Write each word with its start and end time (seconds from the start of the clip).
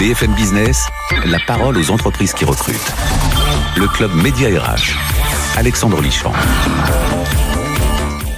BFM 0.00 0.32
Business, 0.32 0.86
la 1.26 1.38
parole 1.46 1.76
aux 1.76 1.90
entreprises 1.90 2.32
qui 2.32 2.46
recrutent. 2.46 2.94
Le 3.76 3.86
club 3.86 4.10
Média 4.14 4.48
RH. 4.48 4.96
Alexandre 5.58 6.00
Lichamp. 6.00 6.32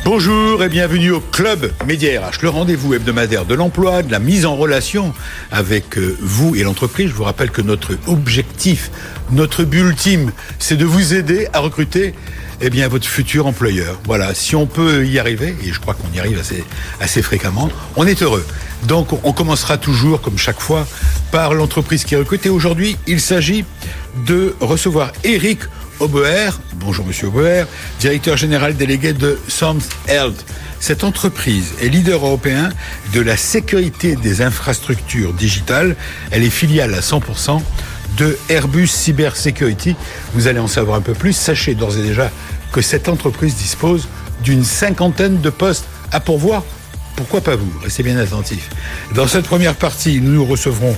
Bonjour 0.04 0.64
et 0.64 0.68
bienvenue 0.68 1.12
au 1.12 1.20
Club 1.20 1.72
Média 1.86 2.20
RH, 2.20 2.42
le 2.42 2.48
rendez-vous 2.48 2.94
hebdomadaire 2.94 3.44
de 3.44 3.54
l'emploi, 3.54 4.02
de 4.02 4.10
la 4.10 4.18
mise 4.18 4.44
en 4.44 4.56
relation 4.56 5.14
avec 5.52 5.96
euh, 5.98 6.16
vous 6.20 6.56
et 6.56 6.64
l'entreprise. 6.64 7.10
Je 7.10 7.14
vous 7.14 7.22
rappelle 7.22 7.52
que 7.52 7.62
notre 7.62 7.96
objectif, 8.08 8.90
notre 9.30 9.62
but 9.62 9.82
ultime, 9.82 10.32
c'est 10.58 10.76
de 10.76 10.84
vous 10.84 11.14
aider 11.14 11.46
à 11.52 11.60
recruter 11.60 12.12
eh 12.60 12.70
bien, 12.70 12.88
votre 12.88 13.06
futur 13.06 13.46
employeur. 13.46 14.00
Voilà, 14.04 14.34
si 14.34 14.56
on 14.56 14.66
peut 14.66 15.06
y 15.06 15.20
arriver, 15.20 15.54
et 15.64 15.72
je 15.72 15.78
crois 15.78 15.94
qu'on 15.94 16.12
y 16.12 16.18
arrive 16.18 16.40
assez, 16.40 16.64
assez 17.00 17.22
fréquemment, 17.22 17.68
on 17.94 18.04
est 18.04 18.20
heureux. 18.20 18.44
Donc, 18.86 19.08
on 19.24 19.32
commencera 19.32 19.78
toujours, 19.78 20.20
comme 20.20 20.38
chaque 20.38 20.60
fois, 20.60 20.86
par 21.30 21.54
l'entreprise 21.54 22.04
qui 22.04 22.16
recrute. 22.16 22.46
Et 22.46 22.50
aujourd'hui, 22.50 22.96
il 23.06 23.20
s'agit 23.20 23.64
de 24.26 24.54
recevoir 24.60 25.12
Eric 25.24 25.60
Oboer, 26.00 26.58
bonjour 26.74 27.06
Monsieur 27.06 27.28
Oboer, 27.28 27.66
directeur 28.00 28.36
général 28.36 28.76
délégué 28.76 29.12
de 29.12 29.38
Sams 29.46 29.80
Health. 30.08 30.44
Cette 30.80 31.04
entreprise 31.04 31.74
est 31.80 31.88
leader 31.88 32.26
européen 32.26 32.70
de 33.14 33.20
la 33.20 33.36
sécurité 33.36 34.16
des 34.16 34.42
infrastructures 34.42 35.32
digitales. 35.32 35.94
Elle 36.32 36.42
est 36.42 36.50
filiale 36.50 36.92
à 36.94 37.00
100% 37.00 37.62
de 38.16 38.36
Airbus 38.48 38.88
Cyber 38.88 39.36
Security. 39.36 39.94
Vous 40.34 40.48
allez 40.48 40.58
en 40.58 40.66
savoir 40.66 40.96
un 40.98 41.02
peu 41.02 41.14
plus. 41.14 41.34
Sachez 41.34 41.74
d'ores 41.74 41.98
et 41.98 42.02
déjà 42.02 42.32
que 42.72 42.82
cette 42.82 43.08
entreprise 43.08 43.54
dispose 43.54 44.08
d'une 44.42 44.64
cinquantaine 44.64 45.40
de 45.40 45.50
postes 45.50 45.86
à 46.10 46.18
pourvoir 46.18 46.64
pourquoi 47.16 47.40
pas 47.40 47.56
vous 47.56 47.70
Restez 47.82 48.02
bien 48.02 48.16
attentifs. 48.16 48.70
Dans 49.14 49.26
cette 49.26 49.44
première 49.44 49.74
partie, 49.74 50.20
nous 50.20 50.44
recevrons 50.44 50.96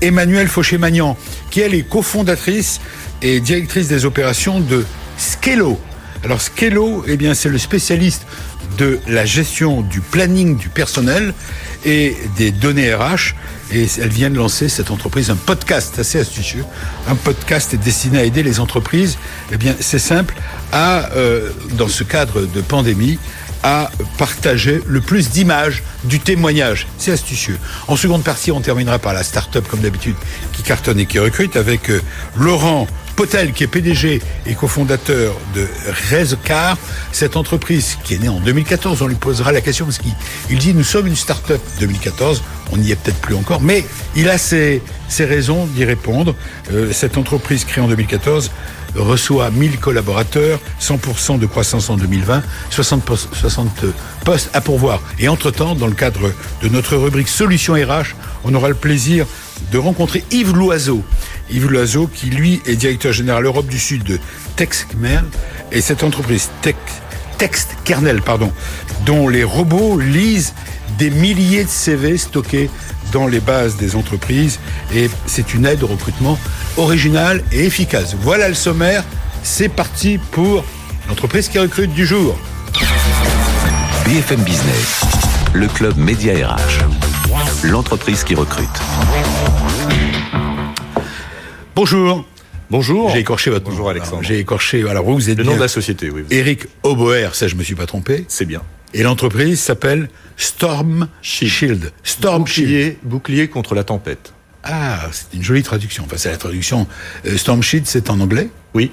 Emmanuel 0.00 0.48
Fauché-Magnan, 0.48 1.16
qui 1.50 1.60
elle 1.60 1.74
est 1.74 1.88
cofondatrice 1.88 2.80
et 3.22 3.40
directrice 3.40 3.88
des 3.88 4.04
opérations 4.04 4.60
de 4.60 4.84
Skello. 5.18 5.78
Alors 6.24 6.40
Skello, 6.40 7.04
eh 7.06 7.16
bien, 7.16 7.34
c'est 7.34 7.48
le 7.48 7.58
spécialiste 7.58 8.26
de 8.78 8.98
la 9.06 9.24
gestion 9.24 9.80
du 9.80 10.00
planning 10.00 10.56
du 10.56 10.68
personnel 10.68 11.32
et 11.84 12.16
des 12.36 12.50
données 12.50 12.94
RH. 12.94 13.34
Et 13.72 13.86
elle 14.00 14.10
vient 14.10 14.30
de 14.30 14.36
lancer 14.36 14.68
cette 14.68 14.90
entreprise 14.90 15.30
un 15.30 15.36
podcast 15.36 15.98
assez 15.98 16.20
astucieux. 16.20 16.64
Un 17.08 17.16
podcast 17.16 17.74
est 17.74 17.78
destiné 17.78 18.18
à 18.18 18.24
aider 18.24 18.42
les 18.42 18.60
entreprises. 18.60 19.18
Eh 19.52 19.56
bien, 19.56 19.74
c'est 19.80 19.98
simple 19.98 20.34
à, 20.72 21.10
euh, 21.12 21.50
dans 21.72 21.88
ce 21.88 22.04
cadre 22.04 22.42
de 22.42 22.60
pandémie, 22.60 23.18
à 23.62 23.90
partager 24.18 24.82
le 24.86 25.00
plus 25.00 25.30
d'images 25.30 25.82
du 26.04 26.20
témoignage. 26.20 26.86
C'est 26.98 27.12
astucieux. 27.12 27.58
En 27.88 27.96
seconde 27.96 28.22
partie, 28.22 28.52
on 28.52 28.60
terminera 28.60 28.98
par 28.98 29.12
la 29.12 29.22
start-up, 29.22 29.66
comme 29.68 29.80
d'habitude, 29.80 30.16
qui 30.52 30.62
cartonne 30.62 31.00
et 31.00 31.06
qui 31.06 31.18
recrute, 31.18 31.56
avec 31.56 31.90
euh, 31.90 32.00
Laurent 32.36 32.86
Potel, 33.16 33.52
qui 33.52 33.64
est 33.64 33.66
PDG 33.66 34.20
et 34.44 34.54
cofondateur 34.54 35.34
de 35.54 35.66
Rezcar, 36.10 36.76
cette 37.12 37.36
entreprise 37.36 37.96
qui 38.04 38.14
est 38.14 38.18
née 38.18 38.28
en 38.28 38.40
2014. 38.40 39.00
On 39.00 39.06
lui 39.06 39.14
posera 39.14 39.52
la 39.52 39.62
question 39.62 39.86
parce 39.86 39.98
qu'il 39.98 40.58
dit 40.58 40.74
nous 40.74 40.84
sommes 40.84 41.06
une 41.06 41.16
start-up 41.16 41.60
2014. 41.80 42.42
On 42.72 42.76
n'y 42.76 42.90
est 42.90 42.96
peut-être 42.96 43.20
plus 43.20 43.34
encore, 43.34 43.62
mais 43.62 43.86
il 44.16 44.28
a 44.28 44.36
ses, 44.36 44.82
ses 45.08 45.24
raisons 45.24 45.64
d'y 45.66 45.86
répondre. 45.86 46.34
Euh, 46.72 46.92
cette 46.92 47.16
entreprise 47.16 47.64
créée 47.64 47.82
en 47.82 47.88
2014 47.88 48.50
reçoit 48.94 49.50
1000 49.50 49.78
collaborateurs, 49.78 50.60
100% 50.80 51.38
de 51.38 51.46
croissance 51.46 51.90
en 51.90 51.96
2020, 51.96 52.42
60, 52.70 53.04
postes, 53.04 53.34
60 53.34 53.84
postes 54.24 54.50
à 54.54 54.60
pourvoir. 54.60 55.00
Et 55.18 55.28
entre-temps, 55.28 55.74
dans 55.74 55.86
le 55.86 55.94
cadre 55.94 56.32
de 56.62 56.68
notre 56.68 56.96
rubrique 56.96 57.28
Solutions 57.28 57.74
RH, 57.74 58.14
on 58.44 58.54
aura 58.54 58.68
le 58.68 58.74
plaisir 58.74 59.26
de 59.72 59.78
rencontrer 59.78 60.24
Yves 60.30 60.54
Loiseau. 60.54 61.02
Yves 61.50 61.70
Loiseau, 61.70 62.06
qui 62.06 62.26
lui 62.26 62.60
est 62.66 62.76
directeur 62.76 63.12
général 63.12 63.44
Europe 63.44 63.66
du 63.66 63.78
Sud 63.78 64.02
de 64.04 64.18
Texmer, 64.56 65.20
et 65.72 65.80
cette 65.80 66.02
entreprise 66.02 66.50
Text 67.38 67.76
Kernel, 67.84 68.22
pardon, 68.22 68.52
dont 69.04 69.28
les 69.28 69.44
robots 69.44 69.98
lisent 69.98 70.54
des 70.98 71.10
milliers 71.10 71.64
de 71.64 71.68
CV 71.68 72.16
stockés 72.16 72.70
dans 73.12 73.26
les 73.26 73.40
bases 73.40 73.76
des 73.76 73.96
entreprises 73.96 74.58
et 74.94 75.08
c'est 75.26 75.54
une 75.54 75.66
aide 75.66 75.82
au 75.82 75.86
recrutement 75.86 76.38
originale 76.76 77.42
et 77.52 77.64
efficace. 77.64 78.16
Voilà 78.20 78.48
le 78.48 78.54
sommaire, 78.54 79.04
c'est 79.42 79.68
parti 79.68 80.18
pour 80.30 80.64
l'entreprise 81.08 81.48
qui 81.48 81.58
recrute 81.58 81.92
du 81.92 82.06
jour. 82.06 82.36
BFM 84.04 84.40
Business, 84.42 85.02
le 85.54 85.66
club 85.68 85.96
Média 85.96 86.34
RH, 86.34 86.84
l'entreprise 87.64 88.24
qui 88.24 88.34
recrute. 88.34 88.68
Bonjour. 91.74 92.24
Bonjour. 92.70 93.10
J'ai 93.10 93.20
écorché 93.20 93.50
votre 93.50 93.64
Bonjour 93.64 93.90
Alexandre. 93.90 94.22
J'ai 94.22 94.38
écorché. 94.38 94.88
Alors 94.88 95.04
vous, 95.04 95.30
êtes 95.30 95.38
le 95.38 95.44
nom 95.44 95.54
de 95.54 95.60
la 95.60 95.68
société, 95.68 96.10
oui. 96.10 96.24
Eric 96.30 96.66
Oboer, 96.82 97.34
ça 97.34 97.46
je 97.46 97.54
me 97.54 97.62
suis 97.62 97.74
pas 97.76 97.86
trompé. 97.86 98.24
C'est 98.28 98.44
bien. 98.44 98.62
Et 98.94 99.02
l'entreprise 99.02 99.60
s'appelle 99.60 100.08
Storm 100.36 101.08
Shield. 101.22 101.92
Storm 102.02 102.44
bouclier, 102.44 102.82
Shield. 102.82 102.96
Bouclier 103.02 103.48
contre 103.48 103.74
la 103.74 103.84
tempête. 103.84 104.32
Ah, 104.64 105.00
c'est 105.12 105.34
une 105.34 105.42
jolie 105.42 105.62
traduction. 105.62 106.04
Enfin, 106.04 106.16
c'est 106.16 106.30
la 106.30 106.36
traduction. 106.36 106.86
Euh, 107.26 107.36
Storm 107.36 107.62
Shield, 107.62 107.86
c'est 107.86 108.10
en 108.10 108.20
anglais 108.20 108.48
Oui. 108.74 108.90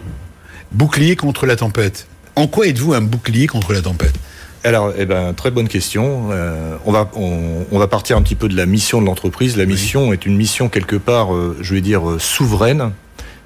Bouclier 0.72 1.16
contre 1.16 1.46
la 1.46 1.56
tempête. 1.56 2.08
En 2.36 2.48
quoi 2.48 2.68
êtes-vous 2.68 2.94
un 2.94 3.02
bouclier 3.02 3.48
contre 3.48 3.74
la 3.74 3.81
tempête? 3.81 4.16
Alors, 4.64 4.94
eh 4.98 5.06
ben, 5.06 5.34
très 5.34 5.52
bonne 5.52 5.68
question. 5.68 6.30
Euh, 6.31 6.78
on, 6.86 6.92
va, 6.92 7.10
on, 7.16 7.66
on, 7.70 7.80
va 7.80 7.88
partir 7.88 8.16
un 8.16 8.22
petit 8.22 8.36
peu 8.36 8.48
de 8.48 8.56
la 8.56 8.66
mission 8.66 9.02
de 9.02 9.06
l'entreprise. 9.06 9.58
La 9.58 9.66
mission 9.66 10.10
oui. 10.10 10.14
est 10.14 10.25
une 10.25 10.38
mission 10.38 10.70
quelque 10.70 10.96
part, 10.96 11.36
euh, 11.36 11.58
je 11.62 11.74
vais 11.74 11.81
dire, 11.81 12.10
euh, 12.10 12.18
souveraine, 12.18 12.92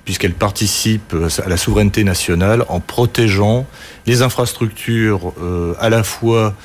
puisqu'elle 0.08 0.36
participe 0.36 1.14
à 1.44 1.50
la 1.50 1.58
souveraineté 1.58 2.06
nationale 2.06 2.64
en 2.70 2.80
protégeant 2.80 3.68
les 4.06 4.22
infrastructures 4.22 5.34
euh, 5.42 5.74
à 5.82 5.90
la 5.90 6.02
fois 6.02 6.56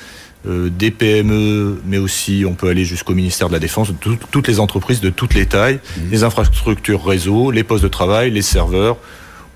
euh, 0.47 0.69
des 0.69 0.91
PME, 0.91 1.81
mais 1.85 1.97
aussi 1.97 2.45
on 2.47 2.53
peut 2.53 2.69
aller 2.69 2.85
jusqu'au 2.85 3.13
ministère 3.13 3.49
de 3.49 3.53
la 3.53 3.59
Défense, 3.59 3.91
tout, 3.99 4.17
toutes 4.31 4.47
les 4.47 4.61
entreprises 4.61 5.01
de 5.01 5.09
toutes 5.09 5.33
les 5.33 5.45
tailles, 5.45 5.75
mmh. 5.75 6.01
les 6.09 6.23
infrastructures 6.23 7.05
réseau, 7.05 7.51
les 7.51 7.65
postes 7.65 7.83
de 7.83 7.89
travail, 7.89 8.31
les 8.31 8.41
serveurs 8.41 8.95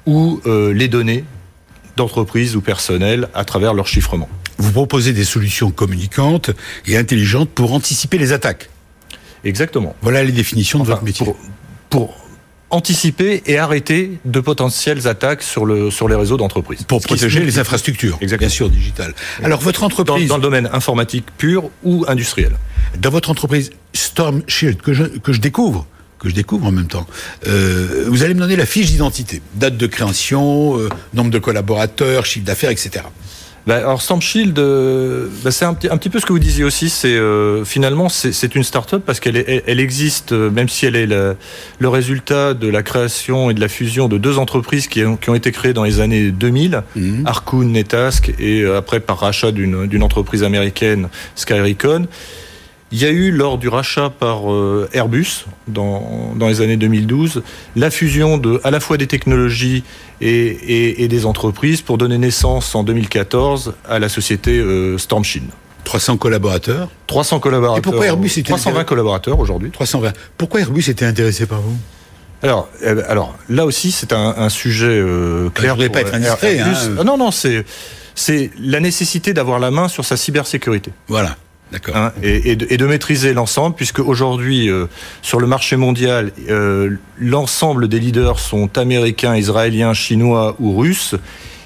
ou 0.05 0.41
euh, 0.45 0.73
les 0.73 0.89
données 0.89 1.23
d'entreprises 1.95 2.57
ou 2.57 2.61
personnels 2.61 3.29
à 3.33 3.45
travers 3.45 3.73
leur 3.73 3.87
chiffrement. 3.87 4.27
Vous 4.57 4.73
proposez 4.73 5.13
des 5.13 5.23
solutions 5.23 5.71
communicantes 5.71 6.51
et 6.87 6.97
intelligentes 6.97 7.51
pour 7.51 7.71
anticiper 7.71 8.17
les 8.17 8.33
attaques. 8.33 8.69
Exactement. 9.45 9.95
Voilà 10.01 10.25
les 10.25 10.33
définitions 10.33 10.81
enfin, 10.81 10.89
de 10.89 10.93
votre 10.95 11.05
métier. 11.05 11.25
Pour, 11.25 11.37
pour 11.89 12.26
anticiper 12.69 13.43
et 13.45 13.57
arrêter 13.57 14.19
de 14.25 14.39
potentielles 14.39 15.07
attaques 15.07 15.41
sur, 15.41 15.65
le, 15.65 15.89
sur 15.89 16.07
les 16.07 16.15
réseaux 16.15 16.37
d'entreprise. 16.37 16.83
Pour 16.83 17.01
protéger 17.01 17.39
les 17.41 17.59
infrastructures, 17.59 18.17
Exactement. 18.21 18.47
bien 18.47 18.55
sûr, 18.55 18.69
digitales. 18.69 19.13
Alors, 19.43 19.61
votre 19.61 19.83
entreprise... 19.83 20.27
Dans, 20.27 20.33
dans, 20.33 20.37
le 20.37 20.43
domaine 20.43 20.69
informatique 20.73 21.25
pur 21.37 21.69
ou 21.83 22.05
industriel. 22.07 22.57
Dans 22.99 23.09
votre 23.09 23.29
entreprise 23.29 23.71
Storm 23.93 24.41
Shield, 24.47 24.81
que 24.81 24.93
je, 24.93 25.03
que 25.03 25.31
je 25.31 25.39
découvre, 25.39 25.87
que 26.19 26.29
je 26.29 26.33
découvre 26.33 26.65
en 26.65 26.71
même 26.71 26.87
temps. 26.87 27.07
Euh, 27.47 28.05
vous 28.07 28.23
allez 28.23 28.33
me 28.33 28.39
donner 28.39 28.55
la 28.55 28.65
fiche 28.65 28.87
d'identité, 28.87 29.41
date 29.55 29.77
de 29.77 29.87
création, 29.87 30.79
euh, 30.79 30.89
nombre 31.13 31.31
de 31.31 31.39
collaborateurs, 31.39 32.25
chiffre 32.25 32.45
d'affaires, 32.45 32.71
etc. 32.71 33.05
Bah, 33.67 33.75
alors 33.75 34.01
Storm 34.01 34.21
Shield, 34.21 34.57
euh, 34.59 35.27
bah, 35.43 35.51
c'est 35.51 35.65
un, 35.65 35.71
un, 35.71 35.97
petit 35.97 36.09
peu 36.09 36.21
ce 36.21 36.25
que 36.25 36.31
vous 36.31 36.39
disiez 36.39 36.63
aussi. 36.63 36.89
C'est 36.89 37.15
euh, 37.15 37.65
finalement 37.65 38.07
c'est 38.07 38.55
une 38.55 38.63
start-up 38.63 39.03
parce 39.05 39.19
qu'elle 39.19 39.35
elle, 39.35 39.61
elle, 39.67 39.79
existe, 39.81 40.31
euh, 40.31 40.49
même 40.49 40.69
si 40.69 40.85
elle 40.85 40.95
est 40.95 41.05
la, 41.05 41.35
le 41.77 41.89
résultat 41.89 42.53
de 42.53 42.69
la 42.69 42.81
création 42.81 43.49
et 43.49 43.53
de 43.53 43.59
la 43.59 43.67
fusion 43.67 44.07
de 44.07 44.17
deux 44.17 44.37
entreprises 44.37 44.87
qui 44.87 45.03
ont, 45.03 45.17
qui 45.17 45.29
ont 45.29 45.35
été 45.35 45.51
créées 45.51 45.73
dans 45.73 45.83
les 45.83 45.99
années 45.99 46.31
2000, 46.31 46.81
mmh. 46.95 47.23
Arcoon, 47.25 47.65
Netask, 47.65 48.33
et 48.39 48.61
euh, 48.61 48.77
après 48.77 49.01
par 49.01 49.19
rachat 49.19 49.51
d'une 49.51 50.03
entreprise 50.03 50.43
américaine, 50.43 51.09
Skyrecon. 51.35 52.07
Il 52.91 52.99
y 53.01 53.05
a 53.05 53.09
eu, 53.09 53.31
lors 53.31 53.57
du 53.57 53.67
rachat 53.67 54.09
par 54.09 54.51
euh, 54.51 54.89
Airbus, 54.93 55.45
dans, 55.67 56.33
dans, 56.35 56.47
les 56.47 56.61
années 56.61 56.77
2012, 56.77 57.43
la 57.75 57.91
fusion 57.91 58.37
de, 58.37 58.61
à 58.63 58.71
la 58.71 58.79
fois 58.79 58.95
des 58.95 59.07
technologies 59.07 59.83
et, 60.21 60.29
et, 60.29 61.03
et 61.03 61.07
des 61.09 61.25
entreprises 61.25 61.81
pour 61.81 61.97
donner 61.97 62.17
naissance 62.17 62.73
en 62.75 62.83
2014 62.83 63.73
à 63.89 63.99
la 63.99 64.07
société 64.07 64.57
euh, 64.59 64.97
Storm 64.97 65.25
Shield. 65.25 65.49
300 65.83 66.17
collaborateurs 66.17 66.89
300 67.07 67.39
collaborateurs. 67.39 67.77
Et 67.77 67.81
pourquoi 67.81 68.05
Airbus 68.05 68.27
était 68.27 68.43
320 68.43 68.83
collaborateurs 68.83 69.39
aujourd'hui. 69.39 69.71
320. 69.71 70.13
Pourquoi 70.37 70.61
Airbus 70.61 70.89
était 70.89 71.05
intéressé 71.05 71.45
par 71.45 71.61
vous? 71.61 71.77
Alors, 72.43 72.69
alors, 73.07 73.35
là 73.49 73.65
aussi, 73.65 73.91
c'est 73.91 74.13
un, 74.13 74.35
un, 74.37 74.49
sujet 74.49 74.85
euh, 74.87 75.49
clair. 75.49 75.75
Je 75.77 75.83
ne 75.83 75.87
pas 75.87 76.01
être 76.01 76.13
indiscret. 76.13 76.59
Hein. 76.59 76.73
Ah, 76.99 77.03
non, 77.03 77.17
non, 77.17 77.31
c'est 77.31 78.51
la 78.59 78.79
nécessité 78.79 79.33
d'avoir 79.33 79.59
la 79.59 79.71
main 79.71 79.87
sur 79.87 80.05
sa 80.05 80.17
cybersécurité. 80.17 80.91
Voilà. 81.07 81.35
Hein, 81.93 82.11
et, 82.23 82.51
et, 82.51 82.55
de, 82.55 82.65
et, 82.69 82.77
de, 82.77 82.85
maîtriser 82.85 83.33
l'ensemble, 83.33 83.75
puisque 83.75 83.99
aujourd'hui, 83.99 84.69
euh, 84.69 84.85
sur 85.21 85.39
le 85.39 85.47
marché 85.47 85.75
mondial, 85.75 86.31
euh, 86.49 86.95
l'ensemble 87.19 87.87
des 87.89 87.99
leaders 87.99 88.39
sont 88.39 88.77
américains, 88.77 89.35
israéliens, 89.35 89.93
chinois 89.93 90.55
ou 90.59 90.77
russes. 90.77 91.15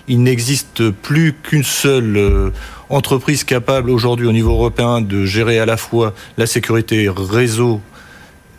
Il 0.07 0.23
n'existe 0.23 0.89
plus 0.89 1.33
qu'une 1.33 1.63
seule 1.63 2.17
euh, 2.17 2.49
entreprise 2.89 3.43
capable 3.43 3.89
aujourd'hui 3.89 4.27
au 4.27 4.31
niveau 4.31 4.51
européen 4.51 5.01
de 5.01 5.25
gérer 5.25 5.59
à 5.59 5.65
la 5.65 5.77
fois 5.77 6.13
la 6.37 6.47
sécurité 6.47 7.07
réseau 7.07 7.81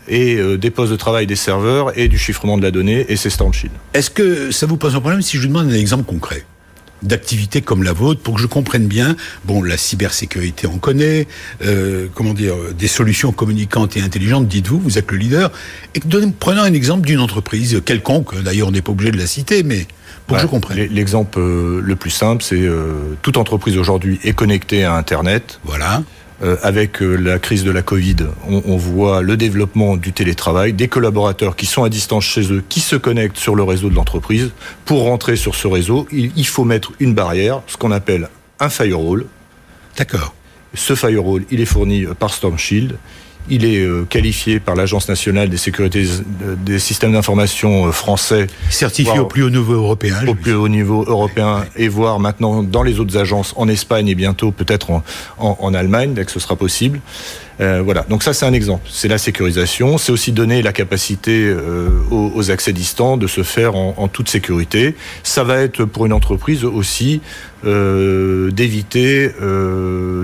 et 0.09 0.37
euh, 0.37 0.59
des 0.59 0.71
postes 0.71 0.93
de 0.93 0.97
travail 0.97 1.27
des 1.27 1.37
serveurs 1.37 1.97
et 1.99 2.09
du 2.09 2.19
chiffrement 2.19 2.57
de 2.59 2.63
la 2.63 2.71
donnée 2.71 3.07
et 3.09 3.17
c'est 3.17 3.31
Storm 3.31 3.53
Shield. 3.53 3.75
Est-ce 3.95 4.11
que 4.11 4.51
ça 4.51 4.67
vous 4.67 4.77
pose 4.77 4.95
un 4.95 5.01
problème 5.01 5.23
si 5.23 5.37
je 5.37 5.43
vous 5.43 5.49
demande 5.49 5.71
un 5.71 5.75
exemple 5.75 6.05
concret? 6.05 6.45
D'activité 7.03 7.63
comme 7.63 7.83
la 7.83 7.93
vôtre 7.93 8.21
pour 8.21 8.35
que 8.37 8.41
je 8.41 8.47
comprenne 8.47 8.87
bien. 8.87 9.17
Bon, 9.45 9.63
la 9.63 9.77
cybersécurité, 9.77 10.67
on 10.67 10.79
connaît. 10.79 11.27
Euh, 11.65 12.09
comment 12.15 12.35
dire 12.35 12.55
Des 12.79 12.89
solutions 12.89 13.33
communicantes 13.33 13.97
et 13.97 14.01
intelligentes. 14.01 14.49
Dites-vous, 14.49 14.79
vous 14.79 14.99
êtes 14.99 15.11
le 15.11 15.19
leader. 15.19 15.53
Et 15.95 16.01
prenons 16.39 16.63
un 16.63 16.73
exemple 16.73 17.07
d'une 17.07 17.21
entreprise 17.21 17.81
quelconque. 17.85 18.41
D'ailleurs, 18.43 18.69
on 18.69 18.73
n'est 18.73 18.83
pas 18.83 18.93
obligé 18.93 19.11
de 19.11 19.19
la 19.19 19.27
citer, 19.27 19.63
mais 19.63 19.87
pour 20.27 20.37
que 20.37 20.43
je 20.43 20.47
comprenne. 20.47 20.79
L'exemple 20.91 21.39
euh, 21.39 21.81
le 21.83 21.97
plus 21.97 22.11
simple, 22.11 22.43
c'est 22.43 22.61
euh, 22.61 23.17
toute 23.23 23.37
entreprise 23.37 23.77
aujourd'hui 23.77 24.21
est 24.25 24.33
connectée 24.33 24.85
à 24.85 24.95
Internet. 24.95 25.61
Voilà. 25.65 26.03
Euh, 26.43 26.57
avec 26.63 27.03
euh, 27.03 27.15
la 27.15 27.39
crise 27.39 27.63
de 27.63 27.71
la 27.71 27.83
Covid, 27.83 28.17
on, 28.49 28.77
voit 28.77 29.23
le 29.23 29.37
développement 29.37 29.97
du 29.97 30.13
télétravail, 30.13 30.73
des 30.73 30.89
collaborateurs 30.89 31.55
qui 31.55 31.67
sont 31.67 31.85
à 31.85 31.89
distance 31.89 32.25
chez 32.25 32.53
eux, 32.53 32.65
qui 32.69 32.81
se 32.81 32.97
connectent 32.97 33.37
sur 33.37 33.55
le 33.55 33.63
réseau 33.63 33.91
de 33.91 33.95
l'entreprise. 33.95 34.51
Pour 34.85 35.05
rentrer 35.05 35.37
sur 35.37 35.55
ce 35.55 35.69
réseau, 35.69 36.09
il, 36.11 36.47
faut 36.47 36.65
mettre 36.65 36.93
une 36.99 37.15
barrière, 37.15 37.63
ce 37.69 37.77
qu'on 37.77 37.93
appelle 37.93 38.29
un 38.59 38.71
firewall. 38.71 39.27
D'accord. 39.97 40.35
Ce 40.75 40.97
firewall, 40.97 41.45
il 41.53 41.61
est 41.61 41.67
fourni 41.67 42.07
par 42.19 42.35
Storm 42.35 42.59
Shield. 42.59 42.97
Il 43.49 43.65
est 43.65 43.81
euh, 43.81 44.05
qualifié 44.09 44.61
par 44.61 44.75
l'Agence 44.75 45.09
nationale 45.09 45.49
des 45.49 45.57
sécurités 45.57 46.05
des 46.65 46.79
systèmes 46.79 47.13
d'information 47.13 47.91
français. 47.93 48.47
Certifié 48.71 49.19
au 49.19 49.27
plus 49.27 49.43
haut 49.43 49.51
niveau 49.51 49.75
européen. 49.75 50.17
Au 50.27 50.35
plus 50.35 50.55
haut 50.55 50.69
niveau 50.69 51.05
européen 51.07 51.65
et 51.77 51.89
voire 51.89 52.21
maintenant 52.21 52.63
dans 52.63 52.83
les 52.83 53.01
autres 53.01 53.17
agences 53.17 53.53
en 53.57 53.69
Espagne 53.69 54.09
et 54.09 54.15
bientôt 54.15 54.53
peut-être 54.53 54.91
en, 54.91 55.03
en, 55.39 55.75
Allemagne 55.75 56.15
dès 56.15 56.25
que 56.25 56.31
ce 56.31 56.41
sera 56.41 56.57
possible. 56.57 57.01
Euh, 57.61 57.83
voilà, 57.83 58.05
donc 58.09 58.23
ça 58.23 58.33
c'est 58.33 58.47
un 58.47 58.53
exemple. 58.53 58.89
C'est 58.91 59.09
la 59.09 59.19
sécurisation, 59.19 59.99
c'est 59.99 60.13
aussi 60.13 60.33
donner 60.33 60.63
la 60.63 60.73
capacité 60.73 61.45
euh, 61.47 61.89
aux, 62.11 62.51
accès 62.51 62.73
distants 62.73 63.17
de 63.17 63.27
se 63.27 63.43
faire 63.43 63.77
en, 63.77 64.09
toute 64.09 64.29
sécurité. 64.29 64.97
Ça 65.23 65.45
va 65.45 65.59
être 65.59 65.85
pour 65.85 66.07
une 66.07 66.13
entreprise 66.13 66.65
aussi 66.65 67.21
euh, 67.65 68.51
d'éviter 68.51 69.31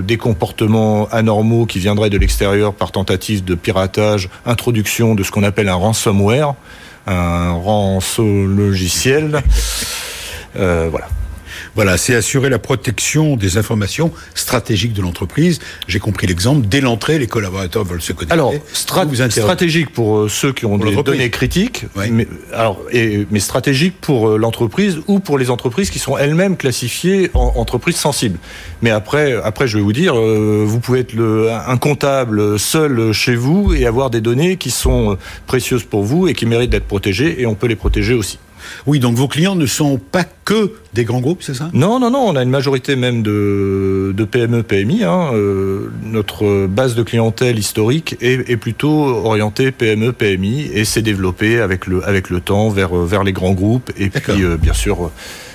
des 0.03 0.17
comportements 0.17 1.07
anormaux 1.09 1.65
qui 1.65 1.79
viendraient 1.79 2.09
de 2.09 2.17
l'extérieur 2.17 2.73
par 2.73 2.91
tentative 2.91 3.43
de 3.43 3.55
piratage, 3.55 4.29
introduction 4.45 5.15
de 5.15 5.23
ce 5.23 5.31
qu'on 5.31 5.43
appelle 5.43 5.69
un 5.69 5.75
ransomware, 5.75 6.55
un 7.07 7.51
rançon 7.51 8.45
logiciel. 8.45 9.41
voilà. 10.55 11.07
Voilà, 11.79 11.97
c'est 11.97 12.13
assurer 12.13 12.49
la 12.49 12.59
protection 12.59 13.37
des 13.37 13.57
informations 13.57 14.11
stratégiques 14.35 14.91
de 14.91 15.01
l'entreprise. 15.01 15.59
J'ai 15.87 15.99
compris 15.99 16.27
l'exemple. 16.27 16.67
Dès 16.67 16.81
l'entrée, 16.81 17.17
les 17.19 17.27
collaborateurs 17.27 17.85
veulent 17.85 18.01
se 18.01 18.11
connecter. 18.11 18.33
Alors, 18.33 18.53
stratégique 18.73 19.93
pour 19.93 20.17
euh, 20.17 20.27
ceux 20.27 20.51
qui 20.51 20.65
ont 20.65 20.77
des 20.77 20.93
données 21.01 21.29
critiques, 21.29 21.85
mais, 21.95 22.27
alors, 22.51 22.81
et, 22.91 23.25
mais 23.31 23.39
stratégique 23.39 23.93
pour 24.01 24.27
euh, 24.27 24.37
l'entreprise 24.37 24.99
ou 25.07 25.21
pour 25.21 25.37
les 25.37 25.49
entreprises 25.49 25.89
qui 25.89 25.99
sont 25.99 26.17
elles-mêmes 26.17 26.57
classifiées 26.57 27.31
en 27.33 27.53
entreprises 27.55 27.95
sensibles. 27.95 28.39
Mais 28.81 28.89
après, 28.89 29.35
après, 29.41 29.69
je 29.69 29.77
vais 29.77 29.83
vous 29.83 29.93
dire, 29.93 30.19
euh, 30.19 30.65
vous 30.67 30.81
pouvez 30.81 30.99
être 30.99 31.13
le, 31.13 31.49
un 31.49 31.77
comptable 31.77 32.59
seul 32.59 33.13
chez 33.13 33.35
vous 33.35 33.73
et 33.73 33.85
avoir 33.85 34.09
des 34.09 34.19
données 34.19 34.57
qui 34.57 34.71
sont 34.71 35.17
précieuses 35.47 35.85
pour 35.85 36.03
vous 36.03 36.27
et 36.27 36.33
qui 36.33 36.45
méritent 36.45 36.71
d'être 36.71 36.87
protégées, 36.87 37.39
et 37.41 37.45
on 37.45 37.55
peut 37.55 37.67
les 37.67 37.77
protéger 37.77 38.15
aussi. 38.15 38.37
Oui, 38.85 38.99
donc 38.99 39.15
vos 39.15 39.27
clients 39.27 39.55
ne 39.55 39.65
sont 39.65 39.97
pas 39.97 40.25
que 40.45 40.73
des 40.93 41.03
grands 41.03 41.19
groupes, 41.19 41.43
c'est 41.43 41.53
ça? 41.53 41.69
Non, 41.73 41.99
non, 41.99 42.09
non, 42.09 42.19
on 42.19 42.35
a 42.35 42.41
une 42.41 42.49
majorité 42.49 42.95
même 42.95 43.21
de, 43.21 44.13
PME, 44.31 44.63
PMI. 44.63 45.03
Hein. 45.03 45.31
Euh, 45.33 45.91
notre 46.03 46.67
base 46.67 46.95
de 46.95 47.03
clientèle 47.03 47.59
historique 47.59 48.17
est, 48.21 48.57
plutôt 48.57 48.89
orientée 48.89 49.71
PME, 49.71 50.11
PMI 50.13 50.71
et 50.73 50.85
s'est 50.85 51.01
développée 51.01 51.59
avec 51.59 51.85
le, 51.87 52.03
avec 52.07 52.29
le 52.29 52.41
temps 52.41 52.69
vers, 52.69 52.95
vers 52.95 53.23
les 53.23 53.33
grands 53.33 53.53
groupes 53.53 53.91
et 53.97 54.09
puis 54.09 54.43
euh, 54.43 54.57
bien 54.57 54.73
sûr 54.73 55.11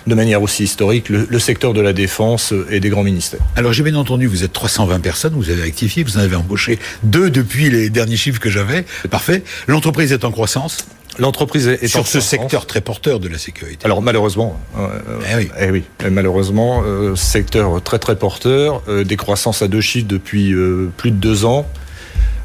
de 0.06 0.14
manière 0.14 0.43
aussi 0.43 0.64
historique 0.64 1.08
le, 1.08 1.38
secteur 1.38 1.72
de 1.72 1.81
la 1.81 1.93
défense 1.93 2.55
et 2.70 2.81
des 2.81 2.88
grands 2.88 3.02
ministères. 3.02 3.40
Alors 3.56 3.72
j'ai 3.72 3.82
bien 3.82 3.94
entendu, 3.96 4.26
vous 4.26 4.44
êtes 4.44 4.52
320 4.52 5.00
personnes, 5.00 5.34
vous 5.34 5.50
avez 5.50 5.62
rectifié, 5.62 6.02
vous 6.05 6.16
en 6.19 6.20
avez 6.20 6.37
embauché 6.37 6.78
deux 7.02 7.31
depuis 7.31 7.70
les 7.70 7.90
derniers 7.90 8.16
chiffres 8.16 8.40
que 8.40 8.50
j'avais. 8.50 8.84
Parfait. 9.11 9.43
L'entreprise 9.66 10.12
est 10.12 10.25
en 10.25 10.31
croissance? 10.31 10.87
L'entreprise 11.19 11.69
est 11.69 11.87
sur 11.87 12.06
ce 12.06 12.20
secteur 12.20 12.66
très 12.66 12.81
porteur 12.81 13.20
de 13.20 13.28
la 13.28 13.38
sécurité. 13.38 13.84
Alors 13.84 14.02
malheureusement, 14.02 14.58
euh, 14.78 14.88
eh 15.31 15.37
oui, 15.37 15.50
eh 15.61 15.70
oui, 15.70 15.84
malheureusement, 16.11 16.82
euh, 16.84 17.14
secteur 17.14 17.82
très 17.82 17.99
très 17.99 18.16
porteur, 18.16 18.82
euh, 18.88 19.05
des 19.05 19.16
croissances 19.16 19.62
à 19.62 19.69
deux 19.69 19.81
chiffres 19.81 20.08
depuis 20.08 20.52
euh, 20.52 20.90
plus 20.96 21.11
de 21.11 21.16
deux 21.16 21.44
ans. 21.44 21.66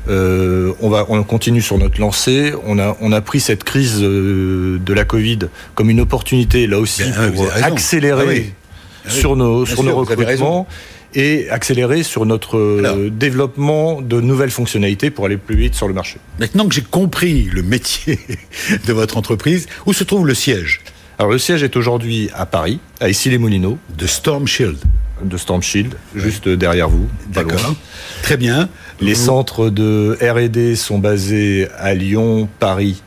on 0.08 0.90
va, 0.90 1.06
on 1.10 1.24
continue 1.24 1.62
sur 1.62 1.78
notre 1.78 2.00
lancée. 2.00 2.54
On 2.66 2.80
a, 2.80 2.96
on 3.02 3.12
a 3.12 3.22
pris 3.22 3.40
cette 3.40 3.64
crise 3.64 4.00
de 4.00 4.94
la 4.94 5.06
Covid 5.06 5.40
comme 5.76 5.90
une 5.90 6.02
opportunité 6.02 6.68
là 6.68 6.80
aussi 6.80 7.04
pour 7.36 7.48
accélérer 7.64 8.54
ah 8.54 8.60
ah 9.06 9.10
sur 9.10 9.36
nos, 9.36 9.66
sur 9.66 9.84
nos 9.84 9.96
recrutements 9.96 10.68
et 11.16 11.50
accélérer 11.50 12.04
sur 12.04 12.26
notre 12.26 12.58
euh, 12.58 13.10
développement 13.10 14.02
de 14.02 14.22
nouvelles 14.22 14.52
fonctionnalités 14.52 15.10
pour 15.10 15.26
aller 15.26 15.38
plus 15.38 15.56
vite 15.56 15.76
sur 15.76 15.88
le 15.88 15.94
marché. 15.94 16.18
Maintenant 16.40 16.68
que 16.68 16.76
j'ai 16.76 16.82
compris 16.82 17.50
le 17.52 17.64
métier 17.64 18.20
de 18.88 18.94
votre 18.94 19.18
entreprise, 19.18 19.68
où 19.86 19.94
se 19.94 20.04
trouve 20.04 20.28
le 20.28 20.34
siège? 20.34 20.82
Alors 21.18 21.32
le 21.32 21.38
siège 21.38 21.64
est 21.64 21.76
aujourd'hui 21.76 22.30
à 22.34 22.46
Paris, 22.46 22.80
à 23.02 23.10
Issy-les-Moulineaux. 23.10 23.78
De 23.98 24.08
Storm 24.08 24.48
Shield 24.48 24.78
De 25.24 25.38
Storm 25.38 25.62
Shield, 25.62 25.96
juste 26.16 26.48
derrière 26.48 26.90
vous. 26.90 27.08
D'accord. 27.34 27.76
Très 28.24 28.38
bien. 28.38 28.70
Les 29.02 29.16
centres 29.16 29.70
de 29.70 30.18
R&D 30.22 30.76
sont 30.76 31.00
basés 31.00 31.68
à 31.78 31.94
Lyon, 31.94 32.48
Paris 32.60 33.02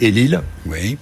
et 0.00 0.10
Lille. 0.10 0.40
Oui. 0.66 0.98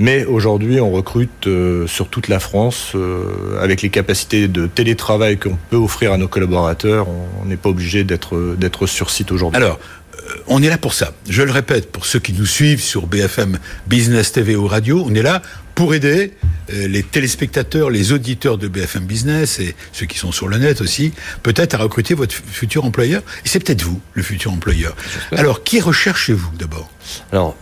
Mais 0.00 0.24
aujourd'hui, 0.24 0.80
on 0.80 0.90
recrute 0.90 1.46
euh, 1.46 1.86
sur 1.86 2.08
toute 2.08 2.28
la 2.28 2.40
France 2.40 2.92
euh, 2.94 3.60
avec 3.60 3.82
les 3.82 3.90
capacités 3.90 4.48
de 4.48 4.66
télétravail 4.66 5.38
qu'on 5.38 5.58
peut 5.68 5.76
offrir 5.76 6.14
à 6.14 6.16
nos 6.16 6.26
collaborateurs. 6.26 7.06
On 7.42 7.44
n'est 7.44 7.58
pas 7.58 7.68
obligé 7.68 8.02
d'être 8.02 8.56
d'être 8.56 8.86
sur 8.86 9.10
site 9.10 9.30
aujourd'hui. 9.30 9.58
Alors, 9.58 9.78
euh, 10.14 10.36
on 10.46 10.62
est 10.62 10.70
là 10.70 10.78
pour 10.78 10.94
ça. 10.94 11.12
Je 11.28 11.42
le 11.42 11.50
répète 11.50 11.92
pour 11.92 12.06
ceux 12.06 12.18
qui 12.18 12.32
nous 12.32 12.46
suivent 12.46 12.80
sur 12.80 13.06
BFM 13.06 13.58
Business 13.88 14.32
TV 14.32 14.56
ou 14.56 14.66
radio, 14.66 15.04
on 15.06 15.14
est 15.14 15.20
là 15.20 15.42
pour 15.74 15.94
aider 15.94 16.32
les 16.68 17.02
téléspectateurs, 17.02 17.90
les 17.90 18.12
auditeurs 18.12 18.58
de 18.58 18.68
BFM 18.68 19.04
Business 19.04 19.58
et 19.60 19.74
ceux 19.92 20.06
qui 20.06 20.18
sont 20.18 20.30
sur 20.30 20.46
le 20.46 20.58
net 20.58 20.82
aussi, 20.82 21.12
peut-être 21.42 21.74
à 21.74 21.78
recruter 21.78 22.14
votre 22.14 22.34
futur 22.34 22.84
employeur. 22.84 23.22
Et 23.44 23.48
c'est 23.48 23.60
peut-être 23.60 23.82
vous, 23.82 24.00
le 24.12 24.22
futur 24.22 24.52
employeur. 24.52 24.94
Alors, 25.32 25.64
qui 25.64 25.80
recherchez-vous 25.80 26.50
d'abord? 26.58 26.90
Alors, 27.32 27.56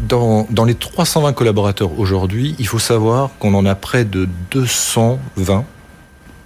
dans, 0.00 0.64
les 0.64 0.74
320 0.74 1.32
collaborateurs 1.32 1.98
aujourd'hui, 1.98 2.54
il 2.58 2.66
faut 2.66 2.78
savoir 2.78 3.30
qu'on 3.38 3.54
en 3.54 3.66
a 3.66 3.74
près 3.74 4.04
de 4.04 4.28
220 4.50 5.64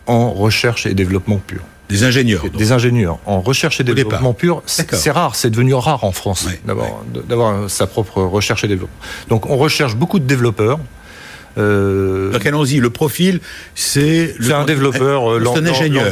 en 0.06 0.30
recherche 0.32 0.86
et 0.86 0.94
développement 0.94 1.38
pur. 1.38 1.62
Des 1.88 2.04
ingénieurs. 2.04 2.44
Des 2.56 2.72
ingénieurs 2.72 3.18
en 3.26 3.40
recherche 3.40 3.80
et 3.80 3.84
développement 3.84 4.32
pur. 4.32 4.62
C'est 4.66 5.10
rare, 5.10 5.36
c'est 5.36 5.50
devenu 5.50 5.74
rare 5.74 6.04
en 6.04 6.12
France 6.12 6.48
d'avoir 7.28 7.70
sa 7.70 7.86
propre 7.86 8.22
recherche 8.22 8.64
et 8.64 8.68
développement. 8.68 8.96
Donc 9.28 9.48
on 9.48 9.56
recherche 9.56 9.94
beaucoup 9.94 10.18
de 10.18 10.26
développeurs 10.26 10.78
euh, 11.58 12.32
Donc 12.32 12.44
allons-y, 12.46 12.78
le 12.78 12.90
profil, 12.90 13.40
c'est... 13.74 14.34
C'est 14.40 14.52
un 14.52 14.64
développeur, 14.64 15.32
euh, 15.32 15.40
un 15.56 15.66
ingénieur. 15.66 16.10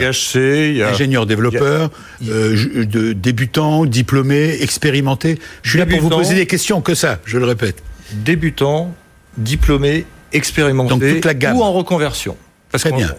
ingénieur 0.89 1.27
développeur, 1.27 1.91
euh, 2.29 2.85
de, 2.85 3.13
débutant, 3.13 3.85
diplômé, 3.85 4.63
expérimenté. 4.63 5.39
Je 5.63 5.71
suis 5.71 5.79
là 5.79 5.87
pour 5.87 6.01
vous 6.01 6.09
poser 6.09 6.35
des 6.35 6.47
questions 6.47 6.81
que 6.81 6.95
ça, 6.95 7.19
je 7.25 7.39
le 7.39 7.45
répète. 7.45 7.83
Débutant, 8.13 8.95
diplômé, 9.37 10.05
expérimenté 10.33 10.91
Donc, 10.91 11.03
toute 11.03 11.25
la 11.25 11.35
gamme. 11.35 11.57
ou 11.57 11.63
en 11.63 11.73
reconversion. 11.73 12.37
Parce 12.71 12.85
Très 12.85 12.93
bien. 12.93 13.11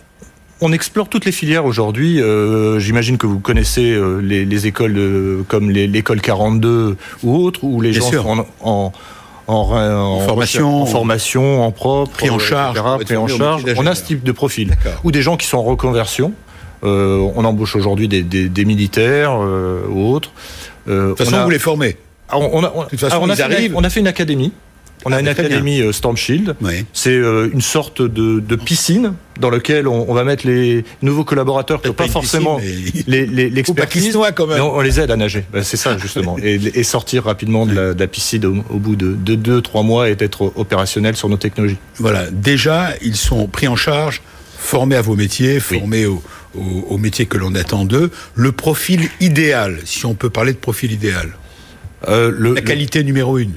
On 0.61 0.71
explore 0.71 1.09
toutes 1.09 1.25
les 1.25 1.33
filières 1.33 1.65
aujourd'hui. 1.65 2.21
Euh, 2.21 2.79
j'imagine 2.79 3.17
que 3.17 3.27
vous 3.27 3.39
connaissez 3.39 3.99
les, 4.21 4.67
écoles 4.67 5.43
comme 5.49 5.69
l'école 5.69 6.21
42 6.21 6.95
ou 7.23 7.35
autres, 7.35 7.63
où 7.63 7.81
les 7.81 7.91
gens 7.91 8.09
sont 8.09 8.45
en 8.61 8.93
en, 8.93 8.93
formation, 9.45 10.81
en 10.81 10.85
formation, 10.85 11.63
en 11.63 11.71
propre, 11.71 12.11
pris 12.11 12.29
en 12.29 12.39
charge, 12.39 12.81
pris 13.03 13.17
en 13.17 13.27
charge. 13.27 13.63
On 13.77 13.85
a 13.85 13.95
ce 13.95 14.03
type 14.03 14.23
de 14.23 14.31
profil. 14.31 14.75
Ou 15.03 15.11
des 15.11 15.21
gens 15.21 15.37
qui 15.37 15.47
sont 15.47 15.57
en 15.57 15.63
reconversion. 15.63 16.33
Euh, 16.83 17.31
on 17.35 17.45
embauche 17.45 17.77
aujourd'hui 17.77 18.09
des, 18.09 18.23
des, 18.23 18.49
des, 18.49 18.65
militaires 18.65 19.31
euh, 19.41 19.87
ou 19.89 20.11
autres. 20.11 20.31
Euh, 20.89 21.03
de 21.03 21.09
toute 21.13 21.25
façon, 21.25 21.43
vous 21.43 21.49
les 21.49 21.59
formez. 21.59 21.95
On, 22.29 22.61
a, 22.63 22.73
on, 22.75 22.83
de 22.83 22.89
toute 22.89 22.99
façon, 22.99 23.19
on, 23.21 23.29
a 23.29 23.35
fait, 23.37 23.71
on 23.73 23.83
a 23.85 23.89
fait 23.89 24.01
une 24.01 24.07
académie 24.07 24.51
on 25.05 25.11
a 25.11 25.17
ah, 25.17 25.19
une 25.19 25.27
académie 25.27 25.81
euh, 25.81 25.91
Storm 25.91 26.17
Shield. 26.17 26.55
C'est 26.93 27.11
euh, 27.11 27.49
une 27.51 27.61
sorte 27.61 28.01
de, 28.01 28.55
piscine 28.55 29.13
dans 29.39 29.49
laquelle 29.49 29.87
on, 29.87 30.13
va 30.13 30.23
mettre 30.23 30.45
les 30.47 30.85
nouveaux 31.01 31.23
collaborateurs 31.23 31.81
qui 31.81 31.87
n'ont 31.87 31.93
pas, 31.93 32.07
forcément 32.07 32.59
l'expertise. 33.07 34.17
quand 34.35 34.47
même. 34.47 34.61
On, 34.61 34.81
les 34.81 34.99
aide 34.99 35.11
à 35.11 35.17
nager. 35.17 35.43
Ben, 35.51 35.63
c'est 35.63 35.77
ça 35.77 35.97
justement. 35.97 36.37
et, 36.43 36.83
sortir 36.83 37.25
rapidement 37.25 37.65
de 37.65 37.95
la, 37.97 38.07
piscine 38.07 38.45
au, 38.45 38.77
bout 38.77 38.95
de 38.95 39.35
2-3 39.35 39.85
mois 39.85 40.09
et 40.09 40.15
être 40.19 40.53
opérationnel 40.55 41.15
sur 41.15 41.29
nos 41.29 41.37
technologies. 41.37 41.77
Voilà. 41.97 42.29
Déjà, 42.31 42.91
ils 43.01 43.15
sont 43.15 43.47
pris 43.47 43.67
en 43.67 43.75
charge, 43.75 44.21
formés 44.57 44.95
à 44.95 45.01
vos 45.01 45.15
métiers, 45.15 45.59
formés 45.59 46.05
au, 46.05 46.21
au 46.55 46.97
métier 46.97 47.25
que 47.25 47.37
l'on 47.37 47.55
attend 47.55 47.85
d'eux. 47.85 48.11
Le 48.35 48.51
profil 48.51 49.09
idéal, 49.19 49.79
si 49.85 50.05
on 50.05 50.13
peut 50.13 50.29
parler 50.29 50.53
de 50.53 50.57
profil 50.57 50.91
idéal 50.91 51.33
la 52.07 52.61
qualité 52.61 53.03
numéro 53.03 53.37
une 53.37 53.53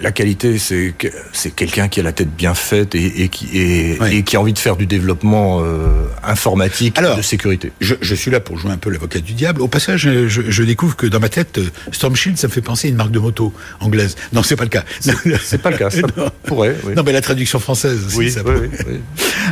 la 0.00 0.12
qualité, 0.12 0.58
c'est 0.58 0.94
c'est 1.32 1.50
quelqu'un 1.50 1.88
qui 1.88 2.00
a 2.00 2.02
la 2.02 2.12
tête 2.12 2.34
bien 2.34 2.54
faite 2.54 2.94
et, 2.94 3.28
qui 3.28 3.48
et, 3.58 4.22
qui 4.22 4.36
a 4.36 4.40
envie 4.40 4.52
de 4.52 4.58
faire 4.58 4.76
du 4.76 4.86
développement 4.86 5.60
euh, 5.62 6.06
informatique 6.22 6.98
Alors, 6.98 7.16
de 7.16 7.22
sécurité. 7.22 7.72
Je, 7.80 7.94
je, 8.00 8.14
suis 8.14 8.30
là 8.30 8.40
pour 8.40 8.58
jouer 8.58 8.72
un 8.72 8.76
peu 8.76 8.90
l'avocat 8.90 9.20
du 9.20 9.34
diable. 9.34 9.60
Au 9.60 9.68
passage, 9.68 10.00
je, 10.00 10.28
je, 10.28 10.62
découvre 10.62 10.96
que 10.96 11.06
dans 11.06 11.20
ma 11.20 11.28
tête, 11.28 11.58
euh, 11.58 11.68
Storm 11.92 12.16
Shield, 12.16 12.38
ça 12.38 12.48
me 12.48 12.52
fait 12.52 12.62
penser 12.62 12.88
à 12.88 12.90
une 12.90 12.96
marque 12.96 13.10
de 13.10 13.18
moto 13.18 13.52
anglaise. 13.80 14.16
Non, 14.32 14.42
c'est 14.42 14.56
pas 14.56 14.64
le 14.64 14.70
cas. 14.70 14.84
C'est 15.00 15.60
pas 15.60 15.70
le 15.70 15.76
cas. 15.76 15.90
Ça 15.90 16.02
pourrait. 16.44 16.76
Oui. 16.84 16.94
Non, 16.96 17.02
mais 17.04 17.12
la 17.12 17.20
traduction 17.20 17.58
française. 17.58 18.06
Aussi, 18.06 18.16
oui, 18.16 18.30
ça 18.30 18.42
oui, 18.44 18.68
oui, 18.86 19.00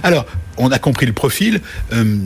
Alors, 0.02 0.26
on 0.56 0.70
a 0.70 0.78
compris 0.78 1.06
le 1.06 1.12
profil. 1.12 1.60
Euh, 1.92 2.16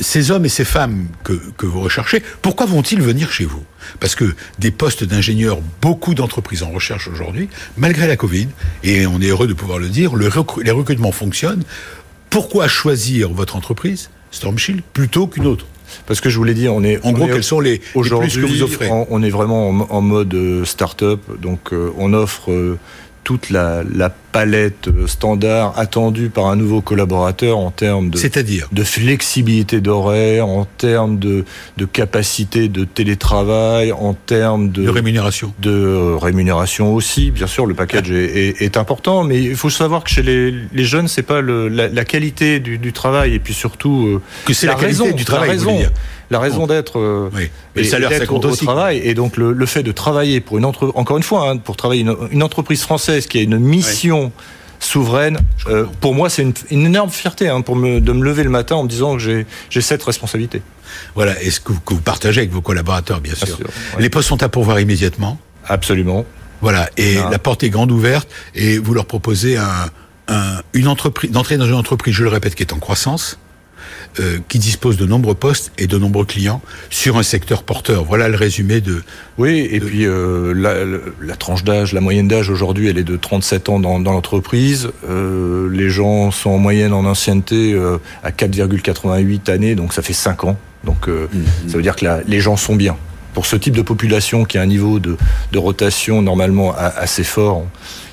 ces 0.00 0.30
hommes 0.30 0.44
et 0.44 0.48
ces 0.48 0.64
femmes 0.64 1.06
que, 1.22 1.32
que 1.56 1.66
vous 1.66 1.80
recherchez, 1.80 2.22
pourquoi 2.42 2.66
vont-ils 2.66 3.00
venir 3.00 3.32
chez 3.32 3.44
vous? 3.44 3.62
Parce 4.00 4.14
que 4.14 4.34
des 4.58 4.70
postes 4.70 5.04
d'ingénieurs, 5.04 5.58
beaucoup 5.80 6.14
d'entreprises 6.14 6.62
en 6.62 6.70
recherche 6.70 7.08
aujourd'hui, 7.08 7.48
malgré 7.76 8.06
la 8.06 8.16
Covid, 8.16 8.48
et 8.82 9.06
on 9.06 9.20
est 9.20 9.28
heureux 9.28 9.46
de 9.46 9.54
pouvoir 9.54 9.78
le 9.78 9.88
dire, 9.88 10.14
le 10.14 10.30
les 10.62 10.70
recrutements 10.70 11.12
fonctionnent. 11.12 11.64
Pourquoi 12.30 12.66
choisir 12.66 13.30
votre 13.30 13.56
entreprise, 13.56 14.10
Stormshield, 14.30 14.82
plutôt 14.92 15.26
qu'une 15.26 15.46
autre? 15.46 15.66
Parce 16.06 16.20
que 16.20 16.28
je 16.28 16.38
vous 16.38 16.44
l'ai 16.44 16.54
dit, 16.54 16.68
on 16.68 16.82
est. 16.82 17.04
En 17.04 17.12
gros, 17.12 17.26
quels 17.26 17.44
sont 17.44 17.60
les, 17.60 17.80
les 17.94 18.10
plus 18.10 18.40
que 18.40 18.46
vous 18.46 18.62
offrez? 18.62 18.88
On 18.90 19.22
est 19.22 19.30
vraiment 19.30 19.68
en, 19.68 20.00
mode 20.00 20.34
euh, 20.34 20.64
start-up, 20.64 21.20
donc 21.40 21.72
euh, 21.72 21.92
on 21.96 22.12
offre 22.12 22.50
euh, 22.50 22.78
toute 23.24 23.50
la, 23.50 23.82
la, 23.82 24.12
palette 24.34 24.88
standard 25.06 25.78
attendue 25.78 26.28
par 26.28 26.46
un 26.46 26.56
nouveau 26.56 26.80
collaborateur 26.80 27.56
en 27.56 27.70
termes 27.70 28.10
de, 28.10 28.18
C'est-à-dire 28.18 28.66
de 28.72 28.82
flexibilité 28.82 29.80
d'horaire, 29.80 30.48
en 30.48 30.64
termes 30.64 31.20
de, 31.20 31.44
de, 31.76 31.84
capacité 31.84 32.68
de 32.68 32.82
télétravail, 32.82 33.92
en 33.92 34.12
termes 34.12 34.70
de, 34.70 34.82
de 34.82 34.88
rémunération. 34.88 35.54
De 35.60 35.70
euh, 35.70 36.16
rémunération 36.16 36.96
aussi, 36.96 37.30
bien 37.30 37.46
sûr, 37.46 37.64
le 37.64 37.74
package 37.74 38.10
est, 38.10 38.60
est, 38.60 38.76
important, 38.76 39.22
mais 39.22 39.40
il 39.40 39.54
faut 39.54 39.70
savoir 39.70 40.02
que 40.02 40.10
chez 40.10 40.22
les, 40.22 40.52
les 40.72 40.84
jeunes, 40.84 41.06
c'est 41.06 41.22
pas 41.22 41.40
le, 41.40 41.68
la, 41.68 41.86
la, 41.86 42.04
qualité 42.04 42.58
du, 42.58 42.78
du, 42.78 42.92
travail 42.92 43.34
et 43.34 43.38
puis 43.38 43.54
surtout 43.54 44.06
euh, 44.06 44.22
que 44.46 44.52
c'est 44.52 44.66
la, 44.66 44.74
raison 44.74 45.12
du 45.12 45.24
travail. 45.24 45.46
La 45.46 45.54
raison, 45.54 45.78
la 46.30 46.38
raison 46.38 46.66
d'être 46.66 46.98
euh, 46.98 47.30
oui. 47.34 47.50
et, 47.76 47.80
le 47.80 47.84
salaire, 47.84 48.12
ça 48.12 48.26
compte 48.26 48.44
au, 48.44 48.50
aussi. 48.50 48.64
travail 48.64 48.98
et 48.98 49.14
donc 49.14 49.36
le, 49.36 49.52
le, 49.52 49.66
fait 49.66 49.82
de 49.82 49.92
travailler 49.92 50.40
pour 50.40 50.58
une 50.58 50.64
entreprise, 50.64 50.92
encore 50.96 51.16
une 51.16 51.22
fois, 51.22 51.50
hein, 51.50 51.56
pour 51.58 51.76
travailler 51.76 52.02
une, 52.02 52.16
une 52.30 52.42
entreprise 52.42 52.82
française 52.82 53.26
qui 53.26 53.38
a 53.38 53.42
une 53.42 53.58
mission 53.58 54.24
oui 54.24 54.44
souveraine. 54.84 55.38
Euh, 55.66 55.86
pour 56.00 56.14
moi, 56.14 56.30
c'est 56.30 56.42
une, 56.42 56.52
une, 56.70 56.86
énorme 56.86 57.10
fierté 57.10 57.48
hein, 57.48 57.62
pour 57.62 57.76
me, 57.76 58.00
de 58.00 58.12
me 58.12 58.24
lever 58.24 58.44
le 58.44 58.50
matin 58.50 58.76
en 58.76 58.84
me 58.84 58.88
disant 58.88 59.16
que 59.16 59.44
j'ai 59.70 59.80
cette 59.80 60.02
responsabilité. 60.02 60.62
Voilà, 61.14 61.40
et 61.42 61.50
ce 61.50 61.60
que, 61.60 61.72
que, 61.72 61.94
vous 61.94 62.00
partagez 62.00 62.40
avec 62.40 62.52
vos 62.52 62.60
collaborateurs, 62.60 63.20
bien, 63.20 63.32
bien 63.32 63.46
sûr. 63.46 63.56
sûr 63.56 63.66
ouais. 63.66 64.02
Les 64.02 64.10
postes 64.10 64.28
sont 64.28 64.42
à 64.42 64.48
pourvoir 64.48 64.78
immédiatement. 64.80 65.38
Absolument. 65.66 66.24
Voilà, 66.60 66.88
et 66.96 67.16
ah. 67.18 67.28
la 67.30 67.38
porte 67.38 67.62
est 67.62 67.70
grande 67.70 67.90
ouverte, 67.90 68.28
et 68.54 68.78
vous 68.78 68.94
leur 68.94 69.06
proposez 69.06 69.56
un, 69.56 69.90
un, 70.28 70.60
une 70.72 70.88
entreprise, 70.88 71.30
d'entrer 71.30 71.56
dans 71.56 71.66
une 71.66 71.74
entreprise, 71.74 72.14
je 72.14 72.22
le 72.22 72.30
répète, 72.30 72.54
qui 72.54 72.62
est 72.62 72.72
en 72.72 72.78
croissance, 72.78 73.38
euh, 74.20 74.38
qui 74.48 74.58
dispose 74.58 74.96
de 74.96 75.06
nombreux 75.06 75.34
postes 75.34 75.72
et 75.78 75.86
de 75.86 75.98
nombreux 75.98 76.24
clients 76.24 76.60
sur 76.90 77.16
un 77.16 77.22
secteur 77.22 77.62
porteur. 77.62 78.04
Voilà 78.04 78.28
le 78.28 78.36
résumé 78.36 78.80
de. 78.80 79.02
Oui, 79.38 79.68
et 79.70 79.80
de... 79.80 79.84
puis 79.84 80.06
euh, 80.06 80.52
la, 80.54 80.74
la, 81.20 81.36
tranche 81.36 81.64
d'âge, 81.64 81.92
la 81.92 82.00
moyenne 82.00 82.28
d'âge 82.28 82.50
aujourd'hui, 82.50 82.88
elle 82.88 82.98
est 82.98 83.04
de 83.04 83.16
37 83.16 83.68
ans 83.68 83.80
dans, 83.80 84.00
dans 84.00 84.12
l'entreprise. 84.12 84.90
Euh, 85.08 85.68
les 85.70 85.90
gens 85.90 86.30
sont 86.30 86.50
en 86.50 86.58
moyenne 86.58 86.92
en 86.92 87.04
ancienneté 87.04 87.74
à 88.22 88.30
4,88 88.30 89.50
années, 89.50 89.74
donc 89.74 89.92
ça 89.92 90.02
fait 90.02 90.12
5 90.12 90.44
ans. 90.44 90.56
Donc 90.84 91.08
mmh. 91.08 91.68
ça 91.68 91.76
veut 91.76 91.82
dire 91.82 91.96
que 91.96 92.04
la, 92.04 92.20
les 92.26 92.40
gens 92.40 92.56
sont 92.56 92.76
bien. 92.76 92.96
Pour 93.32 93.46
ce 93.46 93.56
type 93.56 93.74
de 93.74 93.82
population 93.82 94.44
qui 94.44 94.58
a 94.58 94.62
un 94.62 94.66
niveau 94.66 95.00
de, 95.00 95.16
de 95.50 95.58
rotation 95.58 96.22
normalement 96.22 96.72
assez 96.76 97.24
fort, 97.24 97.66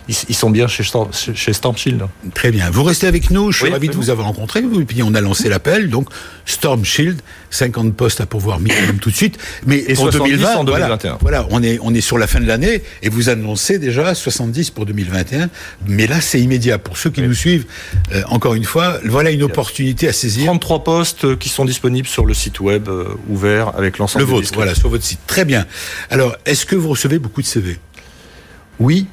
ils, 0.07 0.35
sont 0.35 0.49
bien 0.49 0.67
chez, 0.67 0.83
Storm, 0.83 1.09
chez 1.13 1.53
Stormshield. 1.53 2.03
Très 2.33 2.51
bien. 2.51 2.69
Vous 2.69 2.83
restez 2.83 3.07
avec 3.07 3.29
nous. 3.29 3.51
Je 3.51 3.57
suis 3.57 3.65
oui, 3.65 3.71
ravi 3.71 3.89
de 3.89 3.95
vous 3.95 4.09
avoir 4.09 4.27
rencontré. 4.27 4.59
Et 4.59 4.85
puis 4.85 5.03
on 5.03 5.13
a 5.13 5.21
lancé 5.21 5.49
l'appel. 5.49 5.89
Donc 5.89 6.09
Storm 6.45 6.83
Shield, 6.83 7.21
50 7.49 7.95
postes 7.95 8.21
à 8.21 8.25
pourvoir 8.25 8.59
minimum 8.59 8.99
tout 8.99 9.11
de 9.11 9.15
suite. 9.15 9.37
Mais 9.65 9.83
et 9.87 9.93
pour 9.93 10.09
2020, 10.09 10.55
en 10.55 10.63
2021. 10.63 11.17
Voilà, 11.21 11.41
voilà, 11.41 11.47
on 11.51 11.63
est 11.63 11.79
on 11.81 11.93
est 11.93 12.01
sur 12.01 12.17
la 12.17 12.27
fin 12.27 12.39
de 12.39 12.47
l'année 12.47 12.83
et 13.03 13.09
vous 13.09 13.29
annoncez 13.29 13.79
déjà 13.79 14.13
70 14.13 14.71
pour 14.71 14.85
2021. 14.85 15.49
Mais 15.87 16.07
là, 16.07 16.19
c'est 16.19 16.41
immédiat 16.41 16.77
pour 16.77 16.97
ceux 16.97 17.09
qui 17.09 17.21
oui. 17.21 17.27
nous 17.27 17.33
suivent. 17.33 17.65
Euh, 18.13 18.23
encore 18.27 18.55
une 18.55 18.65
fois, 18.65 18.99
voilà 19.05 19.31
une 19.31 19.43
opportunité 19.43 20.07
à 20.07 20.13
saisir. 20.13 20.45
33 20.45 20.83
postes 20.83 21.37
qui 21.37 21.49
sont 21.49 21.65
disponibles 21.65 22.07
sur 22.07 22.25
le 22.25 22.33
site 22.33 22.59
web 22.59 22.89
euh, 22.89 23.15
ouvert 23.29 23.73
avec 23.77 23.97
l'ensemble. 23.97 24.25
Le 24.25 24.31
vôtre, 24.31 24.49
voilà, 24.53 24.75
sur 24.75 24.89
votre 24.89 25.03
site. 25.03 25.19
Très 25.27 25.45
bien. 25.45 25.65
Alors, 26.09 26.35
est-ce 26.45 26.65
que 26.65 26.75
vous 26.75 26.89
recevez 26.89 27.19
beaucoup 27.19 27.41
de 27.41 27.47
CV 27.47 27.79
Oui, 28.79 29.07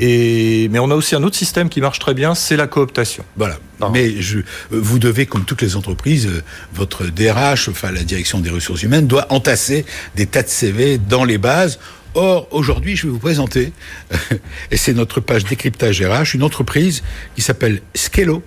et, 0.00 0.68
mais 0.70 0.78
on 0.78 0.90
a 0.90 0.94
aussi 0.94 1.14
un 1.14 1.22
autre 1.22 1.36
système 1.36 1.68
qui 1.68 1.80
marche 1.80 1.98
très 1.98 2.14
bien, 2.14 2.34
c'est 2.34 2.56
la 2.56 2.66
cooptation. 2.66 3.24
Voilà. 3.36 3.58
Non. 3.80 3.90
Mais 3.90 4.20
je, 4.20 4.40
vous 4.70 4.98
devez, 4.98 5.26
comme 5.26 5.44
toutes 5.44 5.62
les 5.62 5.76
entreprises, 5.76 6.28
votre 6.72 7.06
DRH, 7.06 7.68
enfin 7.68 7.90
la 7.90 8.02
direction 8.02 8.40
des 8.40 8.50
ressources 8.50 8.82
humaines, 8.82 9.06
doit 9.06 9.26
entasser 9.32 9.84
des 10.16 10.26
tas 10.26 10.42
de 10.42 10.48
CV 10.48 10.98
dans 10.98 11.24
les 11.24 11.38
bases. 11.38 11.78
Or, 12.14 12.48
aujourd'hui, 12.50 12.96
je 12.96 13.06
vais 13.06 13.12
vous 13.12 13.18
présenter, 13.18 13.72
et 14.70 14.76
c'est 14.76 14.94
notre 14.94 15.20
page 15.20 15.44
décryptage 15.44 16.02
RH, 16.02 16.34
une 16.34 16.42
entreprise 16.42 17.02
qui 17.36 17.42
s'appelle 17.42 17.80
Skello, 17.94 18.42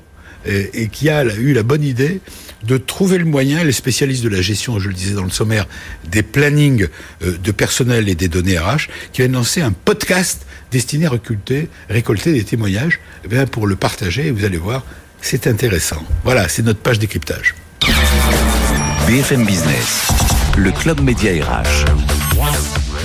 et, 0.45 0.83
et 0.83 0.87
qui 0.87 1.09
a 1.09 1.23
eu 1.23 1.53
la 1.53 1.63
bonne 1.63 1.83
idée 1.83 2.19
de 2.63 2.77
trouver 2.77 3.17
le 3.17 3.25
moyen, 3.25 3.63
les 3.63 3.71
spécialistes 3.71 4.23
de 4.23 4.29
la 4.29 4.41
gestion, 4.41 4.79
je 4.79 4.87
le 4.87 4.93
disais 4.93 5.13
dans 5.13 5.23
le 5.23 5.29
sommaire, 5.29 5.67
des 6.07 6.23
plannings 6.23 6.87
de 7.21 7.51
personnel 7.51 8.09
et 8.09 8.15
des 8.15 8.27
données 8.27 8.57
RH, 8.57 8.87
qui 9.13 9.21
viennent 9.21 9.33
lancer 9.33 9.61
un 9.61 9.71
podcast 9.71 10.45
destiné 10.71 11.05
à 11.05 11.09
récolter, 11.09 11.69
récolter 11.89 12.33
des 12.33 12.43
témoignages 12.43 12.99
eh 13.29 13.45
pour 13.45 13.67
le 13.67 13.75
partager, 13.75 14.31
vous 14.31 14.45
allez 14.45 14.57
voir, 14.57 14.83
c'est 15.21 15.47
intéressant. 15.47 16.03
Voilà, 16.23 16.47
c'est 16.47 16.63
notre 16.63 16.79
page 16.79 16.97
décryptage. 16.97 17.55
BFM 19.07 19.45
Business, 19.45 20.07
le 20.57 20.71
club 20.71 21.01
média 21.01 21.31
RH. 21.43 21.85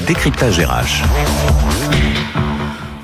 Décryptage 0.06 0.61
RH. 0.61 1.86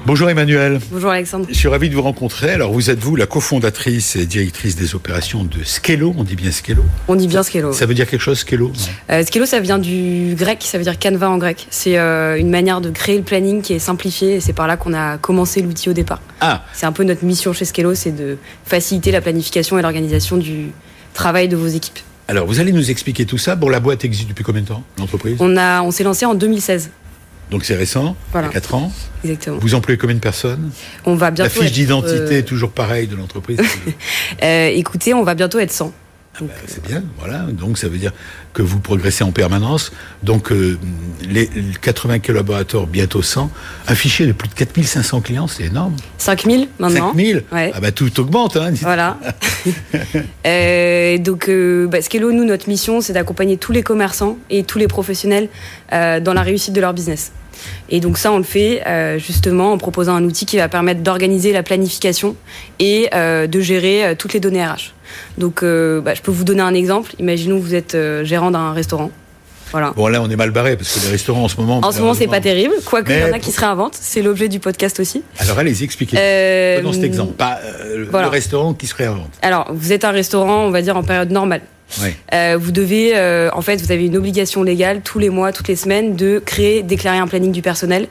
Bonjour 0.05 0.29
Emmanuel. 0.29 0.81
Bonjour 0.91 1.11
Alexandre. 1.11 1.47
Je 1.49 1.55
suis 1.55 1.69
ravi 1.69 1.89
de 1.89 1.95
vous 1.95 2.03
rencontrer. 2.03 2.51
Alors 2.51 2.73
vous 2.73 2.91
êtes 2.91 2.99
vous 2.99 3.15
la 3.15 3.27
cofondatrice 3.27 4.17
et 4.17 4.27
directrice 4.27 4.75
des 4.75 4.97
opérations 4.97 5.45
de 5.45 5.63
Skello. 5.63 6.13
On 6.19 6.25
dit 6.25 6.35
bien 6.35 6.51
Skello 6.51 6.83
On 7.07 7.15
dit 7.15 7.29
bien 7.29 7.45
Skello. 7.45 7.73
Ça 7.73 7.87
veut 7.87 7.95
dire 7.95 8.09
quelque 8.09 8.21
chose 8.21 8.41
Skello? 8.41 8.73
Euh, 9.11 9.25
Skello 9.25 9.47
ça 9.47 9.61
vient 9.61 9.79
du 9.79 10.35
grec, 10.37 10.59
ça 10.63 10.77
veut 10.77 10.83
dire 10.83 10.99
canevas 10.99 11.29
en 11.29 11.39
grec. 11.39 11.69
C'est 11.71 11.99
euh, 11.99 12.37
une 12.37 12.51
manière 12.51 12.81
de 12.81 12.91
créer 12.91 13.17
le 13.17 13.23
planning 13.23 13.63
qui 13.63 13.75
est 13.75 13.79
simplifié 13.79 14.35
et 14.35 14.41
c'est 14.41 14.53
par 14.53 14.67
là 14.67 14.77
qu'on 14.77 14.93
a 14.93 15.19
commencé 15.19 15.63
l'outil 15.63 15.89
au 15.89 15.93
départ. 15.93 16.21
Ah. 16.41 16.65
C'est 16.73 16.87
un 16.87 16.93
peu 16.93 17.05
notre 17.05 17.25
mission 17.25 17.53
chez 17.53 17.65
Skello, 17.65 17.95
c'est 17.95 18.11
de 18.11 18.39
faciliter 18.65 19.13
la 19.13 19.21
planification 19.21 19.79
et 19.79 19.83
l'organisation 19.83 20.37
du 20.37 20.73
travail 21.15 21.47
de 21.47 21.57
vos 21.57 21.69
équipes. 21.69 22.01
Alors 22.27 22.49
vous 22.49 22.59
allez 22.59 22.73
nous 22.73 22.91
expliquer 22.91 23.25
tout 23.25 23.39
ça. 23.39 23.55
Bon 23.55 23.69
la 23.69 23.79
boîte 23.79 24.05
existe 24.05 24.29
depuis 24.29 24.43
combien 24.43 24.63
de 24.63 24.67
temps 24.67 24.83
l'entreprise? 24.99 25.37
On 25.39 25.57
a 25.57 25.81
on 25.83 25.93
s'est 25.93 26.03
lancé 26.03 26.27
en 26.27 26.35
2016. 26.35 26.91
Donc 27.53 27.67
c'est 27.67 27.77
récent, 27.77 28.17
voilà. 28.33 28.49
il 28.49 28.55
y 28.55 28.57
a 28.57 28.61
4 28.61 28.75
ans. 28.75 28.93
Exactement. 29.25 29.59
Vous 29.59 29.75
employez 29.75 29.99
combien 29.99 30.17
de 30.17 30.21
personnes 30.21 30.71
On 31.05 31.17
va 31.17 31.31
bientôt. 31.31 31.61
La 31.61 31.67
fiche 31.67 31.73
d'identité 31.73 32.39
euh... 32.39 32.43
toujours 32.43 32.71
pareille 32.71 33.09
de 33.09 33.15
l'entreprise. 33.15 33.61
euh, 34.43 34.69
écoutez, 34.69 35.13
on 35.13 35.23
va 35.23 35.35
bientôt 35.35 35.59
être 35.59 35.71
100. 35.71 35.93
Ah 36.35 36.39
bah, 36.45 36.55
c'est 36.67 36.83
bien, 36.83 37.05
voilà. 37.19 37.41
Donc 37.53 37.77
ça 37.77 37.89
veut 37.89 37.99
dire 37.99 38.13
que 38.55 38.63
vous 38.63 38.81
progressez 38.81 39.23
en 39.23 39.33
permanence. 39.33 39.93
Donc 40.23 40.51
euh, 40.51 40.79
les 41.29 41.51
80 41.83 42.21
collaborateurs, 42.21 42.87
bientôt 42.87 43.21
100. 43.21 43.51
Un 43.87 43.95
fichier 43.95 44.27
de 44.27 44.33
plus 44.33 44.49
de 44.49 44.55
4500 44.55 45.21
clients, 45.21 45.47
c'est 45.47 45.65
énorme. 45.65 45.95
5000 46.17 46.69
maintenant. 46.79 47.09
5000 47.09 47.45
ouais. 47.53 47.73
Ah 47.75 47.81
bah 47.81 47.93
tout 47.93 48.19
augmente. 48.19 48.57
Hein. 48.57 48.73
Voilà. 48.81 49.19
euh, 50.47 51.19
donc 51.19 51.51
euh, 51.51 51.87
bah, 51.87 52.01
Skello, 52.01 52.33
nous, 52.33 52.45
notre 52.45 52.67
mission, 52.67 53.03
c'est 53.03 53.13
d'accompagner 53.13 53.59
tous 53.59 53.73
les 53.73 53.83
commerçants 53.83 54.39
et 54.49 54.65
tous 54.65 54.79
les 54.79 54.89
professionnels 54.89 55.51
euh, 55.93 56.19
dans 56.19 56.33
la 56.33 56.43
réussite 56.43 56.73
de 56.73 56.81
leur 56.81 56.95
business. 56.95 57.33
Et 57.89 58.01
donc 58.01 58.19
ça, 58.19 58.33
on 58.33 58.39
le 58.39 58.45
fait 58.45 58.83
euh, 58.87 59.19
justement 59.19 59.73
en 59.73 59.79
proposant 59.79 60.15
un 60.15 60.25
outil 60.25 60.47
qui 60.47 60.57
va 60.57 60.69
permettre 60.69 61.03
d'organiser 61.03 61.53
la 61.53 61.63
planification 61.63 62.37
et 62.79 63.09
euh, 63.15 63.47
de 63.47 63.61
gérer 63.61 64.05
euh, 64.05 64.15
toutes 64.17 64.33
les 64.33 64.41
données 64.41 64.65
RH. 64.65 64.93
Donc 65.37 65.63
bah, 65.63 66.15
je 66.15 66.23
peux 66.23 66.31
vous 66.31 66.45
donner 66.45 66.63
un 66.63 66.73
exemple. 66.73 67.13
Imaginons 67.19 67.59
que 67.59 67.65
vous 67.65 67.75
êtes 67.75 67.97
gérant 68.25 68.51
d'un 68.51 68.73
restaurant. 68.73 69.11
Voilà. 69.73 69.93
Bon 69.97 70.07
là 70.07 70.21
on 70.23 70.29
est 70.29 70.37
mal 70.37 70.51
barré 70.51 70.77
parce 70.77 70.95
que 70.95 71.07
les 71.07 71.11
restaurants 71.11 71.45
en 71.45 71.49
ce 71.49 71.57
moment. 71.57 71.81
En 71.83 71.93
ce 71.93 72.01
moment 72.01 72.13
c'est 72.13 72.27
pas 72.27 72.41
terrible, 72.41 72.75
quoique 72.85 73.11
il 73.11 73.19
y 73.19 73.25
en 73.25 73.33
a 73.33 73.39
qui 73.39 73.51
se 73.51 73.61
réinventent. 73.61 73.99
C'est 73.99 74.21
l'objet 74.21 74.49
du 74.49 74.61
podcast 74.61 75.01
aussi. 75.01 75.23
Alors 75.39 75.59
allez-y 75.59 75.85
expliquez. 75.85 76.17
Euh, 76.21 76.83
dans 76.83 76.93
cet 76.93 77.05
exemple, 77.05 77.33
pas 77.33 77.59
euh, 77.65 78.07
voilà. 78.11 78.27
le 78.27 78.31
restaurant 78.31 78.75
qui 78.75 78.87
se 78.87 78.95
réinvente. 78.95 79.31
Alors 79.41 79.73
vous 79.73 79.93
êtes 79.93 80.05
un 80.05 80.11
restaurant, 80.11 80.67
on 80.67 80.71
va 80.71 80.83
dire 80.83 80.97
en 80.97 81.03
période 81.03 81.31
normale. 81.31 81.63
Oui. 82.03 82.11
Euh, 82.33 82.57
vous 82.61 82.71
devez, 82.73 83.13
en 83.53 83.61
fait, 83.63 83.81
vous 83.83 83.93
avez 83.93 84.07
une 84.07 84.17
obligation 84.17 84.63
légale 84.63 85.03
tous 85.03 85.19
les 85.19 85.31
mois, 85.31 85.53
toutes 85.53 85.69
les 85.69 85.77
semaines 85.77 86.17
de 86.17 86.39
créer, 86.45 86.83
déclarer 86.83 87.19
un 87.19 87.27
planning 87.27 87.53
du 87.53 87.63
personnel 87.63 88.09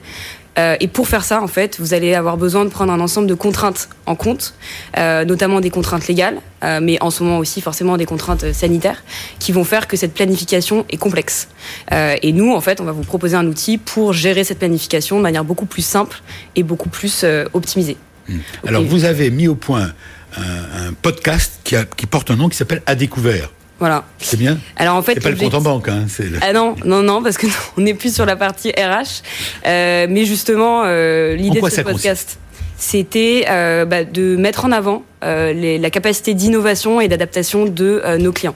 Euh, 0.60 0.76
et 0.82 0.90
pour 0.90 1.08
faire 1.08 1.24
ça, 1.24 1.42
en 1.42 1.48
fait, 1.48 1.80
vous 1.80 1.94
allez 1.94 2.14
avoir 2.14 2.36
besoin 2.36 2.66
de 2.66 2.70
prendre 2.70 2.92
un 2.92 3.00
ensemble 3.00 3.26
de 3.26 3.36
contraintes 3.36 3.88
en 4.06 4.16
compte, 4.18 4.54
euh, 4.98 5.24
notamment 5.24 5.62
des 5.62 5.70
contraintes 5.70 6.10
légales, 6.10 6.40
euh, 6.66 6.82
mais 6.84 6.98
en 7.02 7.10
ce 7.10 7.24
moment 7.24 7.38
aussi 7.38 7.62
forcément 7.62 7.96
des 7.96 8.06
contraintes 8.06 8.52
sanitaires, 8.52 9.02
qui 9.40 9.54
vont 9.54 9.64
faire 9.64 9.88
que 9.88 9.96
cette 9.96 10.14
planification 10.14 10.84
est 10.90 10.98
complexe. 10.98 11.48
Euh, 11.94 12.18
et 12.22 12.34
nous, 12.34 12.52
en 12.54 12.60
fait, 12.60 12.82
on 12.82 12.84
va 12.84 12.92
vous 12.92 13.04
proposer 13.06 13.38
un 13.38 13.48
outil 13.48 13.78
pour 13.78 14.12
gérer 14.12 14.44
cette 14.44 14.60
planification 14.60 15.16
de 15.16 15.22
manière 15.24 15.46
beaucoup 15.46 15.66
plus 15.66 15.86
simple 15.86 16.22
et 16.58 16.64
beaucoup 16.64 16.90
plus 16.90 17.22
euh, 17.24 17.46
optimisée. 17.54 17.96
Mmh. 18.28 18.38
Alors, 18.68 18.84
vous 18.84 19.06
avez 19.06 19.32
mis 19.32 19.48
au 19.48 19.56
point 19.56 19.94
un, 20.36 20.88
un 20.88 20.94
podcast 21.02 21.62
qui, 21.64 21.78
a- 21.78 21.86
qui 21.86 22.08
porte 22.08 22.30
un 22.30 22.36
nom 22.36 22.50
qui 22.50 22.58
s'appelle 22.58 22.82
À 22.86 22.96
découvert. 22.96 23.50
Voilà. 23.82 24.04
C'est 24.20 24.38
bien 24.38 24.60
Alors 24.78 24.96
en 24.96 25.02
fait, 25.02 25.16
C'est 25.16 25.22
pas 25.22 25.32
le 25.32 25.36
compte 25.38 25.56
en 25.56 25.62
banque, 25.62 25.90
hein, 25.90 26.06
le- 26.20 26.38
Ah 26.44 26.54
non, 26.54 26.76
non, 26.86 27.02
non, 27.02 27.24
parce 27.24 27.36
que 27.36 27.48
non, 27.48 27.54
on 27.78 27.82
n'est 27.82 27.96
plus 27.96 28.14
sur 28.14 28.28
la 28.28 28.36
partie 28.36 28.70
RH. 28.70 29.24
Euh, 29.66 30.06
mais 30.08 30.26
justement, 30.26 30.84
euh, 30.86 31.36
l'idée 31.36 31.60
de 31.62 31.68
ce 31.70 31.82
podcast, 31.82 32.38
c'était 32.82 33.46
euh, 33.48 33.86
bah, 33.86 34.04
de 34.04 34.36
mettre 34.36 34.66
en 34.66 34.72
avant 34.72 35.04
euh, 35.24 35.54
les- 35.54 35.78
la 35.78 35.92
capacité 35.92 36.34
d'innovation 36.34 37.00
et 37.00 37.08
d'adaptation 37.08 37.66
de 37.66 38.02
euh, 38.04 38.18
nos 38.18 38.32
clients. 38.32 38.56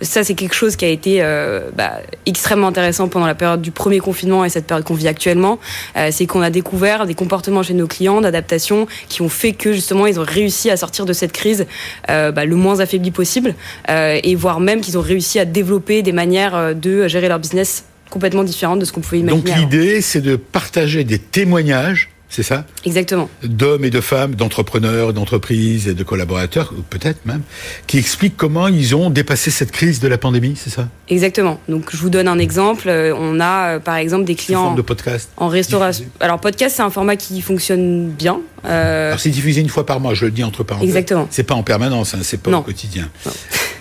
Ça, 0.00 0.24
c'est 0.24 0.34
quelque 0.34 0.56
chose 0.56 0.74
qui 0.74 0.84
a 0.84 0.88
été 0.88 1.18
euh, 1.22 1.70
bah, 1.76 2.00
extrêmement 2.26 2.66
intéressant 2.66 3.06
pendant 3.08 3.26
la 3.28 3.36
période 3.36 3.62
du 3.62 3.70
premier 3.70 4.00
confinement 4.00 4.44
et 4.44 4.48
cette 4.48 4.66
période 4.66 4.84
qu'on 4.84 4.94
vit 4.94 5.06
actuellement. 5.06 5.60
Euh, 5.96 6.08
c'est 6.10 6.26
qu'on 6.26 6.40
a 6.42 6.50
découvert 6.50 7.06
des 7.06 7.14
comportements 7.14 7.62
chez 7.62 7.74
nos 7.74 7.86
clients 7.86 8.20
d'adaptation 8.20 8.88
qui 9.08 9.22
ont 9.22 9.28
fait 9.28 9.52
que 9.52 9.72
justement 9.72 10.08
ils 10.08 10.18
ont 10.18 10.24
réussi 10.26 10.68
à 10.68 10.76
sortir 10.76 11.04
de 11.06 11.12
cette 11.12 11.30
crise 11.30 11.66
euh, 12.10 12.32
bah, 12.32 12.44
le 12.44 12.56
moins 12.56 12.80
affaibli 12.80 13.12
possible 13.12 13.54
euh, 13.88 14.18
et 14.20 14.34
voire 14.34 14.58
même 14.58 14.80
qu'ils 14.80 14.98
ont 14.98 15.02
réussi 15.02 15.38
à 15.38 15.44
développer 15.44 16.02
des 16.02 16.12
manières 16.12 16.74
de 16.74 17.06
gérer 17.06 17.28
leur 17.28 17.38
business 17.38 17.84
complètement 18.10 18.42
différentes 18.42 18.80
de 18.80 18.84
ce 18.84 18.90
qu'on 18.90 19.00
pouvait 19.02 19.20
imaginer. 19.20 19.52
Donc 19.52 19.56
l'idée, 19.70 20.00
c'est 20.00 20.20
de 20.20 20.34
partager 20.34 21.04
des 21.04 21.20
témoignages, 21.20 22.09
c'est 22.30 22.42
ça 22.42 22.64
Exactement. 22.86 23.28
d'hommes 23.42 23.84
et 23.84 23.90
de 23.90 24.00
femmes, 24.00 24.34
d'entrepreneurs, 24.36 25.12
d'entreprises 25.12 25.86
et 25.88 25.94
de 25.94 26.02
collaborateurs, 26.04 26.72
ou 26.78 26.80
peut-être 26.82 27.26
même, 27.26 27.42
qui 27.86 27.98
expliquent 27.98 28.36
comment 28.36 28.68
ils 28.68 28.94
ont 28.94 29.10
dépassé 29.10 29.50
cette 29.50 29.72
crise 29.72 30.00
de 30.00 30.08
la 30.08 30.16
pandémie, 30.16 30.54
c'est 30.56 30.70
ça 30.70 30.88
Exactement. 31.08 31.60
Donc 31.68 31.90
je 31.92 31.96
vous 31.98 32.08
donne 32.10 32.28
un 32.28 32.38
exemple. 32.38 32.88
Euh, 32.88 33.12
On 33.16 33.40
a 33.40 33.74
euh, 33.74 33.78
par 33.80 33.96
exemple 33.96 34.24
des 34.24 34.36
clients 34.36 34.62
forme 34.64 34.76
de 34.76 34.82
podcast. 34.82 35.28
en 35.36 35.48
restauration. 35.48 36.04
diffusé. 36.04 36.24
Alors 36.24 36.40
podcast, 36.40 36.76
c'est 36.76 36.82
un 36.82 36.90
format 36.90 37.16
qui 37.16 37.40
fonctionne 37.42 38.08
bien. 38.10 38.40
Euh, 38.64 39.08
Alors 39.08 39.20
c'est 39.20 39.30
diffusé 39.30 39.60
une 39.60 39.68
fois 39.68 39.84
par 39.84 39.98
mois, 40.00 40.14
je 40.14 40.24
le 40.26 40.30
dis 40.30 40.44
entre 40.44 40.62
parenthèses. 40.62 40.88
Exactement. 40.88 41.26
C'est 41.30 41.42
pas 41.42 41.54
en 41.54 41.62
permanence, 41.62 42.14
hein, 42.14 42.18
c'est 42.22 42.40
pas 42.40 42.50
Non. 42.50 42.58
au 42.58 42.62
quotidien. 42.62 43.08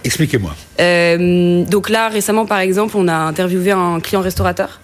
Expliquez-moi. 0.04 0.56
euh, 0.80 1.64
donc 1.66 1.90
là 1.90 2.08
récemment 2.10 2.46
par 2.46 2.60
exemple, 2.60 2.96
on 2.98 3.08
a 3.08 3.14
interviewé 3.16 3.72
un 3.72 4.00
client 4.00 4.22
restaurateur 4.22 4.80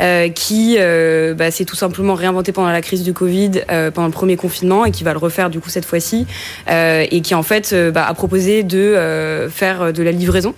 Euh, 0.00 0.28
qui 0.28 0.76
euh, 0.78 1.34
bah, 1.34 1.50
s'est 1.50 1.64
tout 1.64 1.76
simplement 1.76 2.14
réinventé 2.14 2.52
pendant 2.52 2.70
la 2.70 2.80
crise 2.80 3.02
du 3.02 3.12
Covid, 3.12 3.62
euh, 3.70 3.90
pendant 3.90 4.06
le 4.06 4.12
premier 4.12 4.36
confinement, 4.36 4.84
et 4.84 4.90
qui 4.90 5.04
va 5.04 5.12
le 5.12 5.18
refaire 5.18 5.50
du 5.50 5.60
coup 5.60 5.68
cette 5.68 5.84
fois-ci, 5.84 6.26
et 6.68 7.20
qui 7.22 7.34
en 7.34 7.42
fait 7.42 7.74
bah, 7.92 8.06
a 8.06 8.14
proposé 8.14 8.62
de 8.62 9.48
faire 9.50 9.92
de 9.92 10.02
la 10.02 10.12
livraison 10.12 10.54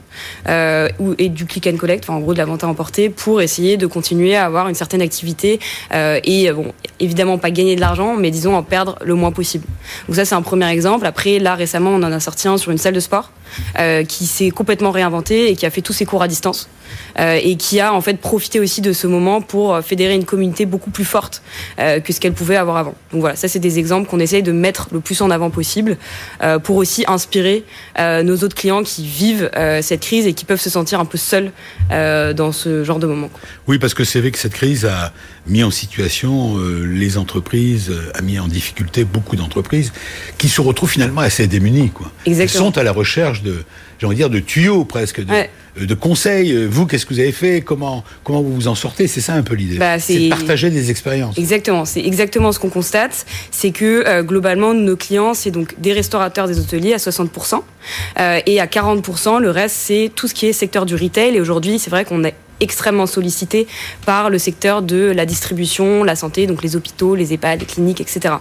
ou, 0.46 1.14
et 1.18 1.28
du 1.28 1.46
click 1.46 1.66
and 1.66 1.76
collect, 1.76 2.04
enfin 2.04 2.18
en 2.18 2.20
gros 2.20 2.32
de 2.32 2.38
la 2.38 2.44
vente 2.44 2.64
à 2.64 2.68
emporter, 2.68 3.08
pour 3.08 3.40
essayer 3.40 3.76
de 3.76 3.86
continuer 3.86 4.36
à 4.36 4.44
avoir 4.44 4.68
une 4.68 4.74
certaine 4.74 5.02
activité 5.02 5.60
et 5.92 6.52
bon 6.52 6.72
évidemment 6.98 7.38
pas 7.38 7.50
gagner 7.50 7.76
de 7.76 7.80
l'argent, 7.80 8.16
mais 8.16 8.30
disons 8.30 8.54
en 8.54 8.62
perdre 8.62 8.96
le 9.02 9.14
moins 9.14 9.32
possible. 9.32 9.66
Donc 10.08 10.16
ça 10.16 10.24
c'est 10.24 10.34
un 10.34 10.42
premier 10.42 10.68
exemple. 10.70 11.06
Après 11.06 11.38
là 11.38 11.54
récemment 11.54 11.90
on 11.90 12.02
en 12.02 12.12
a 12.12 12.20
sorti 12.20 12.48
un 12.48 12.58
sur 12.58 12.70
une 12.70 12.78
salle 12.78 12.94
de 12.94 13.00
sport 13.00 13.32
qui 14.08 14.26
s'est 14.26 14.50
complètement 14.50 14.90
réinventé 14.90 15.50
et 15.50 15.56
qui 15.56 15.66
a 15.66 15.70
fait 15.70 15.82
tous 15.82 15.92
ses 15.92 16.04
cours 16.04 16.22
à 16.22 16.28
distance 16.28 16.68
et 17.18 17.56
qui 17.56 17.80
a 17.80 17.92
en 17.92 18.00
fait 18.00 18.14
profité 18.14 18.60
aussi 18.60 18.80
de 18.80 18.92
ce 18.92 19.06
moment 19.06 19.40
pour 19.40 19.74
euh, 19.74 19.82
fédérer 19.82 20.14
une 20.14 20.24
communauté 20.24 20.66
beaucoup 20.66 20.90
plus 20.90 21.04
forte 21.04 21.42
euh, 21.78 22.00
que 22.00 22.12
ce 22.12 22.20
qu'elle 22.20 22.32
pouvait 22.32 22.56
avoir 22.56 22.76
avant. 22.76 22.94
Donc 23.12 23.20
voilà, 23.20 23.36
ça 23.36 23.48
c'est 23.48 23.58
des 23.58 23.78
exemples 23.78 24.08
qu'on 24.08 24.20
essaye 24.20 24.42
de 24.42 24.52
mettre 24.52 24.88
le 24.92 25.00
plus 25.00 25.20
en 25.20 25.30
avant 25.30 25.50
possible 25.50 25.96
euh, 26.42 26.58
pour 26.58 26.76
aussi 26.76 27.04
inspirer 27.08 27.64
euh, 27.98 28.22
nos 28.22 28.36
autres 28.36 28.54
clients 28.54 28.82
qui 28.82 29.06
vivent 29.06 29.50
euh, 29.56 29.82
cette 29.82 30.00
crise 30.00 30.26
et 30.26 30.32
qui 30.32 30.44
peuvent 30.44 30.60
se 30.60 30.70
sentir 30.70 31.00
un 31.00 31.04
peu 31.04 31.18
seuls 31.18 31.52
euh, 31.90 32.32
dans 32.32 32.52
ce 32.52 32.84
genre 32.84 32.98
de 32.98 33.06
moment. 33.06 33.30
Oui, 33.66 33.78
parce 33.78 33.94
que 33.94 34.04
c'est 34.04 34.20
vrai 34.20 34.30
que 34.30 34.38
cette 34.38 34.54
crise 34.54 34.84
a 34.84 35.12
mis 35.46 35.62
en 35.62 35.70
situation 35.70 36.58
euh, 36.58 36.84
les 36.86 37.18
entreprises, 37.18 37.90
euh, 37.90 38.10
a 38.14 38.22
mis 38.22 38.38
en 38.38 38.48
difficulté 38.48 39.04
beaucoup 39.04 39.36
d'entreprises 39.36 39.92
qui 40.38 40.48
se 40.48 40.60
retrouvent 40.60 40.90
finalement 40.90 41.20
assez 41.22 41.46
démunies. 41.46 41.90
Quoi. 41.90 42.10
Exactement. 42.26 42.66
Elles 42.66 42.72
sont 42.74 42.78
à 42.78 42.82
la 42.82 42.92
recherche 42.92 43.42
de, 43.42 43.64
j'ai 44.00 44.06
envie 44.06 44.16
de 44.16 44.20
dire, 44.20 44.30
de 44.30 44.40
tuyaux 44.40 44.84
presque, 44.84 45.22
de, 45.24 45.30
Ouais. 45.30 45.50
euh, 45.80 45.84
de 45.86 45.94
conseils. 45.94 46.52
Euh, 46.52 46.66
Vous, 46.66 46.86
qu'est-ce 46.86 47.04
que 47.04 47.12
vous 47.14 47.20
avez 47.20 47.32
fait? 47.32 47.60
Comment 47.60 48.02
comment 48.24 48.40
vous 48.42 48.54
vous 48.54 48.68
en 48.68 48.74
sortez? 48.74 49.06
C'est 49.06 49.20
ça 49.20 49.34
un 49.34 49.42
peu 49.42 49.54
l'idée. 49.54 49.76
Bah, 49.76 49.98
c'est 49.98 50.14
c'est- 50.14 50.24
de 50.24 50.28
partager 50.30 50.70
des 50.70 50.90
expériences. 50.90 51.36
Exactement, 51.38 51.84
c'est 51.84 52.00
exactement 52.00 52.50
ce 52.52 52.58
qu'on 52.58 52.70
constate, 52.70 53.26
c'est 53.50 53.70
que 53.72 54.04
euh, 54.06 54.22
globalement 54.22 54.72
nos 54.74 54.96
clients 54.96 55.34
c'est 55.34 55.50
donc 55.50 55.74
des 55.78 55.92
restaurateurs, 55.92 56.48
des 56.48 56.58
hôteliers 56.58 56.94
à 56.94 56.98
60% 56.98 57.62
euh, 58.18 58.40
et 58.46 58.60
à 58.60 58.66
40% 58.66 59.38
le 59.38 59.50
reste 59.50 59.76
c'est 59.76 60.10
tout 60.14 60.28
ce 60.28 60.34
qui 60.34 60.46
est 60.46 60.52
secteur 60.52 60.86
du 60.86 60.94
retail 60.94 61.36
et 61.36 61.40
aujourd'hui 61.40 61.78
c'est 61.78 61.90
vrai 61.90 62.04
qu'on 62.04 62.24
est 62.24 62.34
extrêmement 62.60 63.06
sollicité 63.06 63.66
par 64.06 64.30
le 64.30 64.38
secteur 64.38 64.82
de 64.82 65.12
la 65.14 65.26
distribution, 65.26 66.04
la 66.04 66.16
santé, 66.16 66.46
donc 66.46 66.62
les 66.62 66.76
hôpitaux, 66.76 67.14
les 67.14 67.32
EHPAD, 67.32 67.60
les 67.60 67.66
cliniques, 67.66 68.00
etc. 68.00 68.34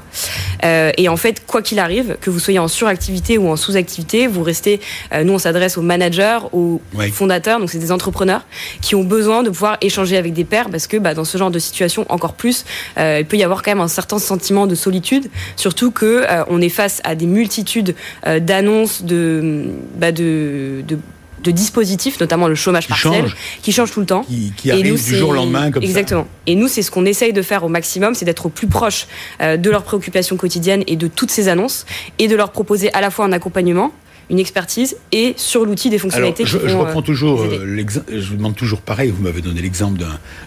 Euh, 0.64 0.92
et 0.98 1.10
en 1.10 1.18
fait, 1.18 1.46
quoi 1.46 1.62
qu'il 1.62 1.80
arrive, 1.80 2.18
que 2.22 2.30
vous 2.30 2.40
soyez 2.40 2.60
en 2.60 2.68
suractivité 2.68 3.38
ou 3.38 3.48
en 3.50 3.56
sous-activité, 3.56 4.28
vous 4.28 4.44
restez. 4.44 4.80
euh, 5.14 5.24
nous, 5.24 5.34
on 5.34 5.40
s'adresse 5.40 5.78
aux 5.78 5.82
managers, 5.82 6.40
aux 6.54 6.82
Oui. 6.96 7.10
fondateurs, 7.12 7.60
donc 7.60 7.70
c'est 7.70 7.80
des 7.80 7.92
entrepreneurs 7.92 8.42
qui 8.82 8.96
ont 8.96 9.04
besoin 9.04 9.44
de 9.44 9.50
pouvoir 9.50 9.78
échanger 9.82 10.18
avec 10.18 10.34
des 10.34 10.44
pairs 10.44 10.70
parce 10.70 10.88
que 10.88 10.98
bah, 10.98 11.14
dans 11.14 11.24
ce 11.26 11.38
genre 11.38 11.52
de 11.52 11.60
situation, 11.60 12.06
encore 12.10 12.34
plus, 12.34 12.66
euh, 12.98 13.18
il 13.20 13.26
peut 13.26 13.38
y 13.38 13.44
avoir 13.44 13.64
quand 13.64 13.72
même 13.72 13.82
un 13.82 13.88
certain 13.88 14.20
sentiment 14.20 14.68
de 14.68 14.76
solitude, 14.76 15.30
surtout 15.56 15.92
que 15.92 16.26
on 16.50 16.62
est 16.62 16.70
face 16.70 17.02
à 17.04 17.16
des 17.16 17.26
multitudes 17.26 17.96
d'annonces 18.40 19.04
de, 19.04 19.66
bah, 19.98 20.12
de, 20.12 20.84
de 20.88 20.98
de 21.44 21.52
dispositifs, 21.52 22.20
notamment 22.20 22.48
le 22.48 22.56
chômage 22.56 22.88
Qui 22.88 22.90
partiel, 22.90 23.26
qui 23.62 23.72
change 23.72 23.92
tout 23.92 24.00
le 24.00 24.06
temps. 24.06 24.24
Qui, 24.24 24.54
qui 24.56 24.70
Et 24.70 24.84
nous, 24.84 24.98
du 24.98 25.16
jour 25.16 25.30
au 25.30 25.34
lendemain 25.34 25.72
comme 25.72 25.84
Exactement. 25.84 26.28
Et 26.48 26.56
nous, 26.56 26.68
c'est 26.68 26.82
ce 26.82 26.92
qu'on 26.92 27.06
essaye 27.06 27.34
de 27.34 27.42
faire 27.42 27.64
au 27.64 27.70
maximum, 27.70 28.16
c'est 28.16 28.26
d'être 28.26 28.48
au 28.48 28.50
plus 28.50 28.68
proche 28.68 29.08
euh, 29.42 29.58
de 29.58 29.70
leurs 29.70 29.84
préoccupations 29.84 30.38
quotidiennes 30.38 30.84
et 30.88 30.96
de 30.96 31.08
toutes 31.08 31.32
ces 31.32 31.48
annonces, 31.48 31.86
et 32.18 32.28
de 32.28 32.36
leur 32.36 32.52
proposer 32.52 32.94
à 32.94 33.02
la 33.02 33.10
fois 33.10 33.26
un 33.26 33.32
accompagnement, 33.32 33.92
une 34.30 34.40
expertise, 34.40 34.96
et 35.12 35.34
sur 35.38 35.66
l'outil 35.66 35.90
des 35.90 35.96
Alors, 35.96 36.02
fonctionnalités. 36.04 36.46
je, 36.46 36.58
qui 36.58 36.68
je 36.70 36.74
vont, 36.74 36.82
reprends 36.82 37.00
euh, 37.00 37.04
toujours 37.04 37.42
euh, 37.42 37.66
l'exem- 37.66 38.04
je 38.10 38.20
vous 38.30 38.36
demande 38.36 38.56
toujours 38.56 38.82
pareil. 38.82 39.10
Vous 39.10 39.24
m'avez 39.24 39.42
donné 39.42 39.62
l'exemple 39.62 40.02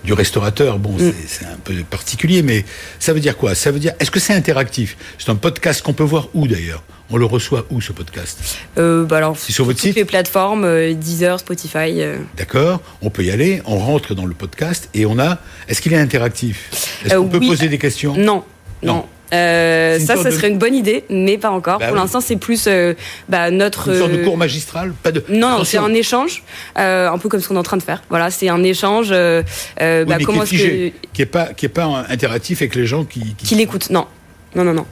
du 0.05 0.13
restaurateur. 0.13 0.79
Bon, 0.79 0.93
Mm. 0.93 1.13
c'est- 1.27 1.45
un 1.47 1.57
peu 1.63 1.75
particulier, 1.91 2.43
mais 2.43 2.65
ça 2.99 3.13
veut 3.13 3.21
dire 3.21 3.37
quoi? 3.37 3.55
Ça 3.55 3.71
veut 3.73 3.79
dire 3.81 3.93
est-ce 3.99 4.11
que 4.11 4.21
c'est 4.21 4.35
interactif? 4.35 4.97
C'est 5.19 5.31
un 5.31 5.35
podcast 5.37 5.83
qu'on 5.83 5.93
peut 5.95 6.05
voir 6.05 6.29
où 6.35 6.47
d'ailleurs? 6.47 6.83
On 7.11 7.17
le 7.19 7.27
reçoit 7.27 7.67
où 7.71 7.81
ce 7.83 7.93
podcast? 7.93 8.39
Euh, 8.79 9.05
bah 9.05 9.19
alors, 9.19 9.37
C'est 9.37 9.53
sur 9.53 9.67
votre 9.67 9.77
toutes 9.79 9.89
site? 9.89 9.97
les 9.97 10.07
plateformes, 10.07 10.65
euh, 10.65 10.95
Deezer, 10.95 11.39
Spotify. 11.41 12.01
euh. 12.01 12.17
D'accord 12.39 12.81
On 13.03 13.11
peut 13.11 13.23
y 13.25 13.31
aller. 13.31 13.61
On 13.67 13.77
rentre 13.79 14.15
dans 14.15 14.25
le 14.25 14.33
podcast 14.35 14.89
et 14.95 15.05
on 15.05 15.19
a. 15.19 15.39
Est-ce 15.69 15.83
qu'il 15.83 15.93
est 15.93 15.99
interactif? 15.99 16.71
Est-ce 17.05 17.13
Euh, 17.15 17.19
qu'on 17.19 17.29
peut 17.29 17.39
oui. 17.39 17.49
poser 17.49 17.69
des 17.69 17.77
questions? 17.79 18.15
Non, 18.17 18.45
Non. 18.83 18.95
non. 18.95 19.07
Euh, 19.33 19.99
ça, 19.99 20.17
ça 20.17 20.25
de- 20.31 20.35
serait 20.35 20.49
une 20.49 20.59
bonne 20.59 20.75
idée, 20.75 21.05
mais 21.11 21.39
pas 21.39 21.51
encore. 21.51 21.79
Bah 21.79 21.87
Pour 21.87 21.95
oui. 21.95 22.01
l'instant, 22.01 22.21
c'est 22.21 22.37
plus 22.37 22.65
euh, 22.67 22.95
bah, 23.29 23.51
notre. 23.51 23.91
Une 23.91 23.99
sorte 23.99 24.13
de 24.13 24.19
euh, 24.19 24.25
cours 24.25 24.37
magistral 24.37 24.93
Pas 25.03 25.13
de. 25.13 25.25
Non, 25.29 25.51
non, 25.59 25.65
c'est 25.65 25.79
un 25.79 25.95
échange, 25.95 26.43
euh, 26.79 27.09
un 27.11 27.19
peu 27.19 27.29
comme 27.29 27.41
ce 27.41 27.49
qu'on 27.49 27.55
est 27.57 27.59
en 27.59 27.63
train 27.63 27.77
de 27.79 27.83
faire. 27.83 28.03
Voilà, 28.11 28.31
c'est 28.31 28.49
un 28.49 28.63
échange. 28.63 29.09
euh, 29.11 29.43
euh, 29.81 30.03
Oui, 30.03 30.09
bah, 30.09 30.17
mais 30.19 30.25
comment 30.25 30.43
qui 30.45 30.57
est 30.57 30.59
est-ce 30.87 30.91
que 30.93 30.97
qui 31.13 31.23
est 31.23 31.27
pas 31.27 31.47
qui 31.55 31.67
est 31.67 31.71
pas 31.71 32.05
interactif 32.09 32.61
avec 32.63 32.75
les 32.75 32.87
gens 32.87 33.05
qui. 33.05 33.21
qui- 33.37 33.47
qui 33.47 33.55
l'écoute 33.55 33.91
Non, 33.91 34.07
non, 34.55 34.65
non, 34.65 34.75
non. 34.75 34.87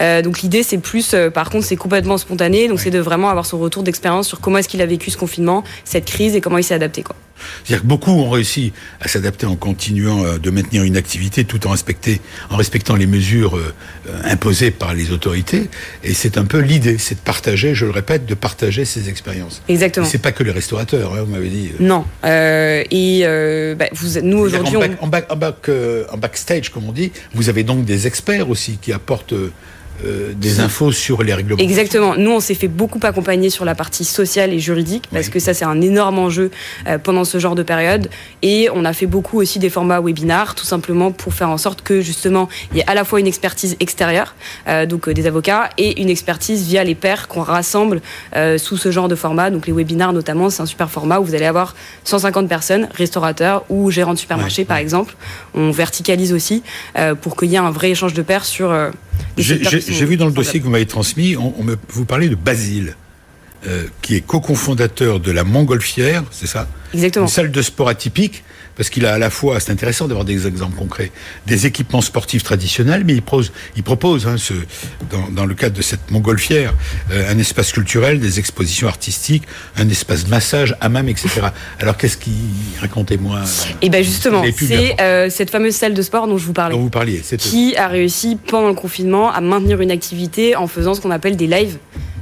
Euh, 0.00 0.20
donc 0.22 0.40
l'idée, 0.42 0.62
c'est 0.62 0.78
plus, 0.78 1.12
euh, 1.14 1.30
par 1.30 1.48
contre, 1.50 1.64
c'est 1.66 1.76
complètement 1.76 2.18
spontané. 2.18 2.68
Donc 2.68 2.78
Ouais. 2.78 2.84
c'est 2.84 2.90
de 2.90 2.98
vraiment 2.98 3.28
avoir 3.30 3.46
son 3.46 3.58
retour 3.58 3.82
d'expérience 3.82 4.26
sur 4.28 4.40
comment 4.40 4.58
est-ce 4.58 4.68
qu'il 4.68 4.82
a 4.82 4.86
vécu 4.86 5.10
ce 5.10 5.16
confinement, 5.16 5.64
cette 5.84 6.04
crise 6.06 6.34
et 6.36 6.40
comment 6.40 6.58
il 6.58 6.64
s'est 6.64 6.74
adapté. 6.74 7.02
Quoi. 7.02 7.16
C'est-à-dire 7.64 7.82
que 7.82 7.86
beaucoup 7.88 8.10
ont 8.12 8.30
réussi 8.30 8.72
à 9.00 9.08
s'adapter 9.08 9.46
en 9.46 9.56
continuant 9.56 10.24
euh, 10.24 10.38
de 10.38 10.50
maintenir 10.50 10.82
une 10.84 10.96
activité 10.96 11.44
tout 11.44 11.66
en, 11.66 11.70
respecter, 11.70 12.20
en 12.50 12.56
respectant 12.56 12.96
les 12.96 13.06
mesures 13.06 13.56
euh, 13.56 13.74
euh, 14.08 14.20
imposées 14.24 14.70
par 14.70 14.94
les 14.94 15.10
autorités. 15.10 15.68
Et 16.04 16.14
c'est 16.14 16.38
un 16.38 16.44
peu 16.44 16.58
l'idée, 16.58 16.98
c'est 16.98 17.14
de 17.16 17.20
partager, 17.20 17.74
je 17.74 17.84
le 17.84 17.90
répète, 17.92 18.26
de 18.26 18.34
partager 18.34 18.84
ces 18.84 19.08
expériences. 19.08 19.62
Exactement. 19.68 20.06
C'est 20.06 20.18
pas 20.22 20.32
que 20.32 20.42
les 20.42 20.50
restaurateurs, 20.52 21.14
hein, 21.14 21.22
vous 21.24 21.32
m'avez 21.32 21.48
dit. 21.48 21.70
Non. 21.80 22.04
Euh, 22.24 22.82
et 22.90 23.20
euh, 23.24 23.74
bah, 23.74 23.86
vous, 23.92 24.20
nous 24.22 24.38
aujourd'hui, 24.38 24.76
en, 24.76 24.80
on... 24.80 24.82
back- 24.82 24.98
en, 25.00 25.06
back- 25.08 25.32
en 25.32 25.36
back- 25.36 25.70
en 26.12 26.16
backstage, 26.18 26.70
comme 26.70 26.88
on 26.88 26.92
dit, 26.92 27.12
vous 27.34 27.48
avez 27.48 27.62
donc 27.64 27.84
des 27.84 28.06
experts 28.06 28.48
aussi 28.50 28.78
qui 28.80 28.92
apportent 28.92 29.34
euh, 30.04 30.32
des 30.34 30.60
infos 30.60 30.92
sur 30.92 31.22
les 31.22 31.34
règlements. 31.34 31.58
Exactement. 31.58 32.16
Nous, 32.16 32.30
on 32.30 32.40
s'est 32.40 32.54
fait 32.54 32.68
beaucoup 32.68 32.98
accompagner 33.02 33.50
sur 33.50 33.64
la 33.64 33.74
partie 33.74 34.04
sociale 34.04 34.52
et 34.52 34.58
juridique 34.58 35.08
parce 35.12 35.28
que 35.28 35.38
ça, 35.38 35.54
c'est 35.54 35.64
un 35.64 35.80
énorme 35.80 36.18
enjeu 36.18 36.50
euh, 36.86 36.98
pendant 36.98 37.24
ce 37.24 37.38
genre 37.38 37.54
de 37.54 37.62
période. 37.62 38.08
Et 38.42 38.68
on 38.74 38.84
a 38.84 38.92
fait 38.92 39.06
beaucoup 39.06 39.40
aussi 39.40 39.58
des 39.58 39.70
formats 39.70 40.00
webinars, 40.00 40.54
tout 40.54 40.64
simplement 40.64 41.12
pour 41.12 41.34
faire 41.34 41.50
en 41.50 41.58
sorte 41.58 41.82
que 41.82 42.00
justement, 42.00 42.48
il 42.72 42.78
y 42.78 42.80
ait 42.80 42.90
à 42.90 42.94
la 42.94 43.04
fois 43.04 43.20
une 43.20 43.26
expertise 43.26 43.76
extérieure, 43.80 44.34
euh, 44.66 44.86
donc 44.86 45.08
des 45.08 45.26
avocats, 45.26 45.70
et 45.78 46.00
une 46.00 46.08
expertise 46.08 46.66
via 46.66 46.82
les 46.82 46.94
pairs 46.94 47.28
qu'on 47.28 47.42
rassemble 47.42 48.00
sous 48.56 48.76
ce 48.76 48.90
genre 48.90 49.08
de 49.08 49.14
format. 49.14 49.50
Donc 49.50 49.66
les 49.66 49.72
webinars, 49.72 50.12
notamment, 50.12 50.50
c'est 50.50 50.62
un 50.62 50.66
super 50.66 50.90
format 50.90 51.20
où 51.20 51.24
vous 51.24 51.34
allez 51.34 51.46
avoir 51.46 51.74
150 52.04 52.48
personnes, 52.48 52.88
restaurateurs 52.94 53.64
ou 53.68 53.90
gérants 53.90 54.14
de 54.14 54.18
supermarché, 54.18 54.64
par 54.64 54.78
exemple. 54.78 55.14
On 55.54 55.70
verticalise 55.70 56.32
aussi 56.32 56.62
pour 57.20 57.36
qu'il 57.36 57.50
y 57.50 57.54
ait 57.54 57.58
un 57.58 57.70
vrai 57.70 57.90
échange 57.90 58.14
de 58.14 58.22
pairs 58.22 58.44
sur 58.44 58.72
j'ai 59.36 60.04
vu 60.04 60.16
dans 60.16 60.26
le 60.26 60.32
dossier 60.32 60.60
que 60.60 60.64
vous 60.64 60.70
m'avez 60.70 60.86
transmis, 60.86 61.36
on, 61.36 61.62
me, 61.62 61.76
vous 61.88 62.04
parlez 62.04 62.28
de 62.28 62.34
Basile, 62.34 62.96
euh, 63.66 63.86
qui 64.02 64.16
est 64.16 64.20
co-confondateur 64.20 65.20
de 65.20 65.30
la 65.32 65.44
Montgolfière, 65.44 66.24
c'est 66.30 66.46
ça? 66.46 66.68
Exactement. 66.94 67.26
Une 67.26 67.30
salle 67.30 67.50
de 67.50 67.62
sport 67.62 67.88
atypique, 67.88 68.44
parce 68.76 68.90
qu'il 68.90 69.06
a 69.06 69.14
à 69.14 69.18
la 69.18 69.30
fois, 69.30 69.60
c'est 69.60 69.72
intéressant 69.72 70.08
d'avoir 70.08 70.24
des 70.24 70.46
exemples 70.46 70.76
concrets, 70.76 71.10
des 71.46 71.66
équipements 71.66 72.00
sportifs 72.00 72.42
traditionnels, 72.42 73.04
mais 73.04 73.14
il 73.14 73.22
propose, 73.22 73.52
il 73.76 73.82
propose 73.82 74.26
hein, 74.26 74.36
ce, 74.36 74.54
dans, 75.10 75.28
dans, 75.30 75.46
le 75.46 75.54
cadre 75.54 75.76
de 75.76 75.82
cette 75.82 76.10
montgolfière, 76.10 76.74
euh, 77.10 77.30
un 77.30 77.38
espace 77.38 77.72
culturel, 77.72 78.20
des 78.20 78.38
expositions 78.38 78.88
artistiques, 78.88 79.44
un 79.76 79.88
espace 79.88 80.24
de 80.24 80.30
massage, 80.30 80.76
hammam, 80.80 81.08
etc. 81.08 81.48
Alors 81.80 81.96
qu'est-ce 81.96 82.16
qui, 82.16 82.32
racontez-moi 82.80 83.40
Et 83.80 83.86
eh 83.86 83.90
ben 83.90 84.02
justement, 84.02 84.42
c'est 84.56 85.00
euh, 85.00 85.30
cette 85.30 85.50
fameuse 85.50 85.74
salle 85.74 85.94
de 85.94 86.02
sport 86.02 86.26
dont 86.26 86.38
je 86.38 86.46
vous 86.46 86.52
parlais, 86.52 86.74
dont 86.74 86.82
vous 86.82 86.90
parliez, 86.90 87.22
qui 87.38 87.76
a 87.76 87.88
réussi 87.88 88.36
pendant 88.36 88.68
le 88.68 88.74
confinement 88.74 89.32
à 89.32 89.40
maintenir 89.40 89.80
une 89.80 89.90
activité 89.90 90.56
en 90.56 90.66
faisant 90.66 90.94
ce 90.94 91.00
qu'on 91.00 91.10
appelle 91.10 91.36
des 91.36 91.46
lives 91.46 91.78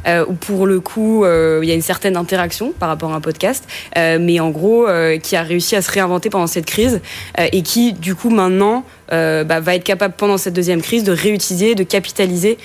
euh, 0.06 0.24
où 0.26 0.34
pour 0.34 0.66
le 0.66 0.80
coup 0.80 1.24
euh, 1.24 1.60
il 1.62 1.68
y 1.68 1.72
a 1.72 1.74
une 1.74 1.82
certaine 1.82 2.16
interaction 2.16 2.72
par 2.72 2.88
rapport 2.88 3.12
à 3.12 3.16
un 3.16 3.20
podcast, 3.20 3.64
euh, 3.96 4.18
mais 4.20 4.40
en 4.40 4.50
gros 4.50 4.86
qui 5.22 5.36
a 5.36 5.42
réussi 5.42 5.76
à 5.76 5.82
se 5.82 5.90
réinventer 5.90 6.30
pendant 6.30 6.46
cette 6.46 6.66
crise 6.66 7.00
et 7.38 7.62
qui 7.62 7.92
du 7.92 8.14
coup 8.14 8.30
maintenant 8.30 8.84
bah, 9.10 9.60
va 9.60 9.74
être 9.74 9.84
capable 9.84 10.14
pendant 10.16 10.38
cette 10.38 10.54
deuxième 10.54 10.82
crise 10.82 11.04
de 11.04 11.12
réutiliser, 11.12 11.74
de 11.74 11.82
capitaliser 11.82 12.58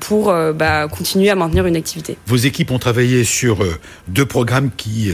pour 0.00 0.32
bah, 0.54 0.88
continuer 0.88 1.30
à 1.30 1.34
maintenir 1.34 1.66
une 1.66 1.76
activité. 1.76 2.16
Vos 2.26 2.36
équipes 2.36 2.70
ont 2.70 2.78
travaillé 2.78 3.24
sur 3.24 3.58
deux 4.08 4.26
programmes 4.26 4.70
qui 4.76 5.12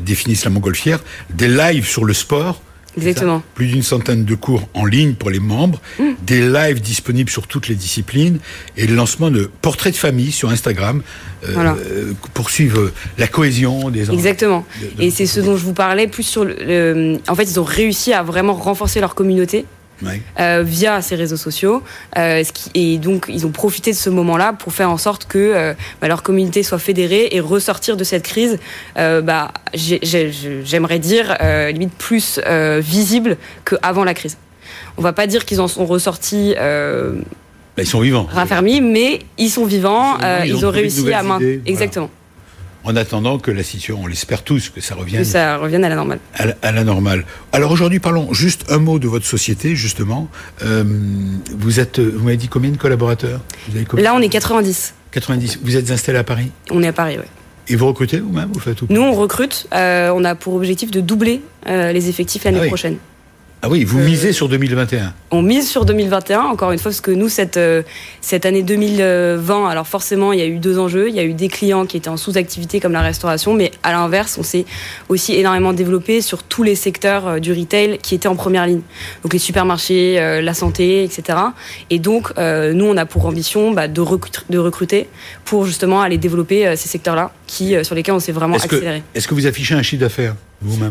définissent 0.00 0.44
la 0.44 0.50
montgolfière, 0.50 1.00
des 1.30 1.48
lives 1.48 1.86
sur 1.86 2.04
le 2.04 2.14
sport 2.14 2.60
Exactement. 2.96 3.42
Plus 3.54 3.66
d'une 3.66 3.82
centaine 3.82 4.24
de 4.24 4.34
cours 4.34 4.68
en 4.74 4.84
ligne 4.84 5.14
pour 5.14 5.30
les 5.30 5.40
membres, 5.40 5.80
mmh. 5.98 6.04
des 6.22 6.40
lives 6.42 6.80
disponibles 6.80 7.30
sur 7.30 7.46
toutes 7.46 7.68
les 7.68 7.74
disciplines 7.74 8.38
et 8.76 8.86
le 8.86 8.94
lancement 8.94 9.30
de 9.30 9.50
portraits 9.62 9.92
de 9.92 9.98
famille 9.98 10.32
sur 10.32 10.50
Instagram 10.50 11.02
euh, 11.44 11.50
voilà. 11.54 11.76
pour 12.34 12.50
suivre 12.50 12.92
la 13.18 13.26
cohésion 13.26 13.90
des 13.90 14.04
enfants. 14.04 14.12
Exactement. 14.12 14.66
De, 14.80 14.96
de 14.96 15.02
et 15.02 15.10
c'est 15.10 15.26
ce 15.26 15.40
dont 15.40 15.56
je 15.56 15.64
vous 15.64 15.72
parlais 15.72 16.06
plus 16.06 16.22
sur 16.22 16.44
le, 16.44 16.54
le, 16.60 17.18
En 17.28 17.34
fait, 17.34 17.44
ils 17.44 17.58
ont 17.58 17.64
réussi 17.64 18.12
à 18.12 18.22
vraiment 18.22 18.54
renforcer 18.54 19.00
leur 19.00 19.14
communauté 19.14 19.64
euh, 20.40 20.62
via 20.64 21.02
ces 21.02 21.14
réseaux 21.14 21.36
sociaux. 21.36 21.82
Euh, 22.18 22.42
ce 22.44 22.52
qui, 22.52 22.70
et 22.74 22.98
donc, 22.98 23.26
ils 23.28 23.46
ont 23.46 23.50
profité 23.50 23.92
de 23.92 23.96
ce 23.96 24.10
moment-là 24.10 24.52
pour 24.52 24.72
faire 24.72 24.90
en 24.90 24.98
sorte 24.98 25.26
que 25.26 25.38
euh, 25.38 25.74
bah, 26.00 26.08
leur 26.08 26.22
communauté 26.22 26.62
soit 26.62 26.78
fédérée 26.78 27.28
et 27.32 27.40
ressortir 27.40 27.96
de 27.96 28.04
cette 28.04 28.24
crise, 28.24 28.58
bah, 28.96 29.52
j'aimerais 29.74 30.98
dire, 30.98 31.36
limite 31.72 31.92
plus 31.92 32.40
visible 32.80 33.36
qu'avant 33.64 34.04
la 34.04 34.14
crise. 34.14 34.38
On 34.96 35.02
va 35.02 35.12
pas 35.12 35.26
dire 35.26 35.44
qu'ils 35.44 35.60
en 35.60 35.68
sont 35.68 35.86
ressortis. 35.86 36.54
Bah, 36.56 37.82
ils 37.82 37.86
sont 37.86 38.00
vivants. 38.00 38.28
Raffermis, 38.30 38.80
mais 38.80 39.20
ils 39.38 39.50
sont 39.50 39.64
vivants. 39.64 40.18
Ils, 40.44 40.64
ont, 40.66 40.70
réussi 40.70 41.12
à 41.12 41.22
maintenir. 41.22 41.60
Exactement. 41.66 42.06
Voilà 42.06 42.21
en 42.84 42.96
attendant 42.96 43.38
que 43.38 43.50
la 43.50 43.62
situation, 43.62 44.00
on 44.02 44.06
l'espère 44.06 44.42
tous, 44.42 44.70
que 44.70 44.80
ça 44.80 44.94
revienne. 44.94 45.22
Que 45.22 45.26
ça 45.26 45.56
revienne 45.56 45.84
à 45.84 45.88
la 45.88 45.94
normale. 45.94 46.18
À 46.34 46.46
la, 46.46 46.54
à 46.62 46.72
la 46.72 46.84
normale. 46.84 47.24
Alors 47.52 47.70
aujourd'hui, 47.70 48.00
parlons 48.00 48.32
juste 48.32 48.64
un 48.70 48.78
mot 48.78 48.98
de 48.98 49.08
votre 49.08 49.26
société, 49.26 49.76
justement. 49.76 50.28
Euh, 50.62 50.84
vous 51.56 51.80
êtes, 51.80 52.00
vous 52.00 52.24
m'avez 52.24 52.36
dit 52.36 52.48
combien 52.48 52.70
de 52.70 52.76
collaborateurs? 52.76 53.40
Vous 53.68 53.76
avez 53.76 53.84
combien 53.84 54.04
Là, 54.04 54.14
on 54.14 54.20
est 54.20 54.28
90. 54.28 54.94
90. 55.12 55.60
Vous 55.62 55.76
êtes 55.76 55.90
installé 55.90 56.18
à 56.18 56.24
Paris? 56.24 56.50
On 56.70 56.82
est 56.82 56.88
à 56.88 56.92
Paris, 56.92 57.16
oui. 57.18 57.26
Et 57.68 57.76
vous 57.76 57.86
recrutez 57.86 58.18
vous-même 58.18 58.50
vous 58.52 58.60
faites 58.60 58.76
tout 58.76 58.86
Nous, 58.90 59.00
on 59.00 59.12
recrute. 59.12 59.68
Euh, 59.72 60.10
on 60.14 60.24
a 60.24 60.34
pour 60.34 60.54
objectif 60.54 60.90
de 60.90 61.00
doubler 61.00 61.42
euh, 61.68 61.92
les 61.92 62.08
effectifs 62.08 62.44
l'année 62.44 62.58
ah 62.60 62.62
oui. 62.62 62.68
prochaine. 62.68 62.96
Ah 63.64 63.68
oui, 63.68 63.84
vous 63.84 64.00
misez 64.00 64.30
euh, 64.30 64.32
sur 64.32 64.48
2021 64.48 65.14
On 65.30 65.40
mise 65.40 65.70
sur 65.70 65.84
2021, 65.84 66.40
encore 66.40 66.72
une 66.72 66.80
fois, 66.80 66.90
parce 66.90 67.00
que 67.00 67.12
nous, 67.12 67.28
cette, 67.28 67.56
euh, 67.56 67.84
cette 68.20 68.44
année 68.44 68.64
2020, 68.64 69.68
alors 69.68 69.86
forcément, 69.86 70.32
il 70.32 70.40
y 70.40 70.42
a 70.42 70.46
eu 70.46 70.58
deux 70.58 70.80
enjeux. 70.80 71.08
Il 71.08 71.14
y 71.14 71.20
a 71.20 71.22
eu 71.22 71.32
des 71.32 71.46
clients 71.46 71.86
qui 71.86 71.96
étaient 71.96 72.08
en 72.08 72.16
sous-activité 72.16 72.80
comme 72.80 72.90
la 72.90 73.02
restauration, 73.02 73.54
mais 73.54 73.70
à 73.84 73.92
l'inverse, 73.92 74.36
on 74.36 74.42
s'est 74.42 74.64
aussi 75.08 75.36
énormément 75.36 75.72
développé 75.72 76.22
sur 76.22 76.42
tous 76.42 76.64
les 76.64 76.74
secteurs 76.74 77.28
euh, 77.28 77.38
du 77.38 77.52
retail 77.52 77.98
qui 77.98 78.16
étaient 78.16 78.26
en 78.26 78.34
première 78.34 78.66
ligne. 78.66 78.82
Donc 79.22 79.32
les 79.32 79.38
supermarchés, 79.38 80.40
la 80.42 80.54
santé, 80.54 81.04
etc. 81.04 81.38
Et 81.90 82.00
donc, 82.00 82.36
nous, 82.38 82.84
on 82.84 82.96
a 82.96 83.06
pour 83.06 83.26
ambition 83.26 83.70
bah, 83.70 83.86
de, 83.86 84.00
recruter, 84.00 84.40
de 84.50 84.58
recruter 84.58 85.08
pour 85.44 85.66
justement 85.66 86.00
aller 86.00 86.18
développer 86.18 86.74
ces 86.76 86.88
secteurs-là 86.88 87.30
qui, 87.52 87.74
sur 87.84 87.94
lesquels 87.94 88.14
on 88.14 88.20
s'est 88.20 88.32
vraiment 88.32 88.56
est 88.56 88.64
accéléré. 88.64 89.02
Est-ce 89.14 89.28
que 89.28 89.34
vous 89.34 89.46
affichez 89.46 89.74
un 89.74 89.82
chiffre 89.82 90.00
d'affaires 90.00 90.34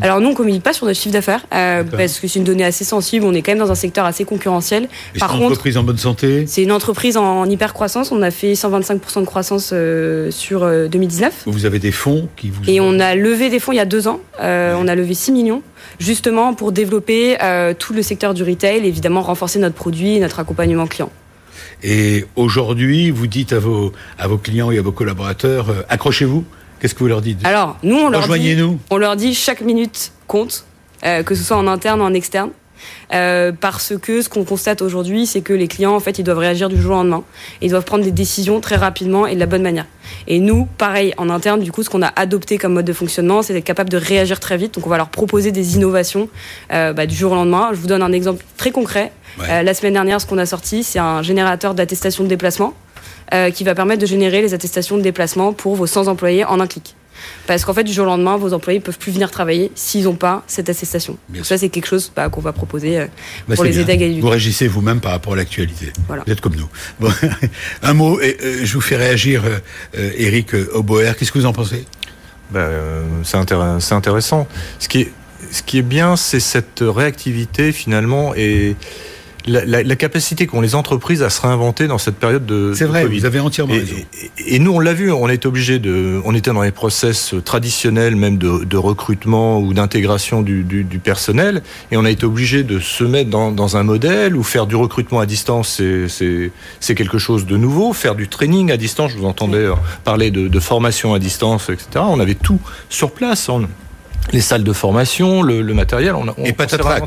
alors 0.01 0.19
nous, 0.19 0.27
on 0.27 0.31
ne 0.31 0.35
communique 0.35 0.63
pas 0.63 0.73
sur 0.73 0.85
notre 0.85 0.99
chiffre 0.99 1.13
d'affaires 1.13 1.45
euh, 1.53 1.83
parce 1.83 2.19
que 2.19 2.27
c'est 2.27 2.39
une 2.39 2.45
donnée 2.45 2.63
assez 2.63 2.83
sensible. 2.83 3.25
On 3.25 3.33
est 3.33 3.41
quand 3.41 3.51
même 3.51 3.59
dans 3.59 3.71
un 3.71 3.75
secteur 3.75 4.05
assez 4.05 4.25
concurrentiel. 4.25 4.87
Et 5.15 5.19
Par 5.19 5.29
contre, 5.29 5.41
une 5.41 5.47
entreprise 5.47 5.77
en 5.77 5.83
bonne 5.83 5.97
santé. 5.97 6.45
C'est 6.47 6.63
une 6.63 6.71
entreprise 6.71 7.17
en 7.17 7.45
hyper 7.45 7.73
croissance. 7.73 8.11
On 8.11 8.21
a 8.21 8.31
fait 8.31 8.53
125% 8.53 9.21
de 9.21 9.25
croissance 9.25 9.71
euh, 9.73 10.31
sur 10.31 10.63
euh, 10.63 10.87
2019. 10.87 11.43
Vous 11.45 11.65
avez 11.65 11.79
des 11.79 11.91
fonds 11.91 12.27
qui 12.35 12.49
vous. 12.49 12.61
Et 12.67 12.79
on 12.81 12.99
a 12.99 13.15
levé 13.15 13.49
des 13.49 13.59
fonds 13.59 13.71
il 13.71 13.77
y 13.77 13.79
a 13.79 13.85
deux 13.85 14.07
ans. 14.07 14.19
Euh. 14.41 14.75
On 14.77 14.87
a 14.87 14.95
levé 14.95 15.13
6 15.13 15.31
millions 15.31 15.63
justement 15.99 16.53
pour 16.53 16.71
développer 16.71 17.37
euh, 17.41 17.73
tout 17.77 17.93
le 17.93 18.01
secteur 18.01 18.33
du 18.33 18.43
retail, 18.43 18.85
évidemment 18.85 19.21
renforcer 19.21 19.59
notre 19.59 19.75
produit 19.75 20.15
et 20.15 20.19
notre 20.19 20.39
accompagnement 20.39 20.87
client. 20.87 21.11
Et 21.83 22.25
aujourd'hui, 22.35 23.11
vous 23.11 23.27
dites 23.27 23.53
à 23.53 23.59
vos, 23.59 23.91
à 24.17 24.27
vos 24.27 24.37
clients 24.37 24.71
et 24.71 24.77
à 24.77 24.81
vos 24.81 24.91
collaborateurs, 24.91 25.69
euh, 25.69 25.81
accrochez-vous 25.89 26.43
Qu'est-ce 26.79 26.95
que 26.95 26.99
vous 26.99 27.07
leur 27.07 27.21
dites? 27.21 27.45
Alors, 27.45 27.77
nous, 27.83 27.95
on 27.95 28.09
leur, 28.09 28.27
dit, 28.27 28.55
nous. 28.55 28.79
on 28.89 28.97
leur 28.97 29.15
dit 29.15 29.35
chaque 29.35 29.61
minute 29.61 30.11
compte, 30.25 30.65
euh, 31.05 31.21
que 31.21 31.35
ce 31.35 31.43
soit 31.43 31.57
en 31.57 31.67
interne 31.67 32.01
ou 32.01 32.03
en 32.03 32.13
externe. 32.15 32.49
Euh, 33.13 33.51
parce 33.59 33.93
que 34.01 34.21
ce 34.21 34.29
qu'on 34.29 34.43
constate 34.43 34.81
aujourd'hui, 34.81 35.25
c'est 35.25 35.41
que 35.41 35.53
les 35.53 35.67
clients, 35.67 35.95
en 35.95 35.99
fait, 35.99 36.19
ils 36.19 36.23
doivent 36.23 36.37
réagir 36.37 36.69
du 36.69 36.79
jour 36.79 36.93
au 36.93 36.95
lendemain. 36.95 37.23
Ils 37.61 37.69
doivent 37.71 37.85
prendre 37.85 38.03
des 38.03 38.11
décisions 38.11 38.59
très 38.61 38.75
rapidement 38.75 39.27
et 39.27 39.35
de 39.35 39.39
la 39.39 39.45
bonne 39.45 39.61
manière. 39.61 39.85
Et 40.27 40.39
nous, 40.39 40.67
pareil, 40.77 41.13
en 41.17 41.29
interne, 41.29 41.61
du 41.61 41.71
coup, 41.71 41.83
ce 41.83 41.89
qu'on 41.89 42.01
a 42.01 42.11
adopté 42.15 42.57
comme 42.57 42.73
mode 42.73 42.85
de 42.85 42.93
fonctionnement, 42.93 43.41
c'est 43.41 43.53
d'être 43.53 43.65
capable 43.65 43.89
de 43.89 43.97
réagir 43.97 44.39
très 44.39 44.57
vite. 44.57 44.75
Donc, 44.75 44.87
on 44.87 44.89
va 44.89 44.97
leur 44.97 45.09
proposer 45.09 45.51
des 45.51 45.75
innovations 45.75 46.29
euh, 46.71 46.93
bah, 46.93 47.05
du 47.05 47.15
jour 47.15 47.31
au 47.31 47.35
lendemain. 47.35 47.69
Je 47.71 47.77
vous 47.77 47.87
donne 47.87 48.01
un 48.01 48.11
exemple 48.11 48.43
très 48.57 48.71
concret. 48.71 49.11
Ouais. 49.39 49.45
Euh, 49.49 49.63
la 49.63 49.73
semaine 49.73 49.93
dernière, 49.93 50.21
ce 50.21 50.25
qu'on 50.25 50.37
a 50.37 50.45
sorti, 50.45 50.83
c'est 50.83 50.99
un 50.99 51.21
générateur 51.21 51.73
d'attestation 51.73 52.23
de 52.23 52.29
déplacement 52.29 52.73
qui 53.53 53.63
va 53.63 53.73
permettre 53.73 54.01
de 54.01 54.05
générer 54.05 54.41
les 54.41 54.53
attestations 54.53 54.97
de 54.97 55.01
déplacement 55.01 55.53
pour 55.53 55.77
vos 55.77 55.87
100 55.87 56.09
employés 56.09 56.43
en 56.43 56.59
un 56.59 56.67
clic. 56.67 56.97
Parce 57.47 57.65
qu'en 57.65 57.73
fait, 57.73 57.83
du 57.83 57.93
jour 57.93 58.03
au 58.03 58.07
lendemain, 58.07 58.37
vos 58.37 58.53
employés 58.53 58.79
ne 58.79 58.83
peuvent 58.83 58.97
plus 58.97 59.11
venir 59.11 59.31
travailler 59.31 59.71
s'ils 59.75 60.03
n'ont 60.03 60.15
pas 60.15 60.43
cette 60.47 60.69
attestation. 60.69 61.17
Donc 61.29 61.45
ça, 61.45 61.57
c'est 61.57 61.69
quelque 61.69 61.87
chose 61.87 62.11
bah, 62.15 62.29
qu'on 62.29 62.41
va 62.41 62.53
proposer 62.53 62.99
euh, 62.99 63.05
bah, 63.47 63.55
pour 63.55 63.63
les 63.63 63.71
bien. 63.71 63.81
aider 63.81 63.93
à 63.93 63.97
gagner 63.97 64.15
du 64.15 64.21
Vous 64.21 64.29
régissez 64.29 64.67
vous-même 64.67 64.99
par 64.99 65.11
rapport 65.11 65.33
à 65.33 65.35
l'actualité. 65.35 65.91
Voilà. 66.07 66.23
Vous 66.25 66.31
êtes 66.31 66.41
comme 66.41 66.55
nous. 66.55 66.69
Bon, 66.99 67.11
un 67.83 67.93
mot, 67.93 68.19
et, 68.19 68.37
euh, 68.43 68.61
je 68.63 68.73
vous 68.73 68.81
fais 68.81 68.95
réagir, 68.95 69.43
euh, 69.45 70.11
Eric 70.17 70.53
Auboer. 70.73 71.13
Qu'est-ce 71.17 71.31
que 71.31 71.39
vous 71.39 71.45
en 71.45 71.53
pensez? 71.53 71.85
Ben, 72.51 72.69
C'est 73.23 73.37
intér 73.37 73.61
intéressant. 73.91 74.47
Ce 74.79 74.87
qui 74.87 75.01
est, 75.01 75.11
ce 75.51 75.63
qui 75.63 75.77
est 75.79 75.83
bien, 75.83 76.15
c'est 76.15 76.39
cette 76.39 76.81
réactivité 76.81 77.71
finalement 77.71 78.33
et 78.35 78.75
la, 79.45 79.65
la, 79.65 79.83
la, 79.83 79.95
capacité 79.95 80.47
qu'ont 80.47 80.61
les 80.61 80.75
entreprises 80.75 81.23
à 81.23 81.29
se 81.29 81.41
réinventer 81.41 81.87
dans 81.87 81.97
cette 81.97 82.15
période 82.15 82.45
de 82.45 82.73
C'est 82.75 82.85
vrai, 82.85 83.03
COVID. 83.03 83.19
vous 83.19 83.25
avez 83.25 83.39
entièrement 83.39 83.73
et, 83.73 83.79
raison. 83.79 83.95
Et, 84.37 84.55
et, 84.55 84.59
nous, 84.59 84.71
on 84.71 84.79
l'a 84.79 84.93
vu, 84.93 85.11
on 85.11 85.27
est 85.27 85.45
obligé 85.45 85.79
de, 85.79 86.21
on 86.25 86.35
était 86.35 86.51
dans 86.51 86.61
les 86.61 86.71
process 86.71 87.33
traditionnels, 87.43 88.15
même 88.15 88.37
de, 88.37 88.63
de 88.63 88.77
recrutement 88.77 89.59
ou 89.59 89.73
d'intégration 89.73 90.41
du, 90.41 90.63
du, 90.63 90.83
du, 90.83 90.99
personnel, 90.99 91.61
et 91.91 91.97
on 91.97 92.05
a 92.05 92.11
été 92.11 92.25
obligé 92.25 92.63
de 92.63 92.79
se 92.79 93.03
mettre 93.03 93.29
dans, 93.29 93.51
dans, 93.51 93.77
un 93.77 93.83
modèle 93.83 94.35
où 94.35 94.43
faire 94.43 94.67
du 94.67 94.75
recrutement 94.75 95.19
à 95.19 95.25
distance, 95.25 95.81
c'est 96.07 96.95
quelque 96.95 97.17
chose 97.17 97.45
de 97.45 97.57
nouveau. 97.57 97.93
Faire 97.93 98.15
du 98.15 98.27
training 98.27 98.71
à 98.71 98.77
distance, 98.77 99.11
je 99.11 99.17
vous 99.17 99.25
entendais 99.25 99.67
parler 100.03 100.31
de, 100.31 100.47
de 100.47 100.59
formation 100.59 101.13
à 101.13 101.19
distance, 101.19 101.69
etc. 101.69 101.87
On 101.95 102.19
avait 102.19 102.35
tout 102.35 102.59
sur 102.89 103.11
place. 103.11 103.49
On, 103.49 103.67
les 104.31 104.41
salles 104.41 104.63
de 104.63 104.73
formation, 104.73 105.41
le, 105.41 105.61
le 105.61 105.73
matériel, 105.73 106.15
on, 106.15 106.27
on 106.37 106.45
et 106.45 106.53
patatrac. 106.53 107.03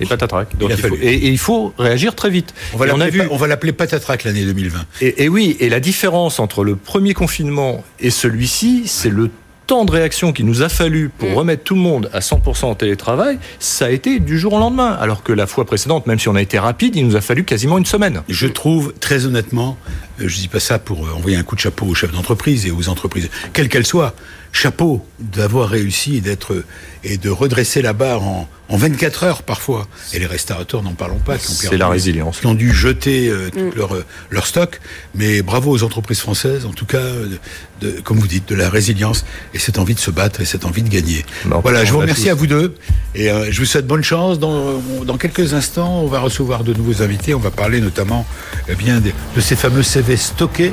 Et 0.00 0.06
patatrac. 0.06 0.56
Donc 0.58 0.70
il, 0.70 0.76
il 0.76 0.82
faut, 0.82 0.96
et, 0.96 1.14
et, 1.14 1.28
il 1.28 1.38
faut 1.38 1.74
réagir 1.78 2.14
très 2.14 2.30
vite. 2.30 2.54
On 2.72 3.36
va 3.36 3.46
l'appeler 3.46 3.72
patatrac 3.72 4.24
l'année 4.24 4.44
2020. 4.44 4.78
Et, 5.00 5.24
et, 5.24 5.28
oui, 5.28 5.56
et 5.60 5.68
la 5.68 5.80
différence 5.80 6.40
entre 6.40 6.64
le 6.64 6.76
premier 6.76 7.14
confinement 7.14 7.84
et 8.00 8.10
celui-ci, 8.10 8.84
c'est 8.86 9.10
le 9.10 9.30
temps 9.66 9.84
de 9.84 9.90
réaction 9.90 10.32
qu'il 10.32 10.46
nous 10.46 10.62
a 10.62 10.68
fallu 10.68 11.08
pour 11.08 11.30
mmh. 11.30 11.34
remettre 11.34 11.64
tout 11.64 11.74
le 11.74 11.80
monde 11.80 12.10
à 12.12 12.20
100% 12.20 12.66
en 12.66 12.74
télétravail, 12.74 13.38
ça 13.58 13.86
a 13.86 13.90
été 13.90 14.20
du 14.20 14.38
jour 14.38 14.52
au 14.54 14.58
lendemain. 14.58 14.92
Alors 15.00 15.22
que 15.22 15.32
la 15.32 15.46
fois 15.46 15.64
précédente, 15.64 16.06
même 16.06 16.18
si 16.18 16.28
on 16.28 16.34
a 16.34 16.42
été 16.42 16.58
rapide, 16.58 16.96
il 16.96 17.06
nous 17.06 17.16
a 17.16 17.20
fallu 17.20 17.44
quasiment 17.44 17.78
une 17.78 17.86
semaine. 17.86 18.22
Je 18.28 18.46
trouve, 18.46 18.92
très 19.00 19.26
honnêtement, 19.26 19.76
je 20.18 20.34
dis 20.36 20.48
pas 20.48 20.60
ça 20.60 20.78
pour 20.78 21.00
envoyer 21.16 21.36
un 21.36 21.42
coup 21.42 21.54
de 21.54 21.60
chapeau 21.60 21.86
aux 21.86 21.94
chefs 21.94 22.12
d'entreprise 22.12 22.66
et 22.66 22.70
aux 22.70 22.88
entreprises, 22.88 23.30
quelles 23.52 23.68
qu'elles 23.68 23.86
soient. 23.86 24.14
Chapeau 24.54 25.04
d'avoir 25.18 25.68
réussi 25.68 26.16
et 26.16 26.20
d'être 26.20 26.64
et 27.02 27.18
de 27.18 27.28
redresser 27.28 27.82
la 27.82 27.92
barre 27.92 28.22
en, 28.22 28.48
en 28.68 28.76
24 28.76 29.24
heures 29.24 29.42
parfois. 29.42 29.88
Et 30.12 30.20
les 30.20 30.26
restaurateurs, 30.26 30.84
n'en 30.84 30.94
parlons 30.94 31.18
pas, 31.18 31.38
qui 31.38 31.50
ont 31.50 31.54
C'est 31.54 31.76
la 31.76 31.88
résilience. 31.88 32.38
Qui 32.38 32.46
ont 32.46 32.54
dû 32.54 32.72
jeter 32.72 33.28
euh, 33.28 33.50
tout 33.50 33.58
mm. 33.58 33.72
leur, 33.74 33.96
euh, 33.96 34.04
leur 34.30 34.46
stock. 34.46 34.80
Mais 35.16 35.42
bravo 35.42 35.72
aux 35.72 35.82
entreprises 35.82 36.20
françaises, 36.20 36.66
en 36.66 36.72
tout 36.72 36.86
cas, 36.86 37.02
de, 37.02 37.40
de, 37.80 38.00
comme 38.00 38.20
vous 38.20 38.28
dites, 38.28 38.48
de 38.48 38.54
la 38.54 38.70
résilience 38.70 39.24
et 39.54 39.58
cette 39.58 39.80
envie 39.80 39.94
de 39.94 39.98
se 39.98 40.12
battre 40.12 40.40
et 40.40 40.44
cette 40.44 40.64
envie 40.64 40.82
de 40.82 40.88
gagner. 40.88 41.26
voilà, 41.44 41.84
je 41.84 41.92
vous 41.92 41.98
remercie 41.98 42.30
à 42.30 42.34
vous 42.34 42.46
deux 42.46 42.76
et 43.16 43.32
euh, 43.32 43.50
je 43.50 43.58
vous 43.58 43.66
souhaite 43.66 43.88
bonne 43.88 44.04
chance. 44.04 44.38
Dans, 44.38 44.80
dans 45.04 45.18
quelques 45.18 45.52
instants, 45.52 46.00
on 46.00 46.06
va 46.06 46.20
recevoir 46.20 46.62
de 46.62 46.72
nouveaux 46.74 47.02
invités. 47.02 47.34
On 47.34 47.40
va 47.40 47.50
parler 47.50 47.80
notamment 47.80 48.24
eh 48.68 48.76
bien, 48.76 49.00
de, 49.00 49.10
de 49.34 49.40
ces 49.40 49.56
fameux 49.56 49.82
CV 49.82 50.16
stockés 50.16 50.72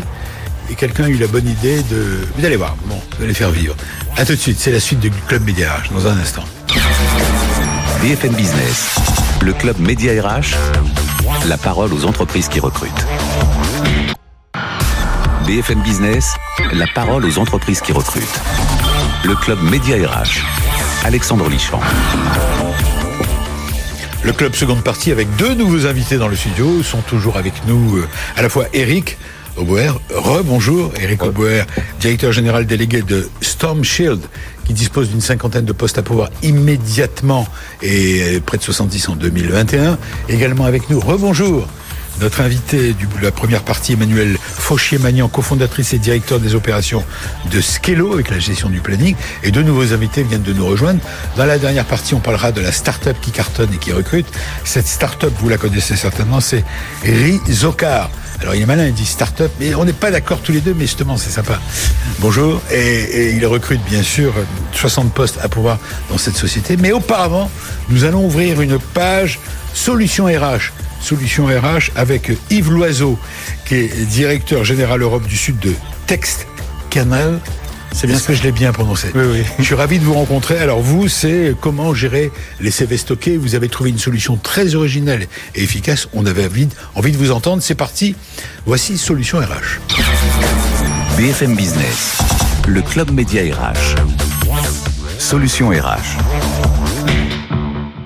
et 0.71 0.75
quelqu'un 0.75 1.03
a 1.03 1.09
eu 1.09 1.17
la 1.17 1.27
bonne 1.27 1.47
idée 1.47 1.83
de... 1.83 2.19
Vous 2.37 2.45
allez 2.45 2.55
voir, 2.55 2.75
bon, 2.85 2.99
de 3.19 3.25
les 3.25 3.33
faire 3.33 3.51
vivre. 3.51 3.75
A 4.15 4.25
tout 4.25 4.31
de 4.31 4.37
suite, 4.37 4.57
c'est 4.57 4.71
la 4.71 4.79
suite 4.79 5.01
du 5.01 5.11
Club 5.11 5.43
Média 5.43 5.73
RH, 5.73 5.93
dans 5.93 6.07
un 6.07 6.17
instant. 6.17 6.45
BFM 8.01 8.33
Business, 8.33 8.95
le 9.41 9.51
Club 9.51 9.77
Média 9.79 10.13
RH, 10.13 10.55
la 11.47 11.57
parole 11.57 11.93
aux 11.93 12.05
entreprises 12.05 12.47
qui 12.47 12.61
recrutent. 12.61 13.05
BFM 15.45 15.81
Business, 15.81 16.33
la 16.71 16.87
parole 16.95 17.25
aux 17.25 17.37
entreprises 17.37 17.81
qui 17.81 17.91
recrutent. 17.91 18.41
Le 19.25 19.35
Club 19.35 19.61
Média 19.61 19.97
RH, 19.97 20.39
Alexandre 21.03 21.49
Lichamp. 21.49 21.81
Le 24.23 24.33
club 24.33 24.53
seconde 24.53 24.83
partie 24.83 25.11
avec 25.11 25.35
deux 25.35 25.55
nouveaux 25.55 25.87
invités 25.87 26.17
dans 26.17 26.27
le 26.27 26.35
studio. 26.35 26.83
Sont 26.83 27.01
toujours 27.01 27.37
avec 27.37 27.53
nous 27.65 27.97
euh, 27.97 28.07
à 28.35 28.43
la 28.43 28.49
fois 28.49 28.65
Eric, 28.71 29.17
Auboer. 29.61 30.01
Re-bonjour, 30.09 30.91
Eric 30.99 31.23
Auboer, 31.23 31.65
directeur 31.99 32.31
général 32.31 32.65
délégué 32.65 33.03
de 33.03 33.29
Storm 33.41 33.83
Shield, 33.83 34.19
qui 34.65 34.73
dispose 34.73 35.09
d'une 35.09 35.21
cinquantaine 35.21 35.65
de 35.65 35.71
postes 35.71 35.99
à 35.99 36.01
pouvoir 36.01 36.29
immédiatement 36.41 37.47
et 37.83 38.41
près 38.43 38.57
de 38.57 38.63
70 38.63 39.09
en 39.09 39.15
2021. 39.15 39.99
Également 40.29 40.65
avec 40.65 40.89
nous, 40.89 40.99
rebonjour, 40.99 41.67
notre 42.21 42.41
invité 42.41 42.93
de 42.93 43.23
la 43.23 43.31
première 43.31 43.61
partie, 43.61 43.93
Emmanuel 43.93 44.35
Fauchier-Magnan, 44.39 45.27
cofondatrice 45.27 45.93
et 45.93 45.99
directeur 45.99 46.39
des 46.39 46.55
opérations 46.55 47.03
de 47.51 47.61
Skello 47.61 48.13
avec 48.13 48.31
la 48.31 48.39
gestion 48.39 48.69
du 48.69 48.79
planning. 48.79 49.15
Et 49.43 49.51
deux 49.51 49.63
nouveaux 49.63 49.93
invités 49.93 50.23
viennent 50.23 50.41
de 50.41 50.53
nous 50.53 50.65
rejoindre. 50.65 51.01
Dans 51.37 51.45
la 51.45 51.59
dernière 51.59 51.85
partie, 51.85 52.15
on 52.15 52.19
parlera 52.19 52.51
de 52.51 52.61
la 52.61 52.71
start-up 52.71 53.17
qui 53.21 53.29
cartonne 53.29 53.71
et 53.73 53.77
qui 53.77 53.91
recrute. 53.91 54.27
Cette 54.63 54.87
start-up, 54.87 55.33
vous 55.39 55.49
la 55.49 55.57
connaissez 55.57 55.95
certainement, 55.95 56.39
c'est 56.39 56.65
Rizokar. 57.03 58.09
Alors 58.41 58.55
il 58.55 58.61
est 58.61 58.65
malin, 58.65 58.87
il 58.87 58.93
dit 58.93 59.05
start-up, 59.05 59.51
mais 59.59 59.75
on 59.75 59.85
n'est 59.85 59.93
pas 59.93 60.09
d'accord 60.09 60.39
tous 60.39 60.51
les 60.51 60.61
deux, 60.61 60.73
mais 60.73 60.85
justement 60.85 61.15
c'est 61.15 61.29
sympa. 61.29 61.59
Bonjour, 62.19 62.59
et, 62.71 63.33
il 63.35 63.45
recrute 63.45 63.81
bien 63.83 64.01
sûr 64.01 64.33
60 64.73 65.13
postes 65.13 65.39
à 65.43 65.47
pouvoir 65.47 65.77
dans 66.09 66.17
cette 66.17 66.35
société, 66.35 66.75
mais 66.75 66.91
auparavant, 66.91 67.51
nous 67.89 68.03
allons 68.03 68.25
ouvrir 68.25 68.61
une 68.61 68.79
page 68.79 69.39
Solution 69.73 70.25
RH. 70.25 70.71
Solution 71.01 71.45
RH 71.45 71.91
avec 71.95 72.31
Yves 72.49 72.71
Loiseau, 72.71 73.17
qui 73.65 73.75
est 73.75 74.05
directeur 74.05 74.63
général 74.63 75.01
Europe 75.01 75.27
du 75.27 75.37
Sud 75.37 75.59
de 75.59 75.73
Text 76.07 76.47
Canal 76.89 77.39
c'est 77.91 78.07
bien 78.07 78.17
ce 78.17 78.27
que 78.27 78.33
je 78.33 78.43
l'ai 78.43 78.51
bien 78.51 78.71
prononcé. 78.71 79.09
Oui, 79.13 79.23
oui. 79.31 79.43
Je 79.59 79.63
suis 79.63 79.75
ravi 79.75 79.99
de 79.99 80.03
vous 80.03 80.13
rencontrer. 80.13 80.57
Alors 80.57 80.81
vous, 80.81 81.07
c'est 81.07 81.53
comment 81.59 81.93
gérer 81.93 82.31
les 82.59 82.71
CV 82.71 82.97
stockés. 82.97 83.37
Vous 83.37 83.55
avez 83.55 83.69
trouvé 83.69 83.89
une 83.89 83.99
solution 83.99 84.37
très 84.37 84.75
originelle 84.75 85.27
et 85.55 85.63
efficace. 85.63 86.07
On 86.13 86.25
avait 86.25 86.45
envie, 86.45 86.69
envie 86.95 87.11
de 87.11 87.17
vous 87.17 87.31
entendre. 87.31 87.61
C'est 87.61 87.75
parti. 87.75 88.15
Voici 88.65 88.97
Solution 88.97 89.39
RH. 89.39 89.79
BFM 91.17 91.55
Business, 91.55 92.17
le 92.67 92.81
club 92.81 93.11
média 93.11 93.43
RH. 93.43 93.95
Solution 95.19 95.69
RH. 95.69 96.17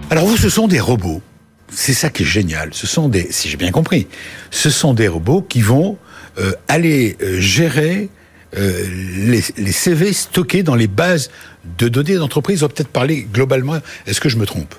Alors 0.09 0.25
vous, 0.25 0.37
ce 0.37 0.49
sont 0.49 0.67
des 0.67 0.79
robots. 0.79 1.21
C'est 1.69 1.93
ça 1.93 2.09
qui 2.09 2.23
est 2.23 2.25
génial. 2.25 2.69
Ce 2.73 2.87
sont 2.87 3.09
des, 3.09 3.27
si 3.31 3.49
j'ai 3.49 3.57
bien 3.57 3.71
compris, 3.71 4.07
ce 4.51 4.69
sont 4.69 4.93
des 4.93 5.07
robots 5.07 5.41
qui 5.41 5.61
vont 5.61 5.97
euh, 6.37 6.51
aller 6.67 7.17
euh, 7.21 7.39
gérer 7.39 8.09
euh, 8.57 8.85
les, 9.17 9.43
les, 9.57 9.71
CV 9.71 10.13
stockés 10.13 10.63
dans 10.63 10.75
les 10.75 10.87
bases 10.87 11.29
de 11.77 11.87
données 11.87 12.15
d'entreprise. 12.15 12.63
On 12.63 12.67
va 12.67 12.73
peut-être 12.73 12.89
parler 12.89 13.27
globalement. 13.31 13.77
Est-ce 14.07 14.21
que 14.21 14.29
je 14.29 14.37
me 14.37 14.45
trompe? 14.45 14.73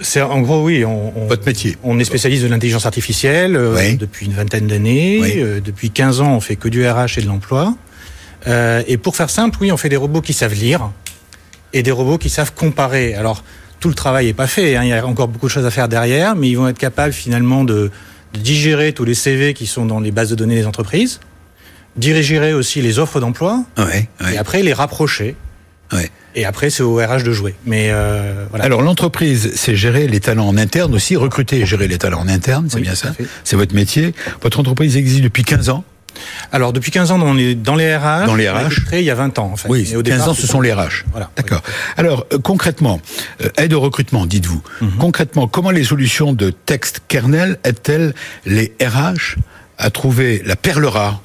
C'est 0.00 0.20
en 0.20 0.40
gros 0.40 0.64
oui. 0.64 0.84
On, 0.84 1.26
Votre 1.26 1.46
métier. 1.46 1.76
On 1.84 1.98
est 1.98 2.04
spécialiste 2.04 2.42
de 2.42 2.48
l'intelligence 2.48 2.86
artificielle 2.86 3.56
euh, 3.56 3.94
depuis 3.96 4.26
une 4.26 4.32
vingtaine 4.32 4.66
d'années. 4.66 5.20
Euh, 5.36 5.60
depuis 5.60 5.90
15 5.90 6.20
ans, 6.20 6.34
on 6.34 6.40
fait 6.40 6.56
que 6.56 6.68
du 6.68 6.86
RH 6.86 7.18
et 7.18 7.22
de 7.22 7.26
l'emploi. 7.26 7.76
Et 8.88 8.96
pour 8.96 9.14
faire 9.14 9.30
simple, 9.30 9.58
oui, 9.60 9.70
on 9.70 9.76
fait 9.76 9.88
des 9.88 9.96
robots 9.96 10.20
qui 10.20 10.32
savent 10.32 10.54
lire 10.54 10.90
et 11.72 11.84
des 11.84 11.92
robots 11.92 12.18
qui 12.18 12.30
savent 12.30 12.52
comparer. 12.52 13.14
Alors 13.14 13.44
tout 13.78 13.88
le 13.88 13.94
travail 13.94 14.26
n'est 14.26 14.32
pas 14.32 14.48
fait. 14.48 14.74
Hein, 14.76 14.82
il 14.82 14.88
y 14.88 14.92
a 14.92 15.06
encore 15.06 15.28
beaucoup 15.28 15.46
de 15.46 15.52
choses 15.52 15.66
à 15.66 15.70
faire 15.70 15.88
derrière, 15.88 16.34
mais 16.34 16.48
ils 16.48 16.56
vont 16.56 16.66
être 16.66 16.78
capables 16.78 17.12
finalement 17.12 17.62
de, 17.62 17.92
de 18.32 18.38
digérer 18.40 18.92
tous 18.92 19.04
les 19.04 19.14
CV 19.14 19.54
qui 19.54 19.66
sont 19.66 19.86
dans 19.86 20.00
les 20.00 20.10
bases 20.10 20.30
de 20.30 20.34
données 20.34 20.56
des 20.56 20.66
entreprises 20.66 21.20
dirigerait 21.96 22.52
aussi 22.52 22.82
les 22.82 22.98
offres 22.98 23.20
d'emploi 23.20 23.64
ouais, 23.78 24.08
et 24.32 24.38
après 24.38 24.62
les 24.62 24.72
rapprocher. 24.72 25.36
Ouais. 25.92 26.10
Et 26.34 26.46
après, 26.46 26.70
c'est 26.70 26.82
au 26.82 26.96
RH 26.96 27.22
de 27.22 27.32
jouer. 27.32 27.54
Mais 27.66 27.88
euh, 27.90 28.46
voilà. 28.48 28.64
Alors, 28.64 28.80
l'entreprise, 28.80 29.52
c'est 29.54 29.76
gérer 29.76 30.06
les 30.08 30.20
talents 30.20 30.48
en 30.48 30.56
interne 30.56 30.94
aussi, 30.94 31.16
recruter 31.16 31.60
et 31.60 31.66
gérer 31.66 31.88
les 31.88 31.98
talents 31.98 32.20
en 32.20 32.28
interne, 32.28 32.68
c'est 32.70 32.80
bien 32.80 32.94
ça 32.94 33.12
C'est 33.44 33.56
votre 33.56 33.74
métier. 33.74 34.14
Votre 34.40 34.60
entreprise 34.60 34.96
existe 34.96 35.22
depuis 35.22 35.44
15 35.44 35.68
ans 35.68 35.84
alors 36.52 36.72
depuis 36.72 36.90
15 36.90 37.10
ans, 37.10 37.20
on 37.22 37.38
est 37.38 37.54
dans 37.54 37.74
les 37.74 37.96
RH. 37.96 38.26
Dans 38.26 38.34
les 38.34 38.48
RH. 38.48 38.84
Créé 38.84 39.00
il 39.00 39.06
y 39.06 39.10
a 39.10 39.14
20 39.14 39.38
ans 39.38 39.50
en 39.52 39.56
fait. 39.56 39.68
Oui, 39.68 39.94
au 39.96 40.02
15 40.02 40.28
ans, 40.28 40.34
ce 40.34 40.46
sont 40.46 40.60
les 40.60 40.72
RH. 40.72 41.04
Voilà. 41.10 41.30
D'accord. 41.36 41.62
Alors 41.96 42.26
euh, 42.32 42.38
concrètement, 42.38 43.00
euh, 43.42 43.48
aide 43.56 43.72
au 43.72 43.80
recrutement, 43.80 44.26
dites-vous. 44.26 44.62
Mm 44.80 44.86
-hmm. 44.86 44.96
Concrètement, 44.98 45.48
comment 45.48 45.70
les 45.70 45.84
solutions 45.84 46.32
de 46.34 46.50
texte 46.50 47.02
kernel 47.08 47.56
aident-elles 47.64 48.14
les 48.44 48.72
RH 48.80 49.38
à 49.78 49.90
trouver 49.90 50.42
la 50.44 50.56
perle 50.56 50.84
rare 50.84 51.22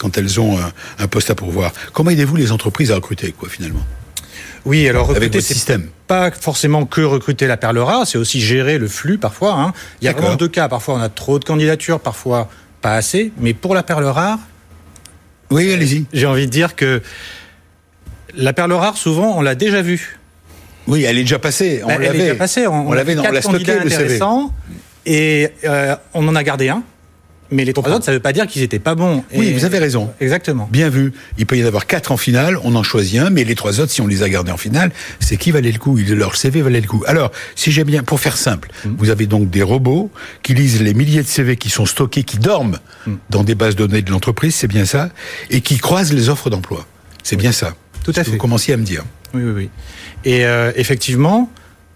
quand 0.00 0.16
elles 0.18 0.40
ont 0.40 0.58
un, 0.58 0.72
un 0.98 1.06
poste 1.06 1.30
à 1.30 1.34
pourvoir. 1.34 1.72
Comment 1.92 2.10
aidez-vous 2.10 2.36
les 2.36 2.52
entreprises 2.52 2.90
à 2.90 2.96
recruter, 2.96 3.32
quoi, 3.32 3.48
finalement? 3.48 3.84
Oui, 4.64 4.88
alors 4.88 5.08
recruter, 5.08 5.26
Avec 5.26 5.34
votre 5.34 5.46
système. 5.46 5.88
pas 6.06 6.30
forcément 6.30 6.86
que 6.86 7.02
recruter 7.02 7.46
la 7.46 7.56
perle 7.56 7.78
rare, 7.78 8.06
c'est 8.06 8.16
aussi 8.18 8.40
gérer 8.40 8.78
le 8.78 8.88
flux 8.88 9.18
parfois. 9.18 9.54
Hein. 9.54 9.72
Il 10.00 10.06
y 10.06 10.08
a 10.08 10.12
vraiment 10.12 10.36
deux 10.36 10.48
cas. 10.48 10.68
Parfois, 10.68 10.94
on 10.94 11.00
a 11.00 11.10
trop 11.10 11.38
de 11.38 11.44
candidatures, 11.44 12.00
parfois 12.00 12.48
pas 12.80 12.94
assez. 12.94 13.32
Mais 13.38 13.52
pour 13.52 13.74
la 13.74 13.82
perle 13.82 14.04
rare, 14.04 14.38
oui, 15.50 15.72
allez-y. 15.72 16.06
J'ai 16.12 16.26
envie 16.26 16.46
de 16.46 16.50
dire 16.50 16.74
que 16.74 17.02
la 18.34 18.52
perle 18.52 18.72
rare, 18.72 18.96
souvent, 18.96 19.36
on 19.36 19.42
l'a 19.42 19.54
déjà 19.54 19.82
vue. 19.82 20.18
Oui, 20.86 21.04
elle 21.04 21.18
est 21.18 21.22
déjà 21.22 21.38
passée. 21.38 21.80
On 21.84 21.86
bah, 21.88 21.94
elle 22.00 22.16
est 22.16 22.18
déjà 22.18 22.34
passée. 22.34 22.66
On, 22.66 22.88
on 22.88 22.92
l'avait 22.92 23.14
dans 23.14 23.22
la 23.22 23.42
stocké 23.42 23.78
le 23.80 23.90
CV. 23.90 24.18
Et 25.06 25.50
euh, 25.64 25.94
on 26.14 26.26
en 26.26 26.34
a 26.34 26.42
gardé 26.42 26.70
un. 26.70 26.82
Mais 27.50 27.64
les 27.64 27.72
trois 27.72 27.90
autres, 27.90 28.04
ça 28.04 28.10
ne 28.10 28.16
veut 28.16 28.22
pas 28.22 28.32
dire 28.32 28.46
qu'ils 28.46 28.62
étaient 28.62 28.78
pas 28.78 28.94
bons. 28.94 29.24
Oui, 29.34 29.52
vous 29.52 29.64
avez 29.64 29.78
raison. 29.78 30.10
Exactement. 30.20 30.68
Bien 30.72 30.88
vu. 30.88 31.12
Il 31.38 31.46
peut 31.46 31.56
y 31.56 31.62
en 31.62 31.66
avoir 31.66 31.86
quatre 31.86 32.10
en 32.10 32.16
finale, 32.16 32.58
on 32.64 32.74
en 32.74 32.82
choisit 32.82 33.20
un, 33.20 33.30
mais 33.30 33.44
les 33.44 33.54
trois 33.54 33.80
autres, 33.80 33.92
si 33.92 34.00
on 34.00 34.06
les 34.06 34.22
a 34.22 34.28
gardés 34.28 34.52
en 34.52 34.56
finale, 34.56 34.90
c'est 35.20 35.36
qui 35.36 35.50
valait 35.50 35.72
le 35.72 35.78
coup? 35.78 35.96
Leur 35.96 36.36
CV 36.36 36.62
valait 36.62 36.80
le 36.80 36.86
coup. 36.86 37.04
Alors, 37.06 37.30
si 37.54 37.70
j'ai 37.70 37.84
bien, 37.84 38.02
pour 38.02 38.20
faire 38.20 38.36
simple, 38.36 38.70
mmh. 38.84 38.94
vous 38.98 39.10
avez 39.10 39.26
donc 39.26 39.50
des 39.50 39.62
robots 39.62 40.10
qui 40.42 40.54
lisent 40.54 40.80
les 40.82 40.94
milliers 40.94 41.22
de 41.22 41.28
CV 41.28 41.56
qui 41.56 41.70
sont 41.70 41.86
stockés, 41.86 42.24
qui 42.24 42.38
dorment 42.38 42.78
mmh. 43.06 43.12
dans 43.30 43.44
des 43.44 43.54
bases 43.54 43.76
de 43.76 43.86
données 43.86 44.02
de 44.02 44.10
l'entreprise, 44.10 44.54
c'est 44.54 44.68
bien 44.68 44.84
ça, 44.84 45.10
et 45.50 45.60
qui 45.60 45.78
croisent 45.78 46.12
les 46.12 46.28
offres 46.28 46.50
d'emploi. 46.50 46.86
C'est 47.22 47.36
oui. 47.36 47.42
bien 47.42 47.52
ça. 47.52 47.74
Tout 48.04 48.12
à 48.16 48.24
fait. 48.24 48.30
Vous 48.30 48.36
commenciez 48.38 48.74
à 48.74 48.76
me 48.76 48.84
dire. 48.84 49.04
Oui, 49.34 49.42
oui, 49.44 49.52
oui. 49.54 49.70
Et 50.24 50.46
euh, 50.46 50.72
effectivement. 50.76 51.50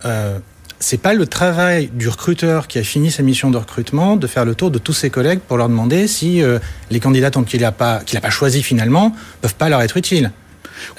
Euh, 0.04 0.38
c'est 0.80 1.00
pas 1.00 1.14
le 1.14 1.26
travail 1.26 1.90
du 1.92 2.08
recruteur 2.08 2.68
qui 2.68 2.78
a 2.78 2.82
fini 2.82 3.10
sa 3.10 3.22
mission 3.22 3.50
de 3.50 3.56
recrutement 3.56 4.16
de 4.16 4.26
faire 4.26 4.44
le 4.44 4.54
tour 4.54 4.70
de 4.70 4.78
tous 4.78 4.92
ses 4.92 5.10
collègues 5.10 5.40
pour 5.40 5.56
leur 5.56 5.68
demander 5.68 6.06
si 6.06 6.42
euh, 6.42 6.58
les 6.90 7.00
candidats 7.00 7.30
dont 7.30 7.42
il 7.42 7.60
n'a 7.62 7.72
pas, 7.72 8.00
qu'il 8.04 8.16
n'a 8.16 8.20
pas 8.20 8.30
choisi 8.30 8.62
finalement 8.62 9.14
peuvent 9.40 9.54
pas 9.54 9.68
leur 9.68 9.82
être 9.82 9.96
utiles. 9.96 10.30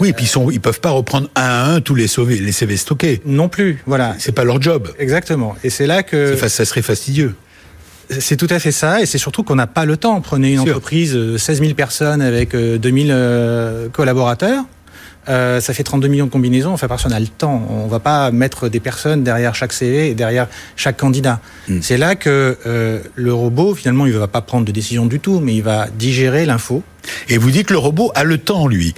Oui, 0.01 0.09
et 0.09 0.13
puis 0.13 0.25
ils, 0.25 0.27
sont, 0.27 0.51
ils 0.51 0.59
peuvent 0.59 0.81
pas 0.81 0.89
reprendre 0.89 1.29
un 1.35 1.41
à 1.41 1.63
un 1.65 1.81
tous 1.81 1.95
les, 1.95 2.07
les 2.41 2.51
CV 2.51 2.75
stockés. 2.75 3.21
Non 3.25 3.47
plus, 3.47 3.81
voilà. 3.85 4.15
C'est 4.19 4.33
pas 4.33 4.43
leur 4.43 4.61
job. 4.61 4.89
Exactement. 4.99 5.55
Et 5.63 5.69
c'est 5.69 5.87
là 5.87 6.03
que. 6.03 6.35
Ça 6.35 6.65
serait 6.65 6.81
fastidieux. 6.81 7.33
C'est 8.09 8.35
tout 8.35 8.47
à 8.49 8.59
fait 8.59 8.71
ça, 8.71 9.01
et 9.01 9.05
c'est 9.05 9.19
surtout 9.19 9.43
qu'on 9.43 9.55
n'a 9.55 9.67
pas 9.67 9.85
le 9.85 9.95
temps. 9.95 10.19
Prenez 10.19 10.53
une 10.53 10.59
entreprise, 10.59 11.37
16 11.37 11.61
000 11.61 11.73
personnes 11.75 12.21
avec 12.21 12.55
2000 12.55 13.07
euh, 13.11 13.87
collaborateurs. 13.89 14.65
Euh, 15.29 15.61
ça 15.61 15.73
fait 15.73 15.83
32 15.83 16.07
millions 16.07 16.25
de 16.25 16.31
combinaisons. 16.31 16.71
Enfin, 16.71 16.87
personne 16.87 17.11
n'a 17.11 17.19
le 17.19 17.27
temps. 17.27 17.67
On 17.69 17.87
va 17.87 17.99
pas 17.99 18.31
mettre 18.31 18.67
des 18.67 18.79
personnes 18.79 19.23
derrière 19.23 19.53
chaque 19.55 19.73
CV 19.73 20.09
et 20.09 20.15
derrière 20.15 20.47
chaque 20.75 20.97
candidat. 20.97 21.39
Mm. 21.67 21.79
C'est 21.81 21.97
là 21.97 22.15
que 22.15 22.57
euh, 22.65 22.99
le 23.15 23.33
robot, 23.33 23.75
finalement, 23.75 24.05
il 24.05 24.13
va 24.13 24.27
pas 24.27 24.41
prendre 24.41 24.65
de 24.65 24.71
décision 24.71 25.05
du 25.05 25.19
tout, 25.19 25.39
mais 25.39 25.55
il 25.55 25.63
va 25.63 25.87
digérer 25.87 26.45
l'info. 26.45 26.83
Et 27.27 27.37
vous 27.37 27.51
dites 27.51 27.67
que 27.67 27.73
le 27.73 27.79
robot 27.79 28.11
a 28.15 28.23
le 28.23 28.37
temps, 28.37 28.67
lui. 28.67 28.93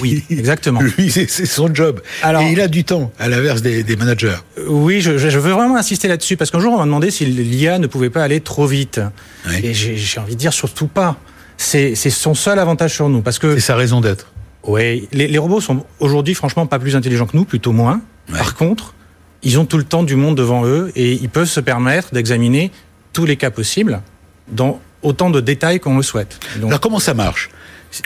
Oui, 0.00 0.24
exactement. 0.30 0.80
lui, 0.98 1.10
c'est 1.10 1.46
son 1.46 1.72
job. 1.74 2.00
Alors, 2.22 2.42
et 2.42 2.52
il 2.52 2.60
a 2.60 2.68
du 2.68 2.84
temps, 2.84 3.12
à 3.18 3.28
l'inverse 3.28 3.62
des, 3.62 3.82
des, 3.82 3.96
managers. 3.96 4.36
Oui, 4.68 5.00
je, 5.00 5.18
je, 5.18 5.38
veux 5.38 5.52
vraiment 5.52 5.76
insister 5.76 6.08
là-dessus, 6.08 6.36
parce 6.36 6.50
qu'un 6.50 6.60
jour, 6.60 6.72
on 6.72 6.78
m'a 6.78 6.84
demandé 6.84 7.10
si 7.10 7.26
l'IA 7.26 7.78
ne 7.78 7.86
pouvait 7.86 8.10
pas 8.10 8.22
aller 8.22 8.40
trop 8.40 8.66
vite. 8.66 9.00
Oui. 9.48 9.60
Et 9.62 9.74
j'ai 9.74 10.20
envie 10.20 10.34
de 10.34 10.40
dire 10.40 10.52
surtout 10.52 10.86
pas. 10.86 11.16
c'est 11.56 11.94
son 11.94 12.34
seul 12.34 12.58
avantage 12.58 12.94
sur 12.94 13.08
nous 13.08 13.20
parce 13.20 13.38
que 13.38 13.54
c'est 13.54 13.60
sa 13.60 13.76
raison 13.76 14.00
d'être. 14.00 14.31
Oui, 14.64 15.08
les, 15.12 15.26
les, 15.26 15.38
robots 15.38 15.60
sont 15.60 15.84
aujourd'hui 15.98 16.34
franchement 16.34 16.66
pas 16.66 16.78
plus 16.78 16.94
intelligents 16.94 17.26
que 17.26 17.36
nous, 17.36 17.44
plutôt 17.44 17.72
moins. 17.72 18.00
Ouais. 18.30 18.38
Par 18.38 18.54
contre, 18.54 18.94
ils 19.42 19.58
ont 19.58 19.64
tout 19.64 19.78
le 19.78 19.84
temps 19.84 20.02
du 20.02 20.16
monde 20.16 20.36
devant 20.36 20.64
eux 20.64 20.92
et 20.94 21.12
ils 21.12 21.28
peuvent 21.28 21.48
se 21.48 21.60
permettre 21.60 22.14
d'examiner 22.14 22.70
tous 23.12 23.24
les 23.24 23.36
cas 23.36 23.50
possibles 23.50 24.02
dans 24.48 24.80
autant 25.02 25.30
de 25.30 25.40
détails 25.40 25.80
qu'on 25.80 25.96
le 25.96 26.02
souhaite. 26.02 26.38
Donc, 26.56 26.70
Alors 26.70 26.80
comment 26.80 27.00
ça 27.00 27.14
marche? 27.14 27.50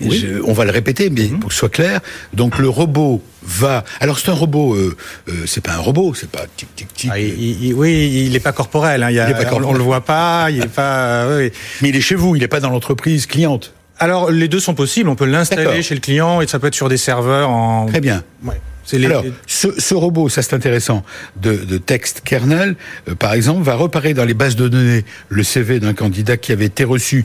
Oui. 0.00 0.18
Je, 0.18 0.42
on 0.42 0.52
va 0.52 0.64
le 0.64 0.72
répéter, 0.72 1.10
mais 1.10 1.28
mmh. 1.28 1.38
pour 1.38 1.48
que 1.48 1.54
ce 1.54 1.60
soit 1.60 1.68
clair. 1.68 2.00
Donc 2.32 2.58
le 2.58 2.68
robot 2.68 3.22
va. 3.44 3.84
Alors 4.00 4.18
c'est 4.18 4.30
un 4.30 4.34
robot. 4.34 4.74
Euh, 4.74 4.96
euh, 5.28 5.44
c'est 5.46 5.60
pas 5.60 5.74
un 5.74 5.78
robot. 5.78 6.12
C'est 6.14 6.28
pas 6.28 6.46
tic 6.56 6.74
tic 6.74 6.92
tic. 6.92 7.10
Ah, 7.12 7.20
il, 7.20 7.64
il, 7.64 7.74
oui, 7.74 8.26
il 8.26 8.34
est 8.34 8.40
pas 8.40 8.50
corporel. 8.50 9.04
Hein. 9.04 9.10
Il, 9.10 9.16
y 9.16 9.20
a, 9.20 9.28
il 9.28 9.30
est 9.30 9.34
pas 9.34 9.44
corporel. 9.44 9.76
On, 9.76 9.78
le 9.78 9.84
voit 9.84 10.04
pas. 10.04 10.50
Il 10.50 10.64
est 10.64 10.68
pas. 10.68 11.28
oui. 11.36 11.52
Mais 11.82 11.90
il 11.90 11.96
est 11.96 12.00
chez 12.00 12.16
vous. 12.16 12.34
Il 12.34 12.40
n'est 12.40 12.48
pas 12.48 12.58
dans 12.58 12.70
l'entreprise 12.70 13.26
cliente. 13.26 13.74
Alors 13.98 14.30
les 14.30 14.48
deux 14.48 14.60
sont 14.60 14.74
possibles. 14.74 15.08
On 15.08 15.16
peut 15.16 15.24
l'installer 15.24 15.82
chez 15.82 15.94
le 15.94 16.00
client 16.00 16.40
et 16.40 16.46
ça 16.46 16.58
peut 16.58 16.66
être 16.68 16.74
sur 16.74 16.88
des 16.88 16.96
serveurs 16.96 17.50
en. 17.50 17.86
Très 17.86 18.00
bien. 18.00 18.22
Ouais. 18.44 18.60
Les, 18.92 19.06
Alors, 19.06 19.24
ce, 19.46 19.68
ce, 19.80 19.94
robot, 19.94 20.28
ça 20.28 20.42
c'est 20.42 20.54
intéressant, 20.54 21.04
de, 21.36 21.56
de 21.56 21.78
texte 21.78 22.22
kernel, 22.24 22.76
euh, 23.08 23.14
par 23.14 23.32
exemple, 23.32 23.62
va 23.62 23.74
repérer 23.74 24.14
dans 24.14 24.24
les 24.24 24.34
bases 24.34 24.54
de 24.54 24.68
données 24.68 25.04
le 25.28 25.42
CV 25.42 25.80
d'un 25.80 25.92
candidat 25.92 26.36
qui 26.36 26.52
avait 26.52 26.66
été 26.66 26.84
reçu 26.84 27.24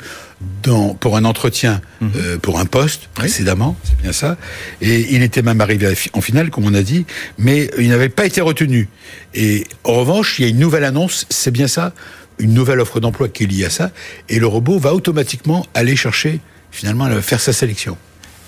dans, 0.64 0.96
pour 0.96 1.18
un 1.18 1.26
entretien, 1.26 1.82
mmh. 2.00 2.08
euh, 2.16 2.38
pour 2.40 2.60
un 2.60 2.66
poste 2.66 3.10
précédemment, 3.14 3.76
oui. 3.78 3.90
c'est 3.90 4.02
bien 4.02 4.12
ça, 4.12 4.38
et 4.82 5.14
il 5.14 5.22
était 5.22 5.44
même 5.44 5.62
arrivé 5.62 5.94
en 6.14 6.22
finale, 6.22 6.50
comme 6.50 6.66
on 6.66 6.74
a 6.74 6.82
dit, 6.82 7.06
mais 7.38 7.70
il 7.78 7.90
n'avait 7.90 8.10
pas 8.10 8.26
été 8.26 8.42
retenu. 8.42 8.90
Et 9.36 9.66
en 9.84 9.94
revanche, 9.94 10.40
il 10.40 10.44
y 10.44 10.46
a 10.46 10.50
une 10.50 10.60
nouvelle 10.60 10.84
annonce, 10.84 11.28
c'est 11.30 11.52
bien 11.52 11.68
ça, 11.68 11.94
une 12.40 12.56
nouvelle 12.56 12.80
offre 12.80 13.00
d'emploi 13.00 13.30
qui 13.30 13.44
est 13.44 13.48
liée 13.48 13.66
à 13.66 13.70
ça, 13.70 13.92
et 14.30 14.40
le 14.40 14.48
robot 14.48 14.80
va 14.80 14.96
automatiquement 14.96 15.66
aller 15.76 15.96
chercher, 15.96 16.40
finalement, 16.72 17.10
faire 17.22 17.40
sa 17.40 17.54
sélection. 17.54 17.98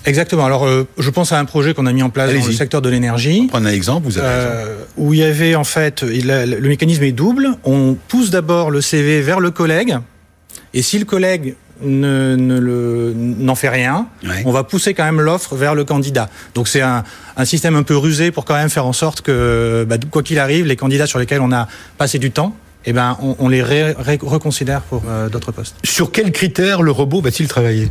Exactement. 0.06 0.44
Alors, 0.44 0.66
euh, 0.66 0.86
je 0.98 1.10
pense 1.10 1.32
à 1.32 1.38
un 1.38 1.44
projet 1.44 1.72
qu'on 1.72 1.86
a 1.86 1.92
mis 1.92 2.02
en 2.02 2.10
place 2.10 2.32
dans 2.32 2.46
le 2.46 2.52
secteur 2.52 2.82
de 2.82 2.88
l'énergie. 2.88 3.46
Prendre 3.46 3.66
un 3.66 3.72
exemple, 3.72 4.06
vous 4.06 4.18
avez 4.18 4.26
euh, 4.28 4.76
Où 4.96 5.14
il 5.14 5.20
y 5.20 5.22
avait 5.22 5.54
en 5.54 5.64
fait, 5.64 6.04
il 6.10 6.30
a, 6.30 6.44
le 6.44 6.68
mécanisme 6.68 7.02
est 7.04 7.12
double. 7.12 7.48
On 7.64 7.96
pousse 8.08 8.30
d'abord 8.30 8.70
le 8.70 8.80
CV 8.80 9.22
vers 9.22 9.40
le 9.40 9.50
collègue, 9.50 9.96
et 10.74 10.82
si 10.82 10.98
le 10.98 11.04
collègue 11.04 11.54
ne, 11.82 12.36
ne 12.36 12.58
le 12.58 13.12
n'en 13.16 13.54
fait 13.54 13.68
rien, 13.68 14.08
ouais. 14.24 14.42
on 14.44 14.52
va 14.52 14.64
pousser 14.64 14.94
quand 14.94 15.04
même 15.04 15.20
l'offre 15.20 15.56
vers 15.56 15.74
le 15.74 15.84
candidat. 15.84 16.28
Donc 16.54 16.68
c'est 16.68 16.82
un, 16.82 17.04
un, 17.36 17.44
système 17.44 17.74
un 17.74 17.82
peu 17.82 17.96
rusé 17.96 18.30
pour 18.30 18.44
quand 18.44 18.54
même 18.54 18.70
faire 18.70 18.86
en 18.86 18.92
sorte 18.92 19.22
que, 19.22 19.86
bah, 19.88 19.96
quoi 20.10 20.22
qu'il 20.22 20.38
arrive, 20.38 20.66
les 20.66 20.76
candidats 20.76 21.06
sur 21.06 21.18
lesquels 21.18 21.40
on 21.40 21.52
a 21.52 21.66
passé 21.98 22.18
du 22.18 22.30
temps, 22.30 22.54
eh 22.84 22.92
ben, 22.92 23.16
on, 23.22 23.36
on 23.38 23.48
les 23.48 23.62
ré, 23.62 23.92
ré, 23.92 24.18
reconsidère 24.20 24.82
pour 24.82 25.02
euh, 25.08 25.28
d'autres 25.28 25.52
postes. 25.52 25.76
Sur 25.84 26.12
quels 26.12 26.32
critères 26.32 26.82
le 26.82 26.90
robot 26.90 27.20
va-t-il 27.20 27.48
travailler? 27.48 27.90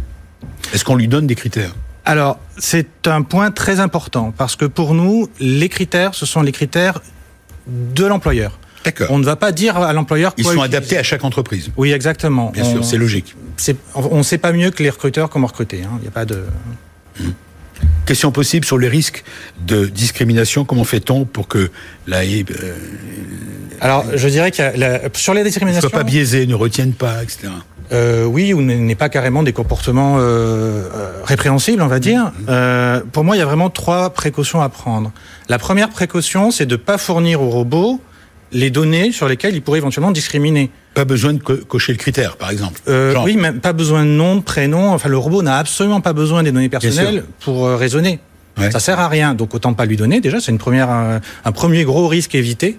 Est-ce 0.73 0.83
qu'on 0.83 0.95
lui 0.95 1.07
donne 1.07 1.27
des 1.27 1.35
critères? 1.35 1.73
Alors, 2.05 2.39
c'est 2.57 3.07
un 3.07 3.21
point 3.21 3.51
très 3.51 3.79
important 3.79 4.33
parce 4.37 4.55
que 4.55 4.65
pour 4.65 4.93
nous, 4.93 5.29
les 5.39 5.69
critères, 5.69 6.15
ce 6.15 6.25
sont 6.25 6.41
les 6.41 6.51
critères 6.51 7.01
de 7.67 8.05
l'employeur. 8.05 8.59
D'accord. 8.83 9.07
On 9.11 9.19
ne 9.19 9.23
va 9.23 9.37
pas 9.37 9.53
dire 9.53 9.77
à 9.77 9.93
l'employeur 9.93 10.33
Ils 10.37 10.43
sont 10.43 10.51
utiliser. 10.51 10.75
adaptés 10.75 10.97
à 10.97 11.03
chaque 11.03 11.23
entreprise. 11.23 11.71
Oui, 11.77 11.93
exactement. 11.93 12.51
Bien 12.51 12.65
on, 12.65 12.71
sûr, 12.71 12.85
c'est 12.85 12.97
logique. 12.97 13.35
On 13.95 14.17
ne 14.17 14.23
sait 14.23 14.37
pas 14.37 14.51
mieux 14.51 14.71
que 14.71 14.83
les 14.83 14.89
recruteurs 14.89 15.29
comment 15.29 15.47
recruter. 15.47 15.77
Il 15.77 15.85
hein. 15.85 15.99
n'y 16.01 16.07
a 16.07 16.11
pas 16.11 16.25
de. 16.25 16.43
Mmh. 17.19 17.29
Question 18.05 18.31
possible 18.31 18.65
sur 18.65 18.77
les 18.77 18.89
risques 18.89 19.23
de 19.65 19.85
discrimination. 19.85 20.65
Comment 20.65 20.83
fait-on 20.83 21.23
pour 21.23 21.47
que 21.47 21.71
la 22.05 22.19
euh, 22.19 22.43
Alors, 23.79 24.05
je 24.13 24.27
dirais 24.27 24.51
que 24.51 24.77
la, 24.77 24.99
sur 25.13 25.33
les 25.33 25.43
discriminations. 25.43 25.87
Ne 25.87 25.89
soient 25.89 25.99
pas 25.99 26.03
biaisés, 26.03 26.45
ne 26.45 26.55
retiennent 26.55 26.93
pas, 26.93 27.23
etc. 27.23 27.47
Euh, 27.91 28.25
oui, 28.25 28.53
ou 28.53 28.61
n'est 28.61 28.95
pas 28.95 29.09
carrément 29.09 29.43
des 29.43 29.53
comportements 29.53 30.17
euh, 30.19 30.87
répréhensibles, 31.25 31.81
on 31.81 31.87
va 31.87 31.99
dire. 31.99 32.31
Euh, 32.49 33.01
pour 33.11 33.23
moi, 33.23 33.35
il 33.35 33.39
y 33.39 33.41
a 33.41 33.45
vraiment 33.45 33.69
trois 33.69 34.11
précautions 34.11 34.61
à 34.61 34.69
prendre. 34.69 35.11
La 35.49 35.59
première 35.59 35.89
précaution, 35.89 36.51
c'est 36.51 36.65
de 36.65 36.73
ne 36.73 36.77
pas 36.77 36.97
fournir 36.97 37.41
au 37.41 37.49
robot 37.49 37.99
les 38.53 38.69
données 38.69 39.11
sur 39.11 39.27
lesquelles 39.27 39.55
il 39.55 39.61
pourrait 39.61 39.79
éventuellement 39.79 40.11
discriminer. 40.11 40.69
Pas 40.93 41.05
besoin 41.05 41.33
de 41.33 41.39
co 41.39 41.57
cocher 41.57 41.91
le 41.91 41.97
critère, 41.97 42.37
par 42.37 42.51
exemple. 42.51 42.79
Euh, 42.87 43.15
oui, 43.23 43.35
même 43.35 43.59
pas 43.59 43.73
besoin 43.73 44.05
de 44.05 44.09
nom, 44.09 44.35
de 44.35 44.41
prénom. 44.41 44.91
Enfin, 44.91 45.09
le 45.09 45.17
robot 45.17 45.41
n'a 45.41 45.57
absolument 45.57 46.01
pas 46.01 46.13
besoin 46.13 46.43
des 46.43 46.51
données 46.51 46.69
personnelles 46.69 47.23
pour 47.39 47.65
euh, 47.65 47.75
raisonner. 47.75 48.19
Ouais. 48.57 48.69
Ça 48.69 48.79
sert 48.79 48.99
à 48.99 49.07
rien. 49.07 49.33
Donc, 49.33 49.55
autant 49.55 49.73
pas 49.73 49.85
lui 49.85 49.97
donner. 49.97 50.21
Déjà, 50.21 50.39
c'est 50.39 50.51
une 50.51 50.59
première, 50.59 50.89
un, 50.89 51.19
un, 51.43 51.51
premier 51.51 51.83
gros 51.83 52.07
risque 52.07 52.35
évité. 52.35 52.77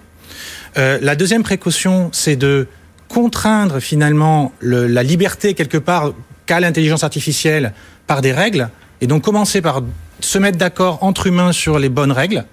Euh, 0.77 0.97
la 1.01 1.15
deuxième 1.15 1.43
précaution, 1.43 2.09
c'est 2.13 2.37
de 2.37 2.67
contraindre 3.07 3.79
finalement 3.79 4.51
le, 4.59 4.87
la 4.87 5.03
liberté 5.03 5.53
quelque 5.53 5.77
part 5.77 6.13
qu'a 6.45 6.59
l'intelligence 6.59 7.03
artificielle 7.03 7.73
par 8.07 8.21
des 8.21 8.33
règles, 8.33 8.69
et 9.01 9.07
donc 9.07 9.23
commencer 9.23 9.61
par 9.61 9.81
se 10.19 10.37
mettre 10.37 10.57
d'accord 10.57 11.03
entre 11.03 11.27
humains 11.27 11.51
sur 11.51 11.79
les 11.79 11.89
bonnes 11.89 12.11
règles. 12.11 12.45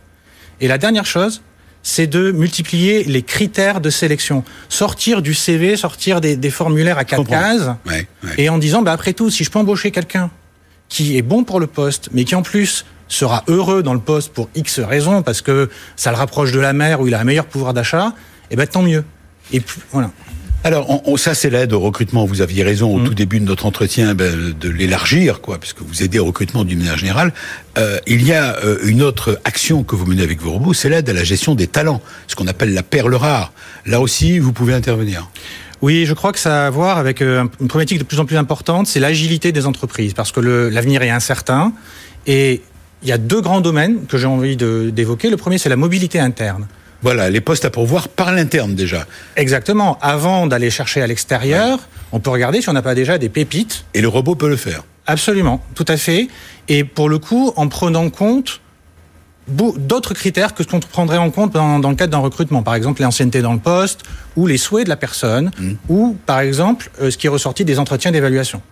Et 0.60 0.68
la 0.68 0.78
dernière 0.78 1.06
chose, 1.06 1.42
c'est 1.82 2.06
de 2.06 2.30
multiplier 2.32 3.04
les 3.04 3.22
critères 3.22 3.80
de 3.80 3.90
sélection. 3.90 4.44
Sortir 4.68 5.20
du 5.22 5.34
CV, 5.34 5.76
sortir 5.76 6.20
des, 6.20 6.36
des 6.36 6.50
formulaires 6.50 6.98
à 6.98 7.04
quatre 7.04 7.28
cases, 7.28 7.70
ouais, 7.86 8.06
ouais. 8.22 8.30
et 8.38 8.48
en 8.48 8.58
disant, 8.58 8.82
bah, 8.82 8.92
après 8.92 9.12
tout, 9.12 9.30
si 9.30 9.44
je 9.44 9.50
peux 9.50 9.58
embaucher 9.58 9.90
quelqu'un 9.90 10.30
qui 10.88 11.16
est 11.16 11.22
bon 11.22 11.42
pour 11.44 11.58
le 11.58 11.66
poste, 11.66 12.10
mais 12.12 12.24
qui 12.24 12.34
en 12.34 12.42
plus 12.42 12.84
sera 13.08 13.44
heureux 13.48 13.82
dans 13.82 13.94
le 13.94 14.00
poste 14.00 14.32
pour 14.32 14.48
X 14.54 14.80
raisons, 14.80 15.22
parce 15.22 15.42
que 15.42 15.70
ça 15.96 16.10
le 16.10 16.16
rapproche 16.16 16.52
de 16.52 16.60
la 16.60 16.72
mer, 16.72 17.00
où 17.00 17.08
il 17.08 17.14
a 17.14 17.20
un 17.20 17.24
meilleur 17.24 17.46
pouvoir 17.46 17.74
d'achat, 17.74 18.14
et 18.50 18.56
ben 18.56 18.66
tant 18.66 18.82
mieux. 18.82 19.04
Et 19.52 19.62
voilà. 19.90 20.10
Alors, 20.64 20.88
on, 20.90 21.12
on, 21.12 21.16
ça, 21.16 21.34
c'est 21.34 21.50
l'aide 21.50 21.72
au 21.72 21.80
recrutement. 21.80 22.24
Vous 22.24 22.40
aviez 22.40 22.62
raison 22.62 22.94
au 22.94 22.98
mmh. 22.98 23.04
tout 23.04 23.14
début 23.14 23.40
de 23.40 23.44
notre 23.44 23.66
entretien 23.66 24.14
ben, 24.14 24.54
de 24.58 24.68
l'élargir, 24.68 25.40
quoi, 25.40 25.58
puisque 25.58 25.82
vous 25.82 26.04
aidez 26.04 26.20
au 26.20 26.26
recrutement 26.26 26.64
d'une 26.64 26.78
manière 26.78 26.96
générale. 26.98 27.32
Euh, 27.78 27.98
il 28.06 28.24
y 28.24 28.32
a 28.32 28.56
euh, 28.64 28.78
une 28.84 29.02
autre 29.02 29.40
action 29.44 29.82
que 29.82 29.96
vous 29.96 30.06
menez 30.06 30.22
avec 30.22 30.40
vos 30.40 30.52
robots, 30.52 30.72
c'est 30.72 30.88
l'aide 30.88 31.08
à 31.10 31.12
la 31.12 31.24
gestion 31.24 31.56
des 31.56 31.66
talents, 31.66 32.00
ce 32.28 32.36
qu'on 32.36 32.46
appelle 32.46 32.74
la 32.74 32.84
perle 32.84 33.14
rare. 33.14 33.52
Là 33.86 34.00
aussi, 34.00 34.38
vous 34.38 34.52
pouvez 34.52 34.72
intervenir. 34.72 35.28
Oui, 35.80 36.06
je 36.06 36.14
crois 36.14 36.32
que 36.32 36.38
ça 36.38 36.62
a 36.62 36.66
à 36.68 36.70
voir 36.70 36.98
avec 36.98 37.22
euh, 37.22 37.44
une 37.60 37.66
problématique 37.66 37.98
de 37.98 38.04
plus 38.04 38.20
en 38.20 38.24
plus 38.24 38.36
importante, 38.36 38.86
c'est 38.86 39.00
l'agilité 39.00 39.50
des 39.50 39.66
entreprises, 39.66 40.14
parce 40.14 40.30
que 40.30 40.38
l'avenir 40.38 41.02
est 41.02 41.10
incertain. 41.10 41.72
Et 42.28 42.62
il 43.02 43.08
y 43.08 43.12
a 43.12 43.18
deux 43.18 43.40
grands 43.40 43.60
domaines 43.60 44.06
que 44.06 44.16
j'ai 44.16 44.28
envie 44.28 44.56
d'évoquer. 44.56 45.28
Le 45.28 45.36
premier, 45.36 45.58
c'est 45.58 45.68
la 45.68 45.76
mobilité 45.76 46.20
interne. 46.20 46.68
Voilà, 47.02 47.30
les 47.30 47.40
postes 47.40 47.64
à 47.64 47.70
pourvoir 47.70 48.08
par 48.08 48.32
l'interne 48.32 48.74
déjà. 48.74 49.06
Exactement. 49.36 49.98
Avant 50.00 50.46
d'aller 50.46 50.70
chercher 50.70 51.02
à 51.02 51.06
l'extérieur, 51.06 51.78
ouais. 51.78 51.84
on 52.12 52.20
peut 52.20 52.30
regarder 52.30 52.62
si 52.62 52.68
on 52.68 52.72
n'a 52.72 52.82
pas 52.82 52.94
déjà 52.94 53.18
des 53.18 53.28
pépites. 53.28 53.84
Et 53.94 54.00
le 54.00 54.08
robot 54.08 54.34
peut 54.34 54.48
le 54.48 54.56
faire. 54.56 54.84
Absolument, 55.06 55.60
tout 55.74 55.84
à 55.88 55.96
fait. 55.96 56.28
Et 56.68 56.84
pour 56.84 57.08
le 57.08 57.18
coup, 57.18 57.52
en 57.56 57.68
prenant 57.68 58.08
compte 58.10 58.60
d'autres 59.48 60.14
critères 60.14 60.54
que 60.54 60.62
ce 60.62 60.68
qu'on 60.68 60.80
prendrait 60.80 61.16
en 61.16 61.30
compte 61.30 61.52
dans, 61.52 61.78
dans 61.80 61.90
le 61.90 61.96
cadre 61.96 62.12
d'un 62.12 62.18
recrutement. 62.18 62.62
Par 62.62 62.74
exemple, 62.74 63.02
l'ancienneté 63.02 63.42
dans 63.42 63.52
le 63.52 63.58
poste, 63.58 64.02
ou 64.36 64.46
les 64.46 64.56
souhaits 64.56 64.84
de 64.84 64.88
la 64.88 64.96
personne, 64.96 65.50
mmh. 65.58 65.72
ou 65.88 66.16
par 66.26 66.40
exemple, 66.40 66.90
euh, 67.00 67.10
ce 67.10 67.18
qui 67.18 67.26
est 67.26 67.30
ressorti 67.30 67.64
des 67.64 67.78
entretiens 67.78 68.12
d'évaluation. 68.12 68.62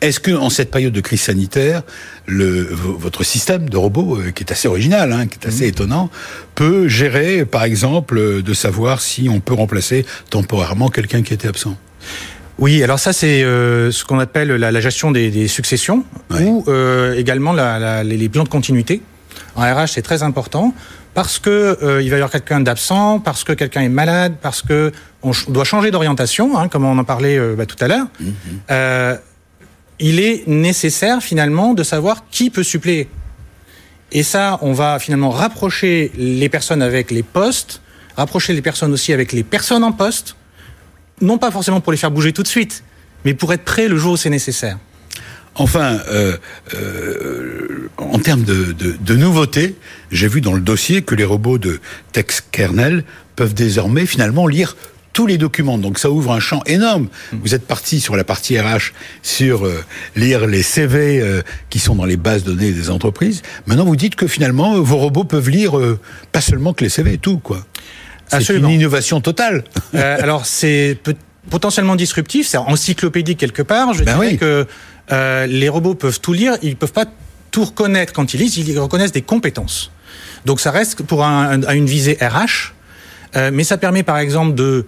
Est-ce 0.00 0.20
que, 0.20 0.32
en 0.32 0.50
cette 0.50 0.70
période 0.70 0.92
de 0.92 1.00
crise 1.00 1.22
sanitaire, 1.22 1.82
le, 2.26 2.62
votre 2.72 3.24
système 3.24 3.68
de 3.68 3.76
robot, 3.76 4.18
euh, 4.18 4.30
qui 4.30 4.42
est 4.44 4.52
assez 4.52 4.68
original, 4.68 5.12
hein, 5.12 5.26
qui 5.26 5.38
est 5.40 5.46
assez 5.46 5.64
mmh. 5.64 5.74
étonnant, 5.74 6.10
peut 6.54 6.88
gérer, 6.88 7.44
par 7.44 7.64
exemple, 7.64 8.18
euh, 8.18 8.42
de 8.42 8.54
savoir 8.54 9.00
si 9.00 9.28
on 9.28 9.40
peut 9.40 9.54
remplacer 9.54 10.04
temporairement 10.30 10.88
quelqu'un 10.88 11.22
qui 11.22 11.34
était 11.34 11.48
absent? 11.48 11.76
Oui, 12.60 12.82
alors 12.82 13.00
ça 13.00 13.14
c'est 13.14 13.42
euh, 13.42 13.90
ce 13.90 14.04
qu'on 14.04 14.18
appelle 14.18 14.48
la, 14.48 14.70
la, 14.70 14.80
gestion 14.80 15.10
des, 15.10 15.30
des 15.30 15.48
successions 15.48 16.04
ou 16.30 16.62
euh, 16.68 17.14
également 17.14 17.54
la, 17.54 17.78
la, 17.78 18.04
les 18.04 18.28
plans 18.28 18.44
de 18.44 18.50
continuité. 18.50 19.00
En 19.56 19.62
RH, 19.62 19.88
c'est 19.94 20.02
très 20.02 20.22
important 20.22 20.74
parce 21.14 21.38
que 21.38 21.78
euh, 21.82 22.02
il 22.02 22.10
va 22.10 22.16
y 22.16 22.20
avoir 22.20 22.30
quelqu'un 22.30 22.60
d'absent, 22.60 23.18
parce 23.18 23.44
que 23.44 23.54
quelqu'un 23.54 23.80
est 23.80 23.88
malade, 23.88 24.34
parce 24.42 24.60
que 24.60 24.92
on 25.22 25.32
doit 25.48 25.64
changer 25.64 25.90
d'orientation, 25.90 26.58
hein, 26.58 26.68
comme 26.68 26.84
on 26.84 26.98
en 26.98 27.04
parlait 27.04 27.38
bah, 27.56 27.64
tout 27.64 27.82
à 27.82 27.88
l'heure. 27.88 28.06
Mm 28.20 28.32
-hmm 28.68 29.18
il 30.00 30.18
est 30.18 30.46
nécessaire 30.48 31.22
finalement 31.22 31.74
de 31.74 31.82
savoir 31.82 32.24
qui 32.30 32.50
peut 32.50 32.62
suppléer. 32.62 33.08
Et 34.12 34.22
ça, 34.22 34.58
on 34.62 34.72
va 34.72 34.98
finalement 34.98 35.30
rapprocher 35.30 36.10
les 36.16 36.48
personnes 36.48 36.82
avec 36.82 37.10
les 37.10 37.22
postes, 37.22 37.80
rapprocher 38.16 38.54
les 38.54 38.62
personnes 38.62 38.92
aussi 38.92 39.12
avec 39.12 39.32
les 39.32 39.44
personnes 39.44 39.84
en 39.84 39.92
poste, 39.92 40.34
non 41.20 41.38
pas 41.38 41.50
forcément 41.50 41.80
pour 41.80 41.92
les 41.92 41.98
faire 41.98 42.10
bouger 42.10 42.32
tout 42.32 42.42
de 42.42 42.48
suite, 42.48 42.82
mais 43.24 43.34
pour 43.34 43.52
être 43.52 43.64
prêt 43.64 43.88
le 43.88 43.96
jour 43.96 44.14
où 44.14 44.16
c'est 44.16 44.30
nécessaire. 44.30 44.78
Enfin, 45.54 45.98
euh, 46.08 46.36
euh, 46.74 47.88
en 47.98 48.18
termes 48.18 48.44
de, 48.44 49.14
nouveautés, 49.14 49.76
j'ai 50.10 50.28
vu 50.28 50.40
dans 50.40 50.54
le 50.54 50.60
dossier 50.60 51.02
que 51.02 51.14
les 51.14 51.24
robots 51.24 51.58
de 51.58 51.80
text 52.12 52.46
kernel 52.50 53.04
peuvent 53.36 53.54
désormais 53.54 54.06
finalement 54.06 54.46
lire 54.46 54.76
tous 55.12 55.26
les 55.26 55.38
documents. 55.38 55.78
Donc 55.78 55.98
ça 55.98 56.10
ouvre 56.10 56.32
un 56.32 56.40
champ 56.40 56.62
énorme. 56.66 57.08
Vous 57.32 57.54
êtes 57.54 57.66
parti 57.66 58.00
sur 58.00 58.16
la 58.16 58.24
partie 58.24 58.58
RH 58.58 58.92
sur 59.22 59.66
euh, 59.66 59.84
lire 60.16 60.46
les 60.46 60.62
CV 60.62 61.20
euh, 61.20 61.42
qui 61.68 61.78
sont 61.78 61.94
dans 61.94 62.04
les 62.04 62.16
bases 62.16 62.44
de 62.44 62.52
données 62.52 62.72
des 62.72 62.90
entreprises. 62.90 63.42
Maintenant, 63.66 63.84
vous 63.84 63.96
dites 63.96 64.14
que 64.14 64.26
finalement, 64.26 64.80
vos 64.80 64.96
robots 64.96 65.24
peuvent 65.24 65.50
lire 65.50 65.78
euh, 65.78 65.98
pas 66.32 66.40
seulement 66.40 66.72
que 66.72 66.84
les 66.84 66.90
CV, 66.90 67.18
tout 67.18 67.38
quoi. 67.38 67.64
C'est 68.28 68.54
une 68.54 68.68
innovation 68.68 69.20
totale. 69.20 69.64
Euh, 69.92 70.22
alors 70.22 70.46
c'est 70.46 70.98
potentiellement 71.50 71.96
disruptif, 71.96 72.46
c'est 72.46 72.56
encyclopédique 72.56 73.38
quelque 73.38 73.62
part. 73.62 73.92
Je 73.92 74.04
ben 74.04 74.14
dirais 74.14 74.28
oui. 74.32 74.38
que 74.38 74.66
les 75.46 75.68
robots 75.68 75.96
peuvent 75.96 76.20
tout 76.20 76.32
lire, 76.32 76.56
ils 76.62 76.76
peuvent 76.76 76.92
pas 76.92 77.06
tout 77.50 77.64
reconnaître 77.64 78.12
quand 78.12 78.32
ils 78.32 78.38
lisent, 78.38 78.56
ils 78.56 78.78
reconnaissent 78.78 79.10
des 79.10 79.22
compétences. 79.22 79.90
Donc 80.46 80.60
ça 80.60 80.70
reste 80.70 81.02
pour 81.02 81.24
un, 81.24 81.62
à 81.64 81.74
une 81.74 81.86
visée 81.86 82.18
RH, 82.20 82.72
mais 83.52 83.64
ça 83.64 83.78
permet 83.78 84.04
par 84.04 84.18
exemple 84.18 84.54
de 84.54 84.86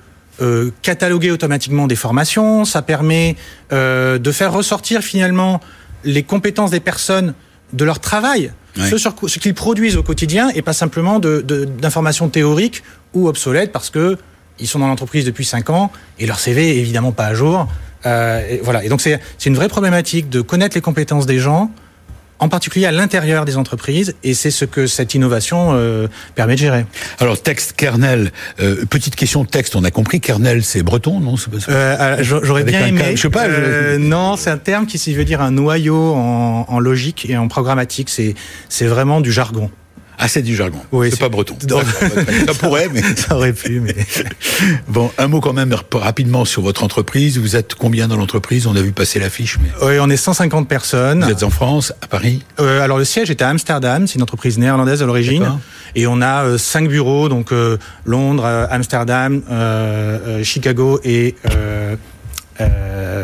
cataloguer 0.83 1.30
automatiquement 1.30 1.87
des 1.87 1.95
formations, 1.95 2.64
ça 2.64 2.83
permet 2.83 3.37
de 3.70 4.33
faire 4.33 4.53
ressortir 4.53 5.03
finalement 5.03 5.61
les 6.05 6.22
compétences 6.22 6.70
des 6.70 6.80
personnes 6.80 7.35
de 7.72 7.85
leur 7.85 8.01
travail, 8.01 8.53
ce, 8.76 8.99
sur, 8.99 9.14
ce 9.26 9.39
qu'ils 9.39 9.55
produisent 9.55 9.97
au 9.97 10.03
quotidien, 10.03 10.51
et 10.55 10.62
pas 10.62 10.72
simplement 10.72 11.18
d'informations 11.18 12.26
de, 12.26 12.33
théoriques 12.33 12.83
ou 13.14 13.28
obsolètes 13.28 13.72
parce 13.72 13.91
que 13.91 14.18
ils 14.59 14.68
sont 14.68 14.78
dans 14.78 14.87
l'entreprise 14.87 15.24
depuis 15.24 15.45
5 15.45 15.70
ans 15.70 15.91
et 16.18 16.26
leur 16.26 16.39
CV 16.39 16.76
est 16.76 16.76
évidemment 16.76 17.12
pas 17.12 17.26
à 17.26 17.35
jour. 17.35 17.68
Euh, 18.07 18.47
et 18.49 18.61
voilà. 18.62 18.85
Et 18.85 18.89
donc 18.89 19.01
c'est 19.01 19.20
une 19.47 19.55
vraie 19.55 19.68
problématique 19.68 20.28
de 20.28 20.41
connaître 20.41 20.76
les 20.76 20.80
compétences 20.80 21.26
des 21.26 21.39
gens, 21.39 21.70
en 22.43 22.49
particulier 22.49 22.86
à 22.86 22.93
l'intérieur 22.93 23.45
des 23.45 23.57
entreprises, 23.57 24.16
et 24.24 24.34
c'est 24.34 24.51
ce 24.51 24.64
que 24.64 24.88
cette 24.88 25.14
innovation 25.14 25.70
euh, 25.74 26.09
permet 26.34 26.55
de 26.55 26.59
gérer. 26.59 26.86
Alors 27.20 27.40
texte, 27.40 27.74
kernel, 27.74 28.32
euh, 28.61 28.84
petite 28.84 29.14
question 29.14 29.45
texte, 29.45 29.76
on 29.76 29.84
a 29.84 29.93
compris, 29.93 30.20
kernel 30.20 30.64
c'est 30.64 30.82
breton, 30.82 31.20
non? 31.20 31.36
Euh, 31.68 32.16
J'aurais 32.20 32.64
bien 32.64 32.86
aimé. 32.86 33.12
je 33.14 33.20
sais 33.20 33.30
pas. 33.30 33.47
Non, 33.99 34.36
c'est 34.36 34.51
un 34.51 34.59
terme 34.59 34.86
qui 34.86 35.14
veut 35.14 35.24
dire 35.24 35.40
un 35.40 35.53
noyau 35.53 36.14
en, 36.14 36.66
en 36.68 36.80
logique 36.80 37.30
et 37.30 37.36
en 37.36 37.47
programmatique. 37.47 38.11
C'est 38.11 38.86
vraiment 38.86 39.20
du 39.20 39.30
jargon. 39.30 39.70
Ah, 40.24 40.28
c'est 40.28 40.42
du 40.42 40.54
jargon. 40.54 40.78
Oui, 40.92 41.08
c'est 41.10 41.18
pas 41.18 41.28
breton. 41.28 41.56
ça 41.60 42.54
pourrait, 42.54 42.88
mais 42.94 43.02
ça 43.16 43.34
aurait 43.34 43.52
pu. 43.52 43.80
Mais 43.80 43.96
bon, 44.88 45.10
un 45.18 45.26
mot 45.26 45.40
quand 45.40 45.52
même 45.52 45.74
rapidement 45.92 46.44
sur 46.44 46.62
votre 46.62 46.84
entreprise. 46.84 47.38
Vous 47.38 47.56
êtes 47.56 47.74
combien 47.74 48.06
dans 48.06 48.14
l'entreprise? 48.14 48.68
On 48.68 48.76
a 48.76 48.82
vu 48.82 48.92
passer 48.92 49.18
l'affiche. 49.18 49.58
Mais... 49.60 49.70
Oui, 49.84 49.94
on 50.00 50.08
est 50.08 50.16
150 50.16 50.68
personnes. 50.68 51.24
Vous 51.24 51.30
êtes 51.30 51.42
en 51.42 51.50
France, 51.50 51.92
à 52.02 52.06
Paris? 52.06 52.44
Euh, 52.60 52.80
Alors 52.80 52.98
le 52.98 53.04
siège 53.04 53.32
est 53.32 53.42
à 53.42 53.48
Amsterdam. 53.48 54.06
C'est 54.06 54.14
une 54.14 54.22
entreprise 54.22 54.58
néerlandaise 54.58 55.02
à 55.02 55.06
l'origine. 55.06 55.58
Et 55.96 56.06
on 56.06 56.22
a 56.22 56.44
euh, 56.44 56.56
cinq 56.56 56.88
bureaux, 56.88 57.28
donc 57.28 57.50
euh, 57.50 57.76
Londres, 58.04 58.46
Amsterdam, 58.70 59.42
Chicago 60.44 61.00
et 61.02 61.34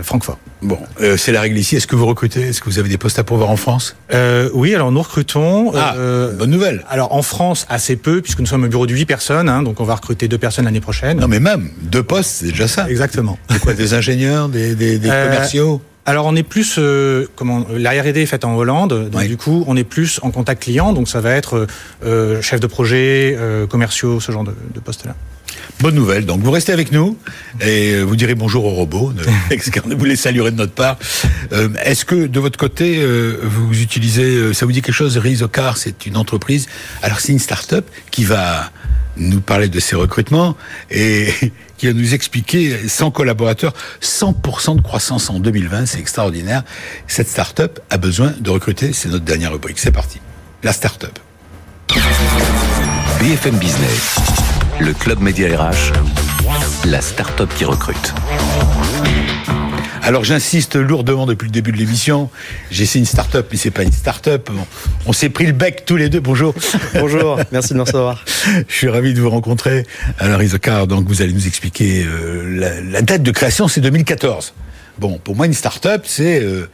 Francfort. 0.03 0.39
Bon, 0.63 0.79
euh, 1.01 1.17
c'est 1.17 1.31
la 1.33 1.41
règle 1.41 1.57
ici. 1.57 1.77
Est-ce 1.77 1.87
que 1.87 1.95
vous 1.95 2.07
recrutez 2.07 2.41
Est-ce 2.49 2.61
que 2.61 2.67
vous 2.69 2.79
avez 2.79 2.89
des 2.89 2.99
postes 2.99 3.19
à 3.19 3.25
pourvoir 3.25 3.51
en 3.51 3.57
France? 3.57 3.97
Euh, 4.13 4.51
Oui, 4.55 4.75
alors 4.75 4.91
nous 4.91 5.03
recrutons. 5.03 5.73
Ah, 5.75 5.95
euh, 5.97 6.33
bonne 6.33 6.51
nouvelle. 6.51 6.85
Alors 6.89 7.15
en 7.15 7.23
France, 7.23 7.67
assez 7.69 7.97
peu, 7.97 8.21
puisque 8.21 8.41
nous 8.41 8.47
sommes 8.47 8.65
un 8.65 8.69
bureau 8.69 8.87
de 8.87 8.93
8 8.95 9.07
personnes, 9.07 9.49
hein, 9.49 9.63
donc 9.63 9.81
on 9.81 9.85
va 9.85 9.95
recruter 9.95 10.27
deux 10.27 10.39
personnes 10.39 10.65
l'année 10.65 10.81
prochaine. 10.81 11.21
Non, 11.21 11.29
mais 11.29 11.41
même 11.41 11.71
deux 11.83 12.03
postes, 12.03 12.31
c'est 12.41 12.47
déjà 12.49 12.67
ça. 12.69 12.89
Exactement. 12.91 13.39
Quoi, 13.63 13.75
des 13.75 13.95
ingénieurs, 13.95 14.49
des, 14.49 14.75
des, 14.75 14.99
des 14.99 15.09
commerciaux? 15.09 15.81
alors 16.07 16.25
on 16.25 16.35
est 16.37 16.43
plus 16.43 16.81
comment 17.37 17.67
la 17.71 17.91
R&D 17.91 18.23
est 18.23 18.25
faite 18.27 18.47
en 18.47 18.57
Hollande, 18.57 19.11
donc 19.11 19.27
du 19.27 19.37
coup 19.37 19.65
on 19.67 19.77
est 19.77 19.85
plus 19.85 20.21
en 20.23 20.31
contact 20.31 20.63
client, 20.63 20.95
donc 20.95 21.07
ça 21.07 21.21
va 21.21 21.33
être 21.33 21.67
chef 22.41 22.61
de 22.61 22.67
projet, 22.67 23.37
commerciaux, 23.69 24.19
ce 24.19 24.33
genre 24.33 24.45
de, 24.45 24.55
de 24.75 24.81
postes-là. 24.81 25.15
Bonne 25.81 25.95
nouvelle. 25.95 26.27
Donc 26.27 26.41
vous 26.41 26.51
restez 26.51 26.73
avec 26.73 26.91
nous 26.91 27.17
et 27.61 27.93
euh, 27.93 28.03
vous 28.03 28.17
direz 28.17 28.35
bonjour 28.35 28.65
aux 28.65 28.75
robots. 28.75 29.13
vous 29.87 30.05
les 30.05 30.17
saluerez 30.17 30.51
de 30.51 30.57
notre 30.57 30.73
part. 30.73 30.99
Euh, 31.53 31.69
est-ce 31.85 32.05
que 32.05 32.27
de 32.27 32.41
votre 32.41 32.59
côté 32.59 32.99
euh, 32.99 33.39
vous 33.43 33.81
utilisez, 33.81 34.53
ça 34.55 34.67
vous 34.67 34.73
dit 34.73 34.83
quelque 34.83 34.95
chose? 34.95 35.17
Rizocar, 35.19 35.77
c'est 35.77 36.07
une 36.07 36.17
entreprise. 36.17 36.67
Alors 37.03 37.21
c'est 37.21 37.33
une 37.33 37.39
start-up 37.39 37.89
qui 38.11 38.25
va 38.25 38.73
nous 39.17 39.41
parler 39.41 39.69
de 39.69 39.79
ses 39.79 39.95
recrutements 39.95 40.57
et 40.91 41.29
qui 41.79 41.87
va 41.87 41.93
nous 41.93 42.13
expliquer 42.13 42.89
100 42.89 43.13
collaborateurs, 43.13 43.73
100% 44.03 44.77
de 44.77 44.83
croissance 44.83 45.31
en 45.31 45.39
2020, 45.39 45.87
c'est 45.87 46.01
extraordinaire. 46.01 46.65
Cette 47.07 47.29
start-up 47.29 47.79
a 47.91 47.99
besoin 47.99 48.35
de 48.41 48.51
recruter, 48.51 48.93
c'est 48.93 49.09
notre 49.09 49.25
dernière 49.25 49.53
rubrique. 49.53 49.79
C'est 49.79 49.93
parti. 49.93 50.19
La 50.65 50.73
start-up. 50.73 51.19
BFM 53.21 53.57
Business 53.59 54.38
le 54.81 54.93
Club 54.93 55.21
Média 55.21 55.49
RH, 55.49 55.93
la 56.87 57.01
start-up 57.01 57.51
qui 57.57 57.65
recrute. 57.65 58.15
Alors 60.03 60.25
j'insiste 60.25 60.77
lourdement 60.77 61.27
depuis 61.27 61.47
le 61.47 61.53
début 61.53 61.73
de 61.73 61.77
l'émission. 61.77 62.31
J'essaie 62.71 62.99
une 62.99 63.05
start-up, 63.05 63.49
mais 63.51 63.57
c'est 63.57 63.71
pas 63.71 63.83
une 63.83 63.93
start-up. 63.93 64.51
On, 65.07 65.13
s'est 65.13 65.31
pris 65.31 65.47
le 65.47 65.53
bec 65.53 65.85
tous 65.85 65.97
les 65.97 66.09
deux. 66.09 66.21
Bonjour. 66.21 66.55
Bonjour. 66.95 67.41
Merci 67.53 67.73
de 67.73 67.79
me 67.79 67.83
recevoir. 67.83 68.25
Je 68.69 68.75
suis 68.75 68.89
ravi 68.89 69.15
de 69.15 69.21
vous 69.21 69.31
rencontrer. 69.31 69.85
Alors 70.19 70.43
Isokar, 70.43 70.87
donc 70.87 71.09
vous 71.09 71.23
allez 71.23 71.33
nous 71.33 71.47
expliquer 71.47 72.05
euh, 72.07 72.81
la, 72.91 73.03
date 73.03 73.23
de 73.23 73.31
création, 73.31 73.69
c'est 73.69 73.81
2014. 73.81 74.55
Bon, 74.99 75.19
pour 75.23 75.37
moi, 75.37 75.47
une 75.47 75.55
start-up, 75.55 76.03
c'est 76.07 76.41
euh, 76.43 76.69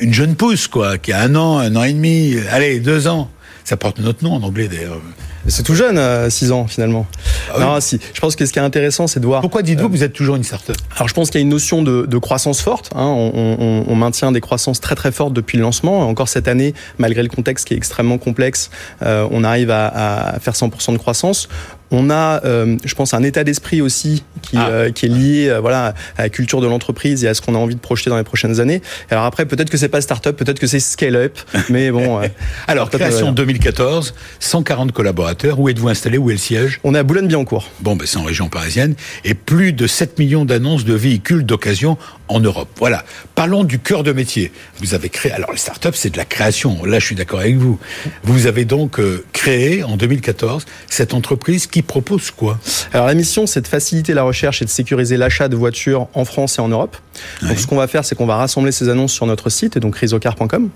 une 0.00 0.12
jeune 0.12 0.36
pousse, 0.36 0.68
quoi, 0.68 0.98
qui 0.98 1.12
a 1.12 1.20
un 1.20 1.34
an, 1.34 1.58
un 1.58 1.74
an 1.76 1.84
et 1.84 1.92
demi, 1.92 2.36
allez, 2.50 2.80
deux 2.80 3.08
ans. 3.08 3.30
Ça 3.64 3.76
porte 3.76 3.98
notre 3.98 4.24
nom 4.24 4.34
en 4.34 4.42
anglais, 4.42 4.68
d'ailleurs. 4.68 5.00
C'est 5.48 5.62
tout 5.62 5.74
jeune, 5.74 5.98
6 6.30 6.50
euh, 6.50 6.54
ans 6.54 6.66
finalement. 6.66 7.06
Ah 7.54 7.60
non, 7.60 7.80
si. 7.80 8.00
Je 8.14 8.20
pense 8.20 8.36
que 8.36 8.46
ce 8.46 8.52
qui 8.52 8.58
est 8.58 8.62
intéressant, 8.62 9.06
c'est 9.06 9.20
de 9.20 9.26
voir. 9.26 9.40
Pourquoi 9.40 9.62
dites-vous 9.62 9.88
que 9.88 9.92
vous 9.92 10.02
êtes 10.02 10.12
toujours 10.12 10.36
une 10.36 10.44
start-up? 10.44 10.76
Alors, 10.96 11.08
je 11.08 11.14
pense 11.14 11.30
qu'il 11.30 11.40
y 11.40 11.42
a 11.42 11.44
une 11.44 11.50
notion 11.50 11.82
de, 11.82 12.06
de 12.06 12.18
croissance 12.18 12.60
forte. 12.60 12.90
Hein. 12.94 13.04
On, 13.04 13.32
on, 13.34 13.84
on, 13.86 13.94
maintient 13.94 14.32
des 14.32 14.40
croissances 14.40 14.80
très 14.80 14.94
très 14.94 15.12
fortes 15.12 15.32
depuis 15.32 15.56
le 15.56 15.62
lancement. 15.62 16.08
Encore 16.08 16.28
cette 16.28 16.48
année, 16.48 16.74
malgré 16.98 17.22
le 17.22 17.28
contexte 17.28 17.68
qui 17.68 17.74
est 17.74 17.76
extrêmement 17.76 18.18
complexe, 18.18 18.70
euh, 19.02 19.28
on 19.30 19.44
arrive 19.44 19.70
à, 19.70 19.86
à 19.86 20.40
faire 20.40 20.54
100% 20.54 20.92
de 20.92 20.98
croissance. 20.98 21.48
On 21.90 22.10
a, 22.10 22.44
euh, 22.44 22.76
je 22.84 22.94
pense, 22.94 23.14
un 23.14 23.22
état 23.22 23.44
d'esprit 23.44 23.80
aussi 23.80 24.24
qui, 24.42 24.56
ah. 24.56 24.68
euh, 24.68 24.90
qui 24.90 25.06
est 25.06 25.08
lié, 25.08 25.48
euh, 25.48 25.60
voilà, 25.60 25.94
à 26.16 26.22
la 26.22 26.28
culture 26.28 26.60
de 26.60 26.66
l'entreprise 26.66 27.24
et 27.24 27.28
à 27.28 27.34
ce 27.34 27.40
qu'on 27.40 27.54
a 27.54 27.58
envie 27.58 27.74
de 27.74 27.80
projeter 27.80 28.10
dans 28.10 28.16
les 28.16 28.24
prochaines 28.24 28.60
années. 28.60 28.82
Alors 29.10 29.24
après, 29.24 29.46
peut-être 29.46 29.70
que 29.70 29.76
c'est 29.76 29.88
pas 29.88 30.00
start-up, 30.00 30.36
peut-être 30.36 30.58
que 30.58 30.66
c'est 30.66 30.80
scale-up, 30.80 31.38
mais 31.68 31.90
bon. 31.90 32.20
Alors 32.66 32.90
création 32.90 33.32
2014, 33.32 34.14
140 34.40 34.92
collaborateurs. 34.92 35.60
Où 35.60 35.68
êtes-vous 35.68 35.88
installé 35.88 36.18
Où 36.18 36.30
est 36.30 36.34
le 36.34 36.38
siège? 36.38 36.80
On 36.82 36.94
est 36.94 36.98
à 36.98 37.02
Boulogne-Billancourt. 37.02 37.70
Bon, 37.80 37.94
ben 37.94 38.06
c'est 38.06 38.18
en 38.18 38.24
région 38.24 38.48
parisienne 38.48 38.94
et 39.24 39.34
plus 39.34 39.72
de 39.72 39.86
7 39.86 40.18
millions 40.18 40.44
d'annonces 40.44 40.84
de 40.84 40.94
véhicules 40.94 41.44
d'occasion 41.44 41.98
en 42.28 42.40
Europe. 42.40 42.68
Voilà. 42.78 43.04
Parlons 43.34 43.62
du 43.62 43.78
cœur 43.78 44.02
de 44.02 44.12
métier. 44.12 44.50
Vous 44.78 44.94
avez 44.94 45.08
créé. 45.08 45.32
Alors 45.32 45.52
les 45.52 45.58
start-up, 45.58 45.94
c'est 45.96 46.10
de 46.10 46.16
la 46.16 46.24
création. 46.24 46.84
Là, 46.84 46.98
je 46.98 47.06
suis 47.06 47.14
d'accord 47.14 47.40
avec 47.40 47.56
vous. 47.56 47.78
Vous 48.24 48.46
avez 48.46 48.64
donc 48.64 49.00
créé 49.32 49.84
en 49.84 49.96
2014 49.96 50.66
cette 50.88 51.14
entreprise 51.14 51.66
qui 51.66 51.75
propose 51.82 52.30
quoi 52.30 52.58
Alors 52.92 53.06
la 53.06 53.14
mission, 53.14 53.46
c'est 53.46 53.60
de 53.60 53.68
faciliter 53.68 54.14
la 54.14 54.22
recherche 54.22 54.62
et 54.62 54.64
de 54.64 54.70
sécuriser 54.70 55.16
l'achat 55.16 55.48
de 55.48 55.56
voitures 55.56 56.08
en 56.14 56.24
France 56.24 56.58
et 56.58 56.60
en 56.60 56.68
Europe. 56.68 56.96
Donc 57.42 57.58
ce 57.58 57.66
qu'on 57.66 57.76
va 57.76 57.86
faire, 57.86 58.04
c'est 58.04 58.14
qu'on 58.14 58.26
va 58.26 58.36
rassembler 58.36 58.72
ces 58.72 58.88
annonces 58.88 59.12
sur 59.12 59.26
notre 59.26 59.50
site, 59.50 59.76
et 59.76 59.80
donc 59.80 59.96
risocar.com. 59.96 60.70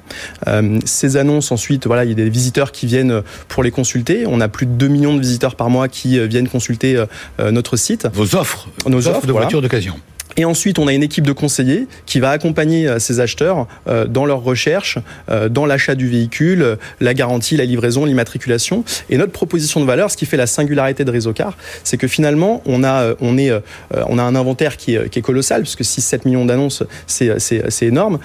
Euh, 0.46 0.78
ces 0.84 1.16
annonces, 1.16 1.52
ensuite, 1.52 1.86
voilà, 1.86 2.04
il 2.04 2.10
y 2.10 2.12
a 2.12 2.16
des 2.16 2.30
visiteurs 2.30 2.72
qui 2.72 2.86
viennent 2.86 3.22
pour 3.48 3.62
les 3.62 3.70
consulter. 3.70 4.24
On 4.26 4.40
a 4.40 4.48
plus 4.48 4.66
de 4.66 4.72
2 4.72 4.88
millions 4.88 5.14
de 5.14 5.20
visiteurs 5.20 5.56
par 5.56 5.70
mois 5.70 5.88
qui 5.88 6.18
euh, 6.18 6.26
viennent 6.26 6.48
consulter 6.48 7.04
euh, 7.40 7.50
notre 7.50 7.76
site. 7.76 8.08
Vos 8.12 8.36
offres 8.36 8.68
Nos 8.86 9.08
offres, 9.08 9.26
de 9.26 9.32
voitures 9.32 9.62
d'occasion. 9.62 9.94
Et 10.36 10.44
ensuite, 10.44 10.78
on 10.78 10.86
a 10.86 10.92
une 10.92 11.02
équipe 11.02 11.26
de 11.26 11.32
conseillers 11.32 11.86
qui 12.06 12.20
va 12.20 12.30
accompagner 12.30 12.88
euh, 12.88 12.98
ces 12.98 13.20
acheteurs 13.20 13.66
euh, 13.88 14.06
dans 14.06 14.24
leur 14.24 14.42
recherche, 14.42 14.98
euh, 15.30 15.48
dans 15.48 15.66
l'achat 15.66 15.94
du 15.94 16.08
véhicule, 16.08 16.78
la 17.00 17.14
garantie, 17.14 17.56
la 17.56 17.64
livraison, 17.64 18.04
l'immatriculation. 18.04 18.84
Et 19.08 19.16
notre 19.16 19.32
proposition 19.32 19.80
de 19.80 19.86
valeur, 19.86 20.10
ce 20.10 20.16
qui 20.16 20.26
fait 20.26 20.36
la 20.36 20.46
singularité 20.46 21.04
de 21.04 21.10
Réseaucar, 21.10 21.56
c'est 21.84 21.96
que 21.96 22.06
finalement, 22.06 22.62
on 22.66 22.84
a, 22.84 23.14
on 23.20 23.36
est, 23.38 23.52
on 23.92 24.18
a 24.18 24.22
un 24.22 24.34
inventaire 24.34 24.76
qui 24.76 24.94
est, 24.94 25.08
qui 25.08 25.18
est 25.18 25.22
colossal, 25.22 25.62
puisque 25.62 25.82
6-7 25.82 26.20
millions 26.24 26.44
d'annonces, 26.44 26.82
c'est 27.06 27.82
énorme. 27.82 28.18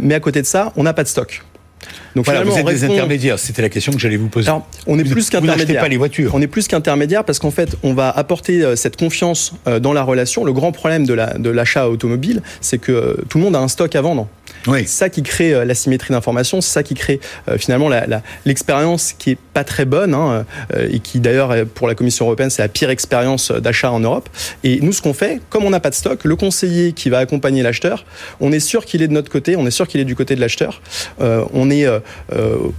Mais 0.00 0.14
à 0.14 0.20
côté 0.20 0.40
de 0.40 0.46
ça, 0.46 0.72
on 0.76 0.82
n'a 0.82 0.92
pas 0.92 1.02
de 1.02 1.08
stock. 1.08 1.42
Donc 2.14 2.24
voilà, 2.24 2.42
vous 2.42 2.56
êtes 2.56 2.66
des 2.66 2.84
intermédiaires. 2.84 3.38
C'était 3.38 3.62
la 3.62 3.68
question 3.68 3.92
que 3.92 3.98
j'allais 3.98 4.16
vous 4.16 4.28
poser. 4.28 4.48
Alors, 4.48 4.66
on 4.86 4.98
est 4.98 5.04
plus 5.04 5.30
qu'intermédiaire. 5.30 5.80
pas 5.80 5.88
les 5.88 5.96
voitures. 5.96 6.32
On 6.34 6.42
est 6.42 6.46
plus 6.46 6.68
qu'intermédiaire 6.68 7.24
parce 7.24 7.38
qu'en 7.38 7.50
fait, 7.50 7.76
on 7.82 7.94
va 7.94 8.10
apporter 8.10 8.62
euh, 8.62 8.76
cette 8.76 8.96
confiance 8.96 9.52
euh, 9.66 9.80
dans 9.80 9.92
la 9.92 10.02
relation. 10.02 10.44
Le 10.44 10.52
grand 10.52 10.72
problème 10.72 11.06
de 11.06 11.14
la 11.14 11.38
de 11.38 11.50
l'achat 11.50 11.88
automobile, 11.88 12.42
c'est 12.60 12.78
que 12.78 12.92
euh, 12.92 13.14
tout 13.28 13.38
le 13.38 13.44
monde 13.44 13.56
a 13.56 13.60
un 13.60 13.68
stock 13.68 13.94
à 13.94 14.00
vendre. 14.00 14.28
Oui. 14.66 14.80
C'est 14.80 14.98
ça 14.98 15.08
qui 15.08 15.22
crée 15.22 15.54
euh, 15.54 15.64
l'asymétrie 15.64 16.12
d'information, 16.12 16.60
c'est 16.60 16.72
ça 16.72 16.82
qui 16.82 16.94
crée 16.94 17.20
euh, 17.48 17.56
finalement 17.58 17.88
l'expérience 18.44 19.14
qui 19.16 19.30
est 19.30 19.38
pas 19.54 19.64
très 19.64 19.84
bonne 19.84 20.14
hein, 20.14 20.44
euh, 20.74 20.88
et 20.90 21.00
qui 21.00 21.20
d'ailleurs 21.20 21.54
pour 21.74 21.88
la 21.88 21.94
Commission 21.94 22.26
européenne 22.26 22.50
c'est 22.50 22.62
la 22.62 22.68
pire 22.68 22.90
expérience 22.90 23.50
d'achat 23.50 23.90
en 23.90 24.00
Europe. 24.00 24.28
Et 24.64 24.80
nous 24.80 24.92
ce 24.92 25.02
qu'on 25.02 25.14
fait, 25.14 25.40
comme 25.48 25.64
on 25.64 25.70
n'a 25.70 25.80
pas 25.80 25.90
de 25.90 25.94
stock, 25.94 26.24
le 26.24 26.36
conseiller 26.36 26.92
qui 26.92 27.10
va 27.10 27.18
accompagner 27.18 27.62
l'acheteur, 27.62 28.04
on 28.40 28.52
est 28.52 28.60
sûr 28.60 28.84
qu'il 28.84 29.02
est 29.02 29.08
de 29.08 29.12
notre 29.12 29.30
côté, 29.30 29.56
on 29.56 29.66
est 29.66 29.70
sûr 29.70 29.88
qu'il 29.88 30.00
est 30.00 30.04
du 30.04 30.14
côté 30.14 30.34
de 30.34 30.40
l'acheteur. 30.40 30.82
on 31.18 31.70
est 31.70 31.86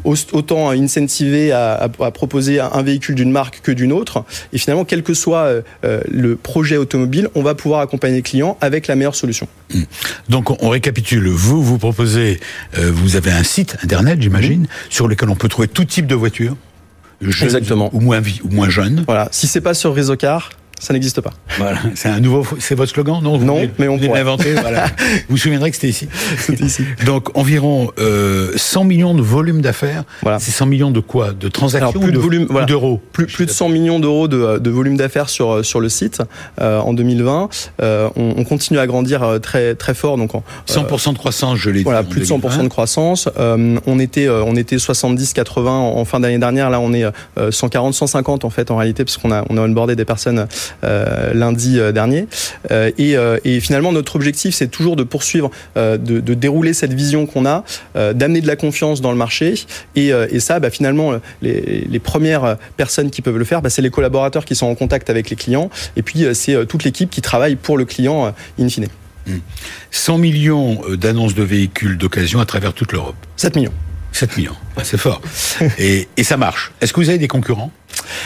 autant 0.06 0.70
incentivé 0.70 1.52
à, 1.52 1.90
à, 2.00 2.12
proposer 2.12 2.60
un 2.60 2.82
véhicule 2.82 3.16
d'une 3.16 3.32
marque 3.32 3.62
que 3.62 3.72
d'une 3.72 3.92
autre. 3.92 4.24
Et 4.54 4.58
finalement, 4.58 4.86
quel 4.86 5.04
que 5.04 5.14
soit 5.14 5.50
le 5.84 6.36
projet 6.36 6.78
automobile, 6.78 7.30
on 7.36 7.42
va 7.42 7.56
pouvoir 7.56 7.82
accompagner 7.82 8.18
le 8.18 8.22
client 8.22 8.58
avec 8.62 8.88
la 8.88 8.96
meilleure 8.96 9.16
solution. 9.16 9.48
Mmh. 9.74 9.82
Donc 10.30 10.64
on 10.64 10.70
récapitule. 10.70 11.28
Vous, 11.30 11.62
vous 11.62 11.71
proposez, 11.78 12.40
euh, 12.78 12.92
vous 12.94 13.16
avez 13.16 13.32
un 13.32 13.44
site 13.44 13.78
internet, 13.84 14.22
j'imagine, 14.22 14.68
sur 14.90 15.08
lequel 15.08 15.30
on 15.30 15.36
peut 15.36 15.50
trouver 15.50 15.68
tout 15.68 15.86
type 15.86 16.08
de 16.08 16.16
voitures. 16.16 16.56
Exactement. 17.22 17.90
Ou 17.94 18.00
moins, 18.00 18.22
ou 18.44 18.50
moins 18.50 18.70
jeunes. 18.70 19.04
Voilà. 19.06 19.30
Si 19.32 19.48
c'est 19.48 19.62
pas 19.62 19.74
sur 19.74 19.94
Réseau 19.94 20.16
Car, 20.16 20.50
ça 20.82 20.94
n'existe 20.94 21.22
pas. 21.22 21.30
Voilà, 21.60 21.78
c'est 21.94 22.10
un 22.10 22.20
nouveau, 22.20 22.44
c'est 22.58 22.74
votre 22.74 22.92
slogan, 22.92 23.22
non? 23.22 23.38
Non, 23.38 23.70
mais 23.78 23.88
on 23.88 24.00
peut 24.00 24.08
l'inventer. 24.08 24.54
Voilà. 24.54 24.88
vous 24.88 24.94
vous 25.30 25.38
souviendrez 25.38 25.70
que 25.70 25.76
c'était 25.76 25.90
ici. 25.90 26.08
C'était 26.40 26.64
ici. 26.64 26.84
Donc 27.06 27.38
environ 27.38 27.92
euh, 28.00 28.52
100 28.56 28.86
millions 28.86 29.14
de 29.14 29.22
volume 29.22 29.62
d'affaires. 29.62 30.04
Voilà. 30.24 30.40
C'est 30.40 30.50
100 30.50 30.66
millions 30.66 30.90
de 30.90 31.00
quoi? 31.00 31.34
De 31.34 31.50
transactions 31.50 32.00
plus 32.00 32.12
de, 32.12 32.18
volume 32.18 32.48
d'euros? 32.68 33.00
Plus, 33.12 33.28
plus 33.28 33.46
de 33.46 33.52
100 33.52 33.70
millions 33.70 34.00
d'euros 34.00 34.28
de, 34.28 34.58
de, 34.58 34.70
volume 34.72 34.98
d'affaires 34.98 35.30
sur 35.30 35.64
sur 35.64 35.80
le 35.80 35.88
site 35.88 36.24
euh, 36.60 36.80
en 36.80 36.94
2020. 36.94 37.50
Euh, 37.84 38.10
on, 38.16 38.34
on, 38.38 38.44
continue 38.44 38.80
à 38.80 38.88
grandir 38.88 39.22
euh, 39.22 39.38
très 39.38 39.76
très 39.76 39.94
fort. 39.94 40.18
Donc 40.18 40.32
100% 40.68 41.14
de 41.14 41.18
croissance, 41.20 41.60
je 41.60 41.70
l'ai 41.70 41.80
dit. 41.80 41.84
Voilà, 41.84 42.02
plus 42.02 42.22
de 42.22 42.26
100% 42.26 42.64
de 42.64 42.68
croissance. 42.70 43.30
Euh, 43.38 43.78
on 43.86 44.00
était 44.00 44.28
on 44.30 44.56
était 44.56 44.80
70 44.80 45.34
80 45.34 45.72
en, 45.72 46.06
fin 46.06 46.20
d'année 46.20 46.40
dernière. 46.40 46.72
Là, 46.72 46.80
on 46.80 46.92
est 46.92 47.06
140 47.52 47.94
150 47.94 48.46
en 48.46 48.50
fait 48.50 48.72
en 48.72 48.78
réalité 48.78 49.06
parce 49.06 49.18
qu'on 49.18 49.32
a 49.32 49.46
on 49.52 49.58
a 49.58 49.62
onboardé 49.62 49.96
des 49.96 50.06
personnes 50.06 50.32
euh, 50.40 50.46
lundi 50.84 51.80
euh, 51.80 51.92
dernier. 51.92 52.28
Euh, 52.72 52.92
et, 52.98 53.16
et, 53.44 53.60
finalement, 53.60 53.92
notre 53.92 54.16
objectif, 54.16 54.56
c'est 54.56 54.68
toujours 54.68 54.96
de 54.96 55.04
poursuivre, 55.04 55.52
de, 55.76 55.98
de, 55.98 56.34
dérouler 56.34 56.74
cette 56.74 56.94
vision 56.94 57.26
qu'on 57.26 57.46
a, 57.46 57.64
d'amener 57.96 58.42
de 58.42 58.48
la 58.48 58.56
confiance 58.56 59.02
dans 59.02 59.12
le 59.12 59.18
marché. 59.18 59.54
Et, 59.96 60.10
et 60.10 60.40
ça, 60.40 60.60
bah, 60.60 60.70
finalement, 60.70 61.14
les, 61.42 61.86
les, 61.90 62.00
premières 62.00 62.58
personnes 62.78 63.10
qui 63.10 63.22
peuvent 63.22 63.38
le 63.38 63.46
faire, 63.46 63.62
bah, 63.62 63.70
c'est 63.70 63.82
les 63.82 63.90
collaborateurs 63.90 64.46
qui 64.46 64.56
sont 64.56 64.68
en 64.68 64.76
contact 64.76 65.10
avec 65.10 65.30
les 65.30 65.36
clients. 65.36 65.70
Et 65.96 66.02
puis, 66.02 66.26
c'est 66.34 66.66
toute 66.66 66.84
l'équipe 66.84 67.10
qui 67.10 67.22
travaille 67.22 67.56
pour 67.56 67.78
le 67.78 67.86
client 67.86 68.34
in 68.60 68.70
fine. 68.70 68.88
100 69.92 70.18
millions 70.18 70.82
d'annonces 70.94 71.36
de 71.36 71.44
véhicules 71.44 71.98
d'occasion 71.98 72.40
à 72.40 72.46
travers 72.46 72.74
toute 72.74 72.92
l'Europe. 72.92 73.16
7 73.38 73.56
millions. 73.56 73.74
7 74.14 74.38
millions, 74.38 74.56
c'est 74.84 74.98
fort. 74.98 75.22
et, 75.80 76.08
et, 76.18 76.24
ça 76.24 76.38
marche. 76.38 76.72
Est-ce 76.82 76.92
que 76.94 77.00
vous 77.00 77.10
avez 77.10 77.18
des 77.18 77.30
concurrents? 77.30 77.72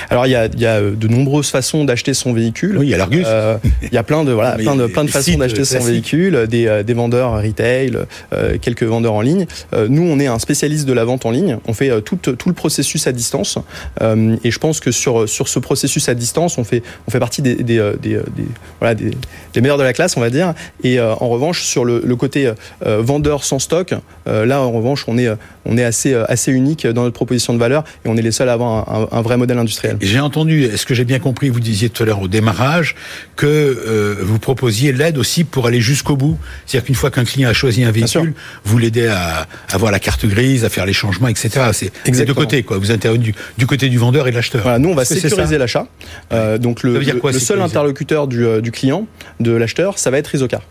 Alors 0.10 0.28
il 0.28 0.32
y 0.32 0.36
a, 0.36 0.48
y 0.58 0.66
a, 0.66 0.82
de 0.82 1.08
nombreuses 1.08 1.50
façons 1.50 1.86
d'acheter 1.86 2.14
son 2.14 2.34
véhicule. 2.34 2.78
Oui, 2.78 2.88
il 2.88 2.90
y 2.90 2.94
a 2.94 2.98
l'Argus. 2.98 3.26
Euh, 3.28 3.58
il 3.82 3.94
y 3.94 3.98
a 3.98 4.04
plein 4.04 4.24
de 4.24 4.32
voilà, 4.32 4.52
plein 4.58 4.76
de 4.76 4.88
plein 4.88 5.04
de 5.04 5.10
façons 5.10 5.38
d'acheter 5.38 5.66
son 5.66 5.80
véhicule, 5.80 6.48
des, 6.48 6.68
euh, 6.68 6.84
des 6.84 6.94
vendeurs 6.94 7.42
retail, 7.42 7.98
euh, 8.34 8.58
quelques 8.60 8.84
vendeurs 8.84 9.14
en 9.14 9.22
ligne. 9.22 9.46
Euh, 9.74 9.88
nous, 9.90 10.04
on 10.04 10.20
est 10.20 10.28
un 10.28 10.40
spécialiste 10.40 10.86
de 10.86 10.94
la 10.94 11.06
vente 11.06 11.26
en 11.26 11.32
ligne. 11.32 11.58
On 11.68 11.74
fait 11.74 12.02
tout, 12.02 12.18
tout 12.18 12.50
le 12.50 12.56
processus 12.56 13.08
à 13.08 13.12
distance. 13.12 13.58
Et 14.02 14.52
je 14.52 14.60
pense 14.60 14.80
que 14.80 14.92
sur 14.92 15.28
sur 15.28 15.48
ce 15.48 15.60
processus 15.60 16.10
à 16.10 16.14
distance, 16.14 16.58
on 16.58 16.64
fait 16.64 16.84
on 17.08 17.12
fait 17.12 17.20
partie 17.20 17.42
des 17.42 17.56
des, 17.56 17.78
des, 18.02 18.20
des 18.36 18.46
voilà 18.80 18.96
des, 18.96 19.12
des, 19.54 19.62
meilleurs 19.62 19.78
de 19.78 19.84
la 19.84 19.94
classe, 19.94 20.18
on 20.18 20.22
va 20.22 20.30
dire. 20.30 20.54
Et 20.84 21.00
en 21.00 21.30
revanche, 21.30 21.64
sur 21.64 21.86
le, 21.86 22.02
le 22.06 22.16
côté 22.16 22.52
vendeur 22.82 23.44
sans 23.44 23.60
stock, 23.60 23.94
là 24.26 24.62
en 24.62 24.72
revanche, 24.72 25.06
on 25.08 25.18
est 25.18 25.30
on 25.66 25.78
est 25.78 25.84
assez 25.84 26.14
assez 26.14 26.52
unique 26.52 26.88
dans 26.88 27.04
notre 27.04 27.16
proposition 27.16 27.54
de 27.54 27.60
valeur 27.60 27.84
et 28.06 28.10
on 28.10 28.18
est 28.18 28.22
les 28.22 28.32
seuls 28.32 28.50
à 28.50 28.54
avoir 28.54 28.90
un, 28.90 29.08
un, 29.12 29.18
un 29.18 29.22
vrai 29.22 29.38
modèle 29.38 29.55
industriel. 29.60 29.98
J'ai 30.02 30.20
entendu, 30.20 30.64
est-ce 30.64 30.86
que 30.86 30.94
j'ai 30.94 31.06
bien 31.06 31.20
compris, 31.20 31.50
vous 31.50 31.60
disiez 31.60 31.90
tout 31.90 32.04
à 32.04 32.06
l'heure 32.06 32.22
au 32.22 32.28
démarrage, 32.28 32.96
que 33.36 33.46
euh, 33.46 34.16
vous 34.22 34.40
proposiez 34.40 34.92
l'aide 34.92 35.18
aussi 35.18 35.44
pour 35.44 35.68
aller 35.68 35.82
jusqu'au 35.82 36.16
bout. 36.16 36.38
C'est-à-dire 36.66 36.86
qu'une 36.86 36.96
fois 36.96 37.12
qu'un 37.12 37.26
client 37.26 37.50
a 37.50 37.54
choisi 37.54 37.84
un 37.84 37.92
véhicule, 37.92 38.34
vous 38.64 38.78
l'aidez 38.78 39.08
à 39.08 39.48
avoir 39.72 39.92
la 39.92 40.00
carte 40.00 40.26
grise, 40.26 40.66
à 40.66 40.70
faire 40.70 40.86
les 40.86 40.94
changements, 40.94 41.28
etc. 41.28 41.72
C'est 41.74 41.92
de 42.26 42.34
côté, 42.34 42.64
quoi. 42.64 42.78
Vous 42.78 42.92
intervenez 42.92 43.24
du, 43.24 43.36
du, 43.58 43.68
côté 43.68 43.90
du 43.90 43.98
vendeur 43.98 44.28
et 44.28 44.32
de 44.32 44.36
l'acheteur. 44.36 44.64
Voilà, 44.64 44.80
nous, 44.80 44.90
on 44.90 44.96
va 44.96 45.06
sécuriser 45.06 45.58
l'achat. 45.58 45.88
Euh, 46.32 46.58
donc 46.58 46.84
le, 46.84 47.00
quoi, 47.20 47.32
le 47.32 47.40
seul 47.40 47.62
interlocuteur 47.62 48.28
du, 48.28 48.46
euh, 48.46 48.62
du 48.62 48.72
client, 48.72 49.08
de 49.40 49.52
l'acheteur, 49.52 50.00
ça 50.00 50.12
va 50.12 50.18
être 50.18 50.34
Isocar. 50.34 50.62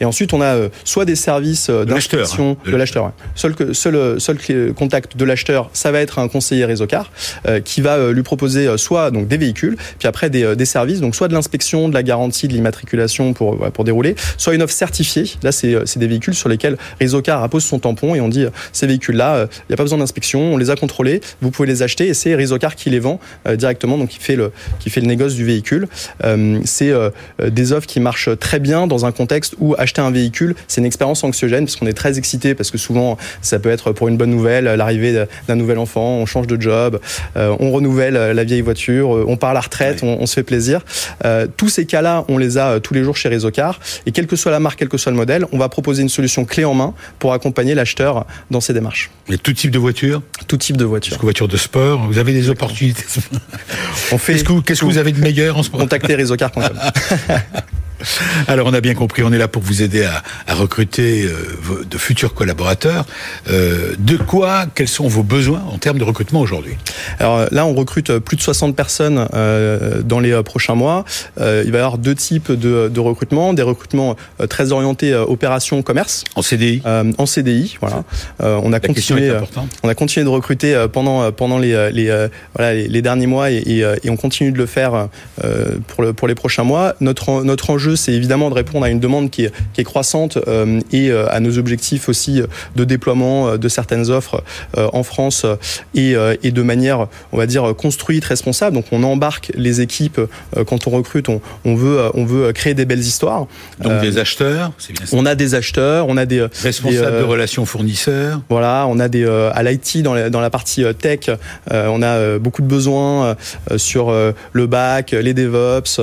Et 0.00 0.04
ensuite, 0.04 0.32
on 0.32 0.40
a 0.40 0.56
euh, 0.56 0.68
soit 0.84 1.04
des 1.04 1.16
services 1.16 1.68
euh, 1.70 1.84
d'inspection 1.84 2.56
de 2.64 2.76
l'acheteur. 2.76 3.12
Seul, 3.34 3.54
seul, 3.72 3.94
euh, 3.94 4.18
seul 4.18 4.38
contact 4.74 5.16
de 5.16 5.24
l'acheteur, 5.24 5.70
ça 5.72 5.92
va 5.92 6.00
être 6.00 6.18
un 6.18 6.28
conseiller 6.28 6.64
réseau 6.64 6.86
car 6.86 7.10
qui 7.64 7.80
va 7.80 8.12
lui 8.12 8.22
proposer 8.22 8.76
soit 8.76 9.10
donc 9.10 9.28
des 9.28 9.36
véhicules, 9.36 9.76
puis 9.98 10.08
après 10.08 10.30
des, 10.30 10.54
des 10.56 10.64
services, 10.64 11.00
donc 11.00 11.14
soit 11.14 11.28
de 11.28 11.34
l'inspection, 11.34 11.88
de 11.88 11.94
la 11.94 12.02
garantie, 12.02 12.48
de 12.48 12.52
l'immatriculation 12.52 13.32
pour, 13.32 13.58
pour 13.70 13.84
dérouler, 13.84 14.14
soit 14.36 14.54
une 14.54 14.62
offre 14.62 14.72
certifiée. 14.72 15.24
Là, 15.42 15.52
c'est 15.52 15.98
des 15.98 16.06
véhicules 16.06 16.34
sur 16.34 16.48
lesquels 16.48 16.76
réseau 17.00 17.22
car 17.22 17.42
appose 17.42 17.64
son 17.64 17.78
tampon 17.78 18.14
et 18.14 18.20
on 18.20 18.28
dit 18.28 18.46
ces 18.72 18.86
véhicules-là, 18.86 19.46
il 19.50 19.70
n'y 19.70 19.74
a 19.74 19.76
pas 19.76 19.82
besoin 19.82 19.98
d'inspection, 19.98 20.54
on 20.54 20.56
les 20.56 20.70
a 20.70 20.76
contrôlés, 20.76 21.20
vous 21.40 21.50
pouvez 21.50 21.68
les 21.68 21.82
acheter 21.82 22.08
et 22.08 22.14
c'est 22.14 22.34
réseau 22.34 22.58
car 22.58 22.76
qui 22.76 22.90
les 22.90 23.00
vend 23.00 23.20
directement, 23.54 23.98
donc 23.98 24.10
qui 24.10 24.18
fait 24.18 24.36
le, 24.36 24.52
qui 24.78 24.90
fait 24.90 25.00
le 25.00 25.06
négoce 25.06 25.34
du 25.34 25.44
véhicule. 25.44 25.88
c'est 26.64 26.92
des 27.44 27.72
offres 27.72 27.86
qui 27.86 28.00
marchent 28.00 28.30
très 28.38 28.60
bien 28.60 28.86
dans 28.86 29.06
un 29.06 29.12
contexte 29.12 29.54
où 29.58 29.69
acheter 29.78 30.00
un 30.00 30.10
véhicule, 30.10 30.54
c'est 30.68 30.80
une 30.80 30.86
expérience 30.86 31.24
anxiogène 31.24 31.64
parce 31.64 31.76
qu'on 31.76 31.86
est 31.86 31.92
très 31.92 32.18
excité 32.18 32.54
parce 32.54 32.70
que 32.70 32.78
souvent 32.78 33.16
ça 33.42 33.58
peut 33.58 33.70
être 33.70 33.92
pour 33.92 34.08
une 34.08 34.16
bonne 34.16 34.30
nouvelle, 34.30 34.64
l'arrivée 34.64 35.24
d'un 35.48 35.56
nouvel 35.56 35.78
enfant, 35.78 36.16
on 36.16 36.26
change 36.26 36.46
de 36.46 36.60
job, 36.60 37.00
euh, 37.36 37.54
on 37.60 37.70
renouvelle 37.70 38.14
la 38.14 38.44
vieille 38.44 38.60
voiture, 38.60 39.16
euh, 39.16 39.24
on 39.26 39.36
part 39.36 39.50
à 39.50 39.54
la 39.54 39.60
retraite, 39.60 40.02
on, 40.02 40.26
se 40.26 40.34
fait 40.34 40.42
plaisir. 40.42 40.80
Euh, 41.24 41.46
tous 41.56 41.68
ces 41.68 41.86
cas-là, 41.86 42.24
on 42.28 42.38
les 42.38 42.58
a 42.58 42.80
tous 42.80 42.94
les 42.94 43.02
jours 43.02 43.16
chez 43.16 43.28
Réseaucar 43.28 43.80
et 44.06 44.12
quelle 44.12 44.26
que 44.26 44.36
soit 44.36 44.52
la 44.52 44.60
marque, 44.60 44.78
quel 44.78 44.88
que 44.88 44.98
soit 44.98 45.12
le 45.12 45.16
modèle, 45.16 45.46
on 45.52 45.58
va 45.58 45.68
proposer 45.68 46.02
une 46.02 46.08
solution 46.08 46.44
clé 46.44 46.64
en 46.64 46.74
main 46.74 46.94
pour 47.18 47.32
accompagner 47.32 47.74
l'acheteur 47.74 48.26
dans 48.50 48.60
ses 48.60 48.72
démarches. 48.72 49.10
Mais 49.28 49.38
tout 49.38 49.52
type 49.52 49.70
de 49.70 49.78
voiture 49.78 50.22
Tout 50.46 50.56
type 50.56 50.76
de 50.76 50.84
voiture. 50.84 51.10
Parce 51.10 51.20
que 51.20 51.26
voiture 51.26 51.48
de 51.48 51.56
sport, 51.56 52.06
vous 52.06 52.18
avez 52.18 52.32
des 52.32 52.48
opportunités. 52.48 53.04
on 54.12 54.18
fait. 54.18 54.32
Qu'est-ce 54.34 54.44
que, 54.44 54.60
que, 54.60 54.84
vous 54.84 54.98
avez 54.98 55.12
de 55.12 55.20
meilleur 55.20 55.56
en 55.56 55.62
ce 55.62 55.70
moment 55.70 55.84
Contactez 55.84 56.14
réseaucar.com. 56.14 56.62
Alors 58.48 58.66
on 58.66 58.74
a 58.74 58.80
bien 58.80 58.94
compris, 58.94 59.22
on 59.22 59.32
est 59.32 59.38
là 59.38 59.48
pour 59.48 59.62
vous 59.62 59.82
aider 59.82 60.04
à, 60.04 60.22
à 60.46 60.54
recruter 60.54 61.24
euh, 61.24 61.84
de 61.88 61.98
futurs 61.98 62.34
collaborateurs. 62.34 63.06
Euh, 63.50 63.94
de 63.98 64.16
quoi, 64.16 64.66
quels 64.74 64.88
sont 64.88 65.08
vos 65.08 65.22
besoins 65.22 65.62
en 65.70 65.78
termes 65.78 65.98
de 65.98 66.04
recrutement 66.04 66.40
aujourd'hui? 66.40 66.76
Alors 67.18 67.46
là, 67.50 67.66
on 67.66 67.74
recrute 67.74 68.18
plus 68.18 68.36
de 68.36 68.42
60 68.42 68.74
personnes 68.76 69.26
euh, 69.34 70.02
dans 70.02 70.20
les 70.20 70.42
prochains 70.42 70.74
mois. 70.74 71.04
Euh, 71.40 71.62
il 71.64 71.72
va 71.72 71.78
y 71.78 71.80
avoir 71.80 71.98
deux 71.98 72.14
types 72.14 72.52
de, 72.52 72.88
de 72.88 73.00
recrutement, 73.00 73.52
des 73.52 73.62
recrutements 73.62 74.16
euh, 74.40 74.46
très 74.46 74.72
orientés 74.72 75.14
opération 75.14 75.82
commerce. 75.82 76.24
En 76.34 76.42
CDI 76.42 76.82
En 76.84 77.26
CDI, 77.26 77.76
voilà. 77.80 78.04
on 78.40 78.72
a 78.72 78.80
continué, 78.80 79.32
on 79.82 79.88
a 79.88 79.94
continué 79.94 80.24
de 80.24 80.30
recruter 80.30 80.86
pendant 80.92 81.30
pendant 81.32 81.58
les 81.58 81.90
les, 81.92 82.28
voilà, 82.54 82.74
les, 82.74 83.02
derniers 83.02 83.26
mois 83.26 83.50
et, 83.50 83.56
et, 83.56 83.80
et, 83.80 84.10
on 84.10 84.16
continue 84.16 84.52
de 84.52 84.58
le 84.58 84.66
faire 84.66 85.08
pour 85.88 86.02
le 86.02 86.12
pour 86.12 86.28
les 86.28 86.34
prochains 86.34 86.64
mois. 86.64 86.94
Notre 87.00 87.42
notre 87.42 87.70
enjeu 87.70 87.89
c'est 87.96 88.12
évidemment 88.12 88.50
de 88.50 88.54
répondre 88.54 88.84
à 88.84 88.90
une 88.90 89.00
demande 89.00 89.30
qui 89.30 89.44
est, 89.44 89.52
qui 89.72 89.80
est 89.80 89.84
croissante 89.84 90.38
euh, 90.48 90.80
et 90.92 91.10
euh, 91.10 91.26
à 91.30 91.40
nos 91.40 91.58
objectifs 91.58 92.08
aussi 92.08 92.42
de 92.76 92.84
déploiement 92.84 93.48
euh, 93.48 93.56
de 93.56 93.68
certaines 93.68 94.10
offres 94.10 94.42
en 94.76 95.02
France 95.02 95.46
et, 95.94 96.14
et, 96.42 96.50
de 96.50 96.62
manière, 96.62 97.08
on 97.32 97.36
va 97.36 97.46
dire, 97.46 97.74
construite, 97.76 98.24
responsable. 98.24 98.76
Donc 98.76 98.86
on 98.92 99.02
embarque 99.02 99.52
les 99.54 99.80
équipes 99.80 100.20
quand 100.66 100.86
on 100.86 100.90
recrute, 100.90 101.28
on, 101.28 101.40
on, 101.64 101.74
veut, 101.74 102.10
on 102.14 102.24
veut 102.24 102.52
créer 102.52 102.74
des 102.74 102.84
belles 102.84 103.00
histoires. 103.00 103.46
Donc 103.80 104.00
des 104.00 104.18
acheteurs, 104.18 104.72
c'est 104.78 104.92
bien 104.92 105.06
ça. 105.06 105.16
On 105.16 105.26
a 105.26 105.34
des 105.34 105.54
acheteurs, 105.54 106.06
on 106.08 106.16
a 106.16 106.26
des 106.26 106.46
responsables 106.62 107.18
de 107.18 107.24
relations 107.24 107.66
fournisseurs. 107.66 108.40
Voilà, 108.48 108.86
on 108.88 108.98
a 108.98 109.08
des 109.08 109.24
à 109.26 109.62
l'IT 109.62 110.02
dans, 110.02 110.14
la, 110.14 110.30
dans 110.30 110.40
la 110.40 110.50
partie 110.50 110.84
tech, 110.98 111.30
on 111.70 112.02
a 112.02 112.38
beaucoup 112.38 112.62
de 112.62 112.68
besoins 112.68 113.36
sur 113.76 114.12
le 114.52 114.66
bac, 114.66 115.12
les 115.12 115.34
DevOps, 115.34 116.00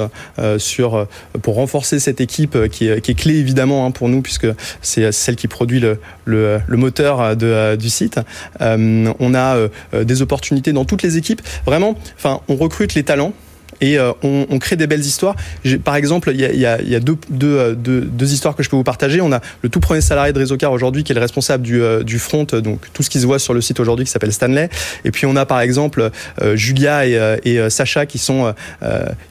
sur 0.58 1.08
pour 1.42 1.56
renforcer 1.56 1.77
cette 1.86 2.22
équipe 2.22 2.56
euh, 2.56 2.68
qui 2.68 2.88
est, 2.88 3.18
clé 3.18 3.36
évidemment 3.36 3.86
hein, 3.86 3.92
pour 3.92 4.10
nous 4.10 4.22
puisque 4.22 4.48
c'est 4.82 5.12
celle 5.12 5.36
qui 5.36 5.48
produit 5.48 5.82
le, 6.26 6.62
moteur 6.70 7.22
euh, 7.22 7.76
du 7.76 7.90
site. 7.90 8.20
Euh, 8.62 9.14
on 9.20 9.34
a 9.34 9.58
des 9.94 10.22
opportunités 10.22 10.74
dans 10.74 10.86
toutes 10.86 11.04
les 11.04 11.18
équipes. 11.18 11.42
Vraiment, 11.66 11.96
enfin, 12.16 12.42
on 12.48 12.56
recrute 12.56 12.94
les 12.96 13.04
talents 13.04 13.34
et 13.82 13.98
euh, 14.00 14.12
on, 14.24 14.46
on, 14.50 14.60
crée 14.60 14.76
des 14.76 14.88
belles 14.88 15.02
histoires. 15.02 15.36
Par 15.84 15.96
exemple, 15.96 16.32
il 16.34 16.40
y 16.40 16.46
a, 16.46 16.54
y 16.54 16.66
a, 16.66 16.82
y 16.82 16.96
a 16.96 17.00
deux, 17.00 17.18
deux, 17.30 17.58
euh, 17.58 17.76
deux, 17.76 18.02
deux, 18.02 18.34
histoires 18.34 18.56
que 18.56 18.64
je 18.64 18.70
peux 18.70 18.76
vous 18.76 18.84
partager. 18.84 19.22
On 19.22 19.32
a 19.32 19.42
le 19.62 19.70
tout 19.70 19.80
premier 19.80 20.02
salarié 20.02 20.34
de 20.34 20.40
Réseau 20.40 20.58
Car 20.58 20.72
aujourd'hui 20.72 21.04
qui 21.04 21.12
est 21.12 21.16
le 21.16 21.22
responsable 21.22 21.64
du, 21.64 21.82
euh, 21.82 22.04
du 22.04 22.20
front, 22.20 22.46
donc 22.46 22.82
tout 22.94 23.04
ce 23.04 23.10
qui 23.10 23.20
se 23.20 23.26
voit 23.26 23.40
sur 23.40 23.54
le 23.54 23.62
site 23.62 23.80
aujourd'hui 23.80 24.06
qui 24.06 24.12
s'appelle 24.12 24.34
Stanley. 24.34 24.70
Et 25.06 25.12
puis 25.12 25.26
on 25.26 25.36
a 25.36 25.46
par 25.46 25.62
exemple 25.62 26.12
Julia 26.56 27.06
et, 27.06 27.38
et 27.44 27.70
Sacha 27.70 28.06
qui 28.06 28.18
sont 28.18 28.54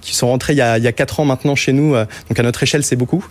qui 0.01 0.15
sont 0.15 0.29
rentrés 0.29 0.53
il 0.53 0.57
y 0.57 0.63
a, 0.63 0.79
il 0.79 0.85
y 0.85 0.87
a 0.87 0.93
quatre 0.93 1.21
ans 1.21 1.25
maintenant 1.25 1.55
chez 1.55 1.73
nous. 1.73 1.95
donc 1.95 2.39
à 2.39 2.43
notre 2.43 2.63
échelle 2.63 2.83
c'est 2.83 2.97
beaucoup, 2.97 3.25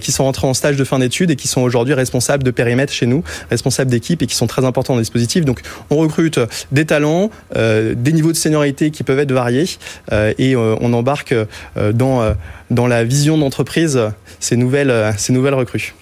qui 0.00 0.12
sont 0.12 0.24
rentrés 0.24 0.46
en 0.46 0.54
stage 0.54 0.76
de 0.76 0.84
fin 0.84 0.98
d'études 0.98 1.30
et 1.30 1.36
qui 1.36 1.48
sont 1.48 1.60
aujourd'hui 1.60 1.94
responsables 1.94 2.42
de 2.42 2.50
périmètre 2.50 2.92
chez 2.92 3.06
nous, 3.06 3.22
responsables 3.50 3.90
d'équipe 3.90 4.22
et 4.22 4.26
qui 4.26 4.34
sont 4.34 4.46
très 4.46 4.64
importants 4.64 4.94
dans 4.94 4.98
le 4.98 5.02
dispositif. 5.02 5.44
Donc 5.44 5.60
on 5.90 5.96
recrute 5.96 6.40
des 6.72 6.86
talents, 6.86 7.30
des 7.54 8.12
niveaux 8.12 8.32
de 8.32 8.36
seniorité 8.36 8.90
qui 8.90 9.02
peuvent 9.02 9.18
être 9.18 9.32
variés 9.32 9.66
et 10.12 10.45
et 10.50 10.56
euh, 10.56 10.76
on 10.80 10.92
embarque 10.92 11.32
euh, 11.32 11.92
dans, 11.92 12.22
euh, 12.22 12.34
dans 12.70 12.86
la 12.86 13.04
vision 13.04 13.38
d'entreprise 13.38 14.00
ces 14.40 14.56
nouvelles, 14.56 15.14
ces 15.16 15.32
nouvelles 15.32 15.54
recrues. 15.54 15.94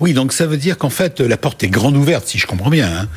Oui, 0.00 0.12
donc 0.12 0.32
ça 0.32 0.46
veut 0.46 0.56
dire 0.56 0.76
qu'en 0.76 0.90
fait 0.90 1.20
la 1.20 1.36
porte 1.36 1.62
est 1.62 1.68
grande 1.68 1.96
ouverte, 1.96 2.26
si 2.26 2.38
je 2.38 2.46
comprends 2.46 2.70
bien. 2.70 2.88
Hein. 2.88 3.08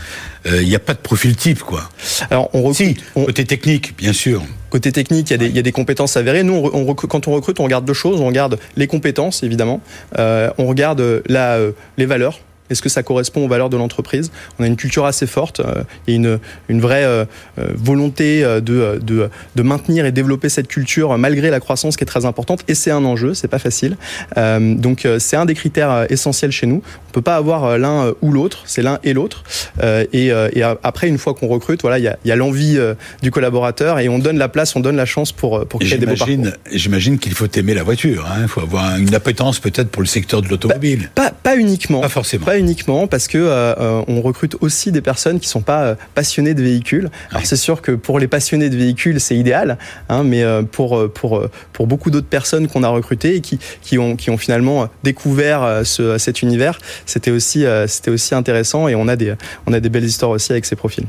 Il 0.45 0.67
n'y 0.67 0.75
a 0.75 0.79
pas 0.79 0.93
de 0.93 0.99
profil 0.99 1.35
type, 1.35 1.59
quoi. 1.59 1.89
Alors 2.29 2.49
on 2.53 2.61
recrute. 2.61 2.99
Si, 2.99 3.25
côté 3.25 3.45
technique, 3.45 3.97
bien 3.97 4.13
sûr. 4.13 4.43
Côté 4.69 4.91
technique, 4.91 5.29
il 5.29 5.33
y, 5.33 5.35
a 5.35 5.37
des, 5.37 5.47
il 5.47 5.55
y 5.55 5.59
a 5.59 5.63
des 5.63 5.71
compétences 5.71 6.17
avérées. 6.17 6.43
Nous, 6.43 6.53
on, 6.53 6.93
quand 6.93 7.27
on 7.27 7.31
recrute, 7.31 7.59
on 7.59 7.63
regarde 7.63 7.85
deux 7.85 7.93
choses. 7.93 8.21
On 8.21 8.27
regarde 8.27 8.59
les 8.75 8.85
compétences, 8.87 9.43
évidemment. 9.43 9.81
Euh, 10.19 10.51
on 10.57 10.67
regarde 10.67 11.23
la, 11.27 11.57
les 11.97 12.05
valeurs 12.05 12.39
Est-ce 12.69 12.81
que 12.81 12.89
ça 12.89 13.03
correspond 13.03 13.45
aux 13.45 13.47
valeurs 13.47 13.69
de 13.69 13.77
l'entreprise? 13.77 14.31
On 14.59 14.63
a 14.63 14.67
une 14.67 14.75
culture 14.75 15.05
assez 15.05 15.27
forte 15.27 15.61
et 16.07 16.15
une, 16.15 16.39
une 16.69 16.81
vraie 16.81 17.27
volonté 17.57 18.41
de, 18.41 18.99
de, 19.01 19.29
de, 19.55 19.61
maintenir 19.61 20.05
et 20.05 20.11
développer 20.11 20.49
cette 20.49 20.67
culture 20.67 21.17
malgré 21.17 21.49
la 21.49 21.59
croissance 21.59 21.97
qui 21.97 22.03
est 22.03 22.07
très 22.07 22.25
importante. 22.25 22.63
Et 22.67 22.75
c'est 22.75 22.91
un 22.91 23.03
enjeu, 23.05 23.33
c'est 23.33 23.47
pas 23.47 23.59
facile. 23.59 23.97
donc 24.35 25.07
c'est 25.19 25.35
un 25.35 25.45
des 25.45 25.53
critères 25.53 26.05
essentiels 26.11 26.51
chez 26.51 26.67
nous. 26.67 26.81
On 27.09 27.11
peut 27.11 27.21
pas 27.21 27.35
avoir 27.35 27.77
l'un 27.77 28.13
ou 28.21 28.31
l'autre, 28.31 28.63
c'est 28.65 28.81
l'un 28.81 28.99
et 29.03 29.13
l'autre. 29.13 29.43
Et, 29.83 30.27
et, 30.27 30.63
après, 30.83 31.07
une 31.07 31.17
fois 31.17 31.33
qu'on 31.33 31.47
recrute, 31.47 31.81
voilà, 31.81 31.99
il 31.99 32.03
y 32.03 32.07
a, 32.07 32.17
y 32.25 32.31
a 32.31 32.35
l'envie 32.35 32.77
du 33.21 33.31
collaborateur 33.31 33.99
et 33.99 34.09
on 34.09 34.19
donne 34.19 34.37
la 34.37 34.49
place, 34.49 34.75
on 34.75 34.79
donne 34.79 34.95
la 34.95 35.05
chance 35.05 35.31
pour, 35.31 35.65
pour 35.67 35.79
créer 35.79 35.97
des 35.97 36.05
beaux 36.05 36.15
parcours. 36.15 36.45
J'imagine 36.71 37.19
qu'il 37.19 37.33
faut 37.33 37.47
aimer 37.55 37.73
la 37.73 37.83
voiture. 37.83 38.25
Hein. 38.29 38.39
Il 38.43 38.47
faut 38.47 38.61
avoir 38.61 38.97
une 38.97 39.13
appétence 39.13 39.59
peut-être 39.59 39.89
pour 39.89 40.01
le 40.01 40.07
secteur 40.07 40.41
de 40.41 40.47
l'automobile. 40.47 41.09
Pas, 41.15 41.31
pas, 41.31 41.55
uniquement. 41.55 42.01
Pas 42.01 42.09
forcément. 42.09 42.45
Pas 42.45 42.56
uniquement, 42.57 43.07
parce 43.07 43.27
que 43.27 43.37
euh, 43.37 44.01
on 44.07 44.21
recrute 44.21 44.55
aussi 44.61 44.91
des 44.91 45.01
personnes 45.01 45.39
qui 45.39 45.47
sont 45.47 45.61
pas 45.61 45.83
euh, 45.83 45.95
passionnées 46.15 46.53
de 46.53 46.61
véhicules. 46.61 47.09
Alors 47.31 47.45
c'est 47.45 47.55
sûr 47.55 47.81
que 47.81 47.91
pour 47.91 48.19
les 48.19 48.27
passionnés 48.27 48.69
de 48.69 48.77
véhicules, 48.77 49.19
c'est 49.19 49.35
idéal, 49.35 49.77
hein, 50.09 50.23
mais 50.23 50.43
euh, 50.43 50.63
pour 50.63 51.09
pour 51.11 51.43
pour 51.73 51.87
beaucoup 51.87 52.11
d'autres 52.11 52.27
personnes 52.27 52.67
qu'on 52.67 52.83
a 52.83 52.89
recrutées 52.89 53.35
et 53.35 53.41
qui 53.41 53.59
qui 53.81 53.97
ont 53.97 54.15
qui 54.15 54.29
ont 54.29 54.37
finalement 54.37 54.89
découvert 55.03 55.81
ce, 55.83 56.17
cet 56.17 56.41
univers, 56.41 56.79
c'était 57.05 57.31
aussi 57.31 57.65
c'était 57.87 58.11
aussi 58.11 58.35
intéressant 58.35 58.87
et 58.87 58.95
on 58.95 59.07
a 59.07 59.15
des 59.15 59.33
on 59.65 59.73
a 59.73 59.79
des 59.79 59.89
belles 59.89 60.05
histoires 60.05 60.31
aussi 60.31 60.51
avec 60.51 60.65
ces 60.65 60.75
profils. 60.75 61.05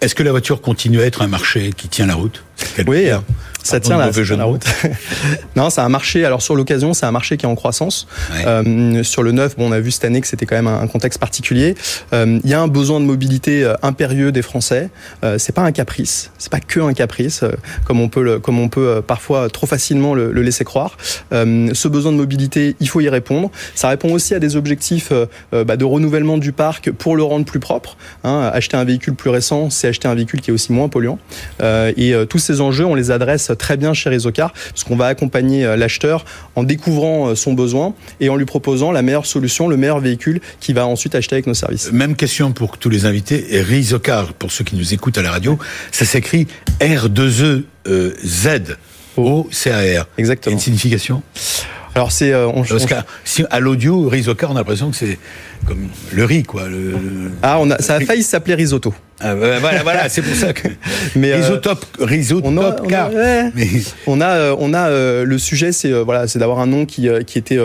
Est-ce 0.00 0.14
que 0.14 0.22
la 0.22 0.30
voiture 0.30 0.60
continue 0.60 1.00
à 1.00 1.06
être 1.06 1.22
un 1.22 1.28
marché 1.28 1.72
qui 1.76 1.88
tient 1.88 2.06
la 2.06 2.14
route? 2.14 2.42
Oui, 2.86 3.10
ça 3.62 3.80
tient, 3.80 3.98
la, 3.98 4.10
la 4.10 4.44
route. 4.44 4.64
non, 5.56 5.70
c'est 5.70 5.80
un 5.80 5.88
marché. 5.88 6.24
Alors 6.24 6.42
sur 6.42 6.54
l'occasion, 6.54 6.94
c'est 6.94 7.06
un 7.06 7.10
marché 7.10 7.36
qui 7.36 7.44
est 7.44 7.48
en 7.48 7.54
croissance. 7.54 8.06
Euh, 8.46 9.02
sur 9.02 9.22
le 9.22 9.32
neuf, 9.32 9.56
bon, 9.56 9.68
on 9.68 9.72
a 9.72 9.80
vu 9.80 9.90
cette 9.90 10.04
année 10.04 10.20
que 10.20 10.26
c'était 10.26 10.46
quand 10.46 10.56
même 10.56 10.66
un, 10.66 10.86
contexte 10.86 11.20
particulier. 11.20 11.74
Euh, 12.12 12.38
il 12.42 12.50
y 12.50 12.54
a 12.54 12.60
un 12.60 12.68
besoin 12.68 13.00
de 13.00 13.04
mobilité 13.04 13.64
euh, 13.64 13.74
impérieux 13.82 14.32
des 14.32 14.42
Français. 14.42 14.90
C'est 15.38 15.54
pas 15.54 15.62
un 15.62 15.72
caprice. 15.72 16.30
C'est 16.38 16.50
pas 16.50 16.60
que 16.60 16.80
un 16.80 16.94
caprice, 16.94 17.44
comme 17.84 18.00
on 18.00 18.08
peut 18.08 18.22
le, 18.22 18.38
comme 18.38 18.58
on 18.58 18.68
peut 18.68 19.02
parfois 19.06 19.48
trop 19.50 19.66
facilement 19.66 20.14
le, 20.14 20.32
le 20.32 20.42
laisser 20.42 20.64
croire. 20.64 20.96
ce 21.30 21.88
besoin 21.88 22.12
de 22.12 22.16
mobilité, 22.16 22.76
il 22.80 22.88
faut 22.88 23.00
y 23.00 23.08
répondre. 23.08 23.50
Ça 23.74 23.88
répond 23.88 24.12
aussi 24.12 24.34
à 24.34 24.38
des 24.38 24.56
objectifs 24.56 25.12
bah, 25.52 25.76
de 25.76 25.84
renouvellement 25.84 26.38
du 26.38 26.52
parc 26.52 26.90
pour 26.90 27.16
le 27.16 27.22
rendre 27.22 27.44
plus 27.44 27.60
propre. 27.60 27.96
Hein, 28.24 28.50
acheter 28.52 28.76
un 28.76 28.84
véhicule 28.84 29.14
plus 29.14 29.30
récent, 29.30 29.59
c'est 29.68 29.88
acheter 29.88 30.08
un 30.08 30.14
véhicule 30.14 30.40
qui 30.40 30.50
est 30.50 30.54
aussi 30.54 30.72
moins 30.72 30.88
polluant. 30.88 31.18
et 31.60 32.14
tous 32.28 32.38
ces 32.38 32.60
enjeux, 32.60 32.86
on 32.86 32.94
les 32.94 33.10
adresse 33.10 33.50
très 33.58 33.76
bien 33.76 33.92
chez 33.92 34.08
Rizocar, 34.08 34.52
parce 34.52 34.84
qu'on 34.84 34.96
va 34.96 35.06
accompagner 35.06 35.64
euh, 35.64 35.76
l'acheteur 35.76 36.24
en 36.56 36.62
découvrant 36.62 37.28
euh, 37.28 37.34
son 37.34 37.52
besoin 37.52 37.94
et 38.20 38.28
en 38.28 38.36
lui 38.36 38.44
proposant 38.44 38.92
la 38.92 39.02
meilleure 39.02 39.26
solution, 39.26 39.68
le 39.68 39.76
meilleur 39.76 40.00
véhicule 40.00 40.40
qu'il 40.60 40.74
va 40.74 40.86
ensuite 40.86 41.14
acheter 41.14 41.36
avec 41.36 41.46
nos 41.46 41.54
services. 41.54 41.92
Même 41.92 42.16
question 42.16 42.52
pour 42.52 42.78
tous 42.78 42.90
les 42.90 43.06
invités. 43.06 43.46
Rizocar, 43.62 44.32
pour 44.34 44.52
ceux 44.52 44.64
qui 44.64 44.76
nous 44.76 44.94
écoutent 44.94 45.18
à 45.18 45.22
la 45.22 45.30
radio, 45.30 45.58
ça 45.92 46.04
s'écrit 46.04 46.46
R2E 46.80 47.62
Z 48.24 48.76
O 49.16 49.48
C 49.50 49.70
A 49.70 50.02
R. 50.02 50.06
Exactement. 50.18 50.54
une 50.54 50.60
signification? 50.60 51.22
Alors 51.94 52.12
c'est 52.12 52.32
euh, 52.32 52.46
on, 52.46 52.62
Parce 52.62 52.86
si, 53.24 53.44
à 53.50 53.58
l'audio 53.58 54.08
Rizocar, 54.08 54.50
on 54.50 54.54
a 54.54 54.60
l'impression 54.60 54.90
que 54.90 54.96
c'est 54.96 55.18
comme 55.66 55.88
le 56.12 56.24
riz 56.24 56.44
quoi. 56.44 56.68
Le, 56.68 56.94
Ah, 57.42 57.58
on 57.60 57.70
a, 57.70 57.78
ça 57.78 57.96
a 57.96 58.00
failli 58.00 58.22
s'appeler 58.22 58.54
risotto. 58.54 58.94
Ah, 59.22 59.34
bah, 59.34 59.58
voilà, 59.60 59.82
voilà, 59.82 60.08
c'est 60.08 60.22
pour 60.22 60.34
ça 60.34 60.52
que. 60.52 60.68
Mais 61.14 61.32
euh, 61.32 61.36
risotop, 61.36 61.84
on 62.46 62.56
a, 62.56 62.76
on 62.82 62.92
a, 62.92 63.50
mais... 63.54 63.68
on 64.06 64.20
a, 64.20 64.28
euh, 64.28 64.56
on 64.58 64.72
a 64.72 64.88
euh, 64.88 65.24
le 65.24 65.38
sujet, 65.38 65.72
c'est 65.72 65.92
voilà, 65.92 66.26
c'est 66.26 66.38
d'avoir 66.38 66.60
un 66.60 66.66
nom 66.66 66.86
qui, 66.86 67.08
qui 67.26 67.38
était 67.38 67.58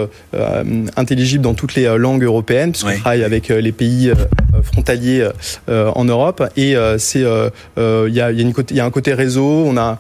intelligible 0.98 1.44
dans 1.44 1.54
toutes 1.54 1.76
les 1.76 1.86
langues 1.98 2.24
européennes, 2.24 2.72
puisqu'on 2.72 2.98
travaille 3.00 3.24
avec 3.24 3.48
les 3.50 3.72
pays 3.72 4.12
frontaliers 4.64 5.30
en 5.70 6.06
Europe, 6.06 6.44
et 6.58 6.76
c'est, 6.98 7.20
il 7.20 8.14
y 8.14 8.22
a, 8.22 8.32
y, 8.32 8.42
a 8.42 8.64
y 8.72 8.80
a 8.80 8.86
un 8.86 8.92
côté 8.92 9.14
réseau, 9.14 9.64
on 9.66 9.78
a. 9.78 10.00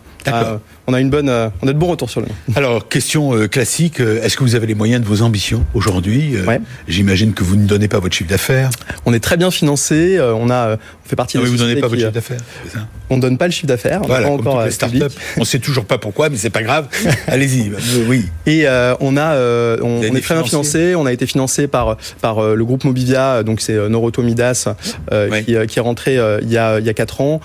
on 0.87 0.93
a 0.93 0.99
une 0.99 1.09
bonne, 1.09 1.29
on 1.29 1.67
a 1.67 1.73
de 1.73 1.77
bons 1.77 1.87
retours 1.87 2.09
sur 2.09 2.21
le 2.21 2.27
nom. 2.27 2.33
Alors, 2.55 2.87
question 2.89 3.47
classique, 3.47 3.99
est-ce 3.99 4.35
que 4.37 4.43
vous 4.43 4.55
avez 4.55 4.67
les 4.67 4.75
moyens 4.75 5.01
de 5.01 5.07
vos 5.07 5.21
ambitions 5.21 5.63
aujourd'hui 5.73 6.35
ouais. 6.47 6.59
J'imagine 6.87 7.33
que 7.33 7.43
vous 7.43 7.55
ne 7.55 7.65
donnez 7.65 7.87
pas 7.87 7.99
votre 7.99 8.15
chiffre 8.15 8.29
d'affaires. 8.29 8.69
On 9.05 9.13
est 9.13 9.19
très 9.19 9.37
bien 9.37 9.51
financé, 9.51 10.19
on 10.19 10.49
a, 10.49 10.73
on 10.73 11.07
fait 11.09 11.15
partie. 11.15 11.37
Ah, 11.45 11.49
vous 11.49 11.57
donnez 11.57 11.75
pas 11.75 11.87
votre 11.87 11.99
chiffre 11.99 12.11
d'affaires. 12.11 12.41
On 13.09 13.17
donne 13.17 13.37
pas 13.37 13.45
le 13.45 13.51
chiffre 13.51 13.67
d'affaires. 13.67 14.01
Voilà, 14.01 14.27
pas 14.27 14.33
encore 14.33 14.65
les 14.65 15.01
euh, 15.01 15.09
On 15.37 15.45
sait 15.45 15.59
toujours 15.59 15.85
pas 15.85 15.97
pourquoi, 15.97 16.29
mais 16.29 16.37
c'est 16.37 16.49
pas 16.49 16.63
grave. 16.63 16.87
Allez-y. 17.27 17.69
Euh, 17.69 18.05
oui. 18.07 18.25
Et 18.45 18.67
euh, 18.67 18.95
on 18.99 19.15
a, 19.17 19.33
euh, 19.33 19.77
on, 19.81 19.99
on 19.99 20.15
est 20.15 20.21
très 20.21 20.35
bien 20.35 20.43
financé. 20.43 20.95
On 20.95 21.05
a 21.05 21.13
été 21.13 21.25
financé 21.25 21.67
par 21.67 21.97
par 22.21 22.39
euh, 22.39 22.55
le 22.55 22.65
groupe 22.65 22.83
Mobivia, 22.83 23.43
donc 23.43 23.61
c'est 23.61 23.77
Noroto 23.89 24.21
Midas, 24.23 24.67
oui. 25.11 25.45
qui, 25.45 25.55
qui, 25.67 25.79
est 25.79 25.81
rentré 25.81 26.17
il 26.41 26.49
y 26.51 26.57
a 26.57 26.79
il 26.79 26.85
y 26.85 26.89
a 26.89 26.93
quatre 26.93 27.21
ans. 27.21 27.39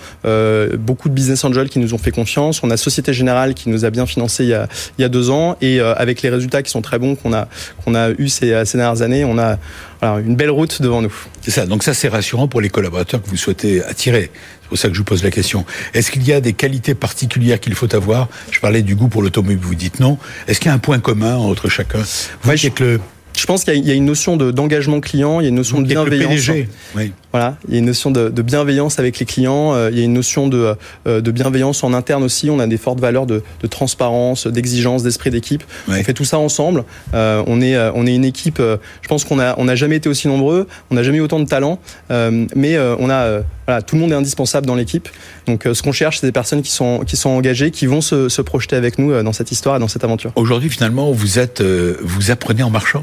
beaucoup 0.79 1.09
de 1.09 1.15
business 1.15 1.45
angels 1.45 1.69
qui 1.69 1.79
nous 1.79 1.95
ont 1.95 1.99
fait 1.99 2.11
confiance. 2.11 2.63
On 2.63 2.71
a 2.71 2.77
Société 2.77 3.13
Générale 3.13 3.55
qui 3.55 3.69
nous 3.69 3.85
a 3.85 3.91
bien 3.91 4.07
financé 4.07 4.45
il 4.45 4.51
y 4.51 4.55
a 4.55 4.69
il 4.99 5.03
y 5.03 5.05
a 5.05 5.09
deux 5.09 5.31
ans. 5.31 5.57
Et 5.61 5.81
avec 5.81 6.23
les 6.23 6.31
résultats 6.31 6.63
qui 6.63 6.71
sont 6.71 6.83
très 6.83 6.99
bons 6.99 7.15
qu'on 7.15 7.33
a 7.33 7.49
qu'on 7.85 7.95
a 7.95 8.11
eu 8.11 8.29
ces, 8.29 8.65
ces 8.65 8.79
dernières 8.79 9.03
années, 9.03 9.25
on 9.25 9.39
a 9.39 9.59
voilà, 10.01 10.21
une 10.21 10.37
belle 10.37 10.51
route 10.51 10.81
devant 10.81 11.03
nous. 11.03 11.13
C'est 11.43 11.51
ça. 11.51 11.67
Donc 11.67 11.83
ça, 11.83 11.95
c'est 11.95 12.09
rassurant 12.09 12.49
pour 12.49 12.61
les 12.61 12.71
collaborateurs 12.71 13.23
que 13.23 13.29
vous 13.29 13.37
souhaitez 13.37 13.83
attirer. 13.85 14.31
C'est 14.63 14.69
pour 14.69 14.79
ça 14.79 14.89
que 14.89 14.95
je 14.95 14.99
vous 14.99 15.05
pose 15.05 15.23
la 15.23 15.31
question. 15.31 15.65
Est-ce 15.95 16.11
qu'il 16.11 16.27
y 16.27 16.33
a 16.33 16.41
des 16.41 16.53
qualités 16.53 16.95
particulières 16.95 17.61
qu'il 17.61 17.75
faut 17.75 17.95
avoir? 17.95 18.29
Je 18.51 18.61
parlais 18.61 18.83
du 18.83 18.95
goût 18.95 19.09
pour 19.09 19.23
l'automobile, 19.23 19.59
vous 19.61 19.75
dites 19.75 20.01
non. 20.01 20.19
Est-ce 20.47 20.61
qu'il 20.61 20.69
y 20.69 20.73
a 20.73 20.75
un 20.75 20.79
point 20.79 21.01
commun 21.01 21.37
entre 21.37 21.69
chacun? 21.69 21.99
Vous 22.43 22.51
ouais, 22.51 22.57
je... 22.57 22.69
que 22.69 22.85
le 22.85 23.01
je 23.41 23.47
pense 23.47 23.65
qu'il 23.65 23.87
y, 23.87 23.91
a 23.91 23.95
une 23.95 24.05
notion 24.05 24.37
d'engagement 24.37 25.01
client, 25.01 25.41
il 25.41 25.45
y 25.45 25.47
a 25.47 25.49
une 25.49 25.55
notion 25.55 25.81
de 25.81 25.87
bienveillance. 25.87 26.51
Oui. 26.95 27.13
Voilà, 27.33 27.57
il 27.69 27.73
y 27.73 27.77
a 27.77 27.79
une 27.79 27.87
notion 27.87 28.11
de, 28.11 28.29
de 28.29 28.43
bienveillance 28.43 28.99
avec 28.99 29.19
les 29.19 29.25
clients, 29.25 29.73
euh, 29.73 29.89
il 29.91 29.99
y 29.99 30.03
a 30.03 30.05
une 30.05 30.13
notion 30.13 30.47
de, 30.47 30.75
euh, 31.07 31.23
de, 31.23 31.31
bienveillance 31.31 31.83
en 31.83 31.95
interne 31.95 32.23
aussi. 32.23 32.51
On 32.51 32.59
a 32.59 32.67
des 32.67 32.77
fortes 32.77 33.01
valeurs 33.01 33.25
de, 33.25 33.43
de 33.63 33.67
transparence, 33.67 34.47
d'exigence, 34.47 35.05
d'esprit 35.05 35.31
d'équipe. 35.31 35.63
Oui. 35.89 35.97
On 36.01 36.05
fait 36.05 36.13
tout 36.13 36.27
ça 36.27 36.39
ensemble. 36.39 36.85
Euh, 37.15 37.43
on 37.47 37.63
est 37.63 37.79
on 37.95 38.07
est 38.07 38.15
une 38.15 38.27
équipe. 38.27 38.61
Euh, 38.61 38.77
je 39.01 39.09
pense 39.09 39.25
qu'on 39.25 39.39
a 39.39 39.55
on 39.57 39.65
n'a 39.65 39.75
jamais 39.75 39.97
été 39.97 40.11
aussi 40.11 40.29
nombreux, 40.29 40.69
on 40.91 40.97
n'a 40.97 41.03
jamais 41.03 41.17
eu 41.17 41.23
autant 41.23 41.41
de 41.41 41.47
talent, 41.47 41.79
euh, 42.11 42.45
mais 42.55 42.79
on 42.79 43.09
a 43.09 43.41
voilà, 43.67 43.81
tout 43.81 43.95
le 43.95 44.03
monde 44.03 44.13
est 44.13 44.17
indispensable 44.17 44.67
dans 44.67 44.75
l'équipe. 44.75 45.09
Donc 45.47 45.67
ce 45.73 45.83
qu'on 45.83 45.93
cherche, 45.93 46.19
c'est 46.19 46.27
des 46.27 46.33
personnes 46.33 46.61
qui 46.61 46.73
sont 46.73 47.05
qui 47.07 47.17
sont 47.17 47.31
engagées, 47.31 47.71
qui 47.71 47.87
vont 47.87 48.03
se, 48.03 48.29
se 48.29 48.43
projeter 48.43 48.77
avec 48.77 48.99
nous 48.99 49.23
dans 49.23 49.33
cette 49.33 49.51
histoire 49.51 49.77
et 49.77 49.79
dans 49.79 49.89
cette 49.89 50.05
aventure. 50.05 50.33
Aujourd'hui, 50.37 50.69
finalement, 50.69 51.11
vous 51.11 51.39
êtes 51.39 51.63
vous 51.63 52.31
apprenez 52.31 52.63
en 52.63 52.71
marchant? 52.71 53.03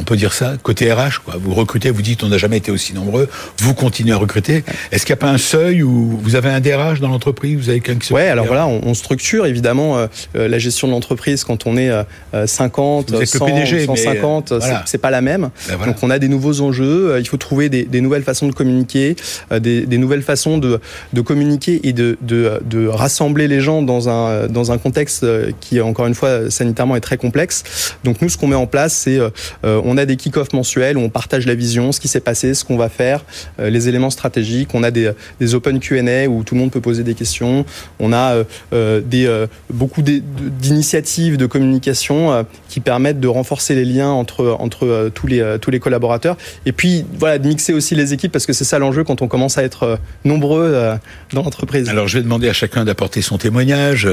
On 0.00 0.04
peut 0.04 0.16
dire 0.16 0.32
ça, 0.32 0.54
côté 0.62 0.92
RH, 0.92 1.22
quoi. 1.24 1.34
Vous 1.40 1.54
recrutez, 1.54 1.90
vous 1.90 2.02
dites 2.02 2.22
on 2.22 2.28
n'a 2.28 2.38
jamais 2.38 2.58
été 2.58 2.70
aussi 2.70 2.94
nombreux, 2.94 3.28
vous 3.58 3.74
continuez 3.74 4.12
à 4.12 4.16
recruter. 4.16 4.64
Est-ce 4.90 5.06
qu'il 5.06 5.14
n'y 5.14 5.18
a 5.18 5.24
pas 5.24 5.30
un 5.30 5.38
seuil 5.38 5.82
où 5.82 6.18
vous 6.22 6.36
avez 6.36 6.50
un 6.50 6.60
DRH 6.60 7.00
dans 7.00 7.08
l'entreprise 7.08 7.58
Vous 7.58 7.68
avez 7.68 7.80
quelqu'un 7.80 8.00
qui 8.00 8.08
se 8.08 8.14
Ouais, 8.14 8.28
alors 8.28 8.46
voilà, 8.46 8.66
on, 8.66 8.80
on, 8.84 8.94
structure 8.94 9.46
évidemment 9.46 9.98
euh, 9.98 10.06
la 10.34 10.58
gestion 10.58 10.86
de 10.86 10.92
l'entreprise 10.92 11.44
quand 11.44 11.66
on 11.66 11.76
est 11.76 11.90
euh, 11.90 12.46
50, 12.46 13.24
100, 13.24 13.46
PDG, 13.46 13.86
150, 13.86 14.52
euh, 14.52 14.58
voilà. 14.58 14.82
c'est 14.86 14.98
pas 14.98 15.10
la 15.10 15.20
même. 15.20 15.50
Ben 15.68 15.76
voilà. 15.76 15.92
Donc 15.92 16.02
on 16.02 16.10
a 16.10 16.18
des 16.18 16.28
nouveaux 16.28 16.60
enjeux, 16.60 17.12
euh, 17.12 17.20
il 17.20 17.26
faut 17.26 17.36
trouver 17.36 17.68
des, 17.68 17.84
des 17.84 18.00
nouvelles 18.00 18.22
façons 18.22 18.46
de 18.46 18.52
communiquer, 18.52 19.16
euh, 19.52 19.58
des, 19.58 19.86
des, 19.86 19.98
nouvelles 19.98 20.22
façons 20.22 20.58
de, 20.58 20.80
de 21.12 21.20
communiquer 21.20 21.80
et 21.84 21.92
de, 21.92 22.16
de, 22.20 22.60
de, 22.64 22.86
rassembler 22.86 23.48
les 23.48 23.60
gens 23.60 23.82
dans 23.82 24.08
un, 24.08 24.46
dans 24.46 24.72
un 24.72 24.78
contexte 24.78 25.26
qui, 25.60 25.80
encore 25.80 26.06
une 26.06 26.14
fois, 26.14 26.50
sanitairement 26.50 26.96
est 26.96 27.00
très 27.00 27.16
complexe. 27.16 27.94
Donc 28.04 28.20
nous, 28.20 28.28
ce 28.28 28.36
qu'on 28.36 28.48
met 28.48 28.56
en 28.56 28.66
place, 28.66 28.94
c'est 28.94 29.18
on 29.62 29.91
a 29.96 30.06
des 30.06 30.16
kick-offs 30.16 30.52
mensuels 30.52 30.96
où 30.96 31.00
on 31.00 31.08
partage 31.08 31.46
la 31.46 31.54
vision, 31.54 31.92
ce 31.92 32.00
qui 32.00 32.08
s'est 32.08 32.20
passé, 32.20 32.54
ce 32.54 32.64
qu'on 32.64 32.76
va 32.76 32.88
faire, 32.88 33.24
euh, 33.58 33.70
les 33.70 33.88
éléments 33.88 34.10
stratégiques. 34.10 34.70
On 34.74 34.82
a 34.82 34.90
des, 34.90 35.12
open 35.54 35.80
Q&A 35.80 36.28
où 36.28 36.44
tout 36.44 36.54
le 36.54 36.60
monde 36.60 36.70
peut 36.70 36.80
poser 36.80 37.02
des 37.02 37.14
questions. 37.14 37.64
On 37.98 38.12
a 38.12 38.34
euh, 38.34 38.44
euh 38.72 39.46
beaucoup 39.70 40.02
d'initiatives 40.02 41.36
de 41.36 41.46
communication 41.46 42.46
qui 42.68 42.80
permettent 42.80 43.20
de 43.20 43.28
renforcer 43.28 43.74
les 43.74 43.84
liens 43.84 44.10
entre, 44.10 45.10
tous, 45.14 45.26
les, 45.26 45.80
collaborateurs. 45.80 46.36
Et 46.66 46.72
puis, 46.72 47.04
voilà, 47.18 47.38
de 47.38 47.46
mixer 47.46 47.72
aussi 47.72 47.94
les 47.94 48.12
équipes 48.12 48.32
parce 48.32 48.46
que 48.46 48.52
c'est 48.52 48.64
ça 48.64 48.78
l'enjeu 48.78 49.04
quand 49.04 49.22
on 49.22 49.28
commence 49.28 49.58
à 49.58 49.64
être 49.64 49.98
nombreux 50.24 50.96
dans 51.32 51.42
l'entreprise. 51.42 51.88
Alors, 51.88 52.08
je 52.08 52.18
vais 52.18 52.22
demander 52.22 52.48
à 52.48 52.52
chacun 52.52 52.84
d'apporter 52.84 53.22
son 53.22 53.38
témoignage. 53.38 54.08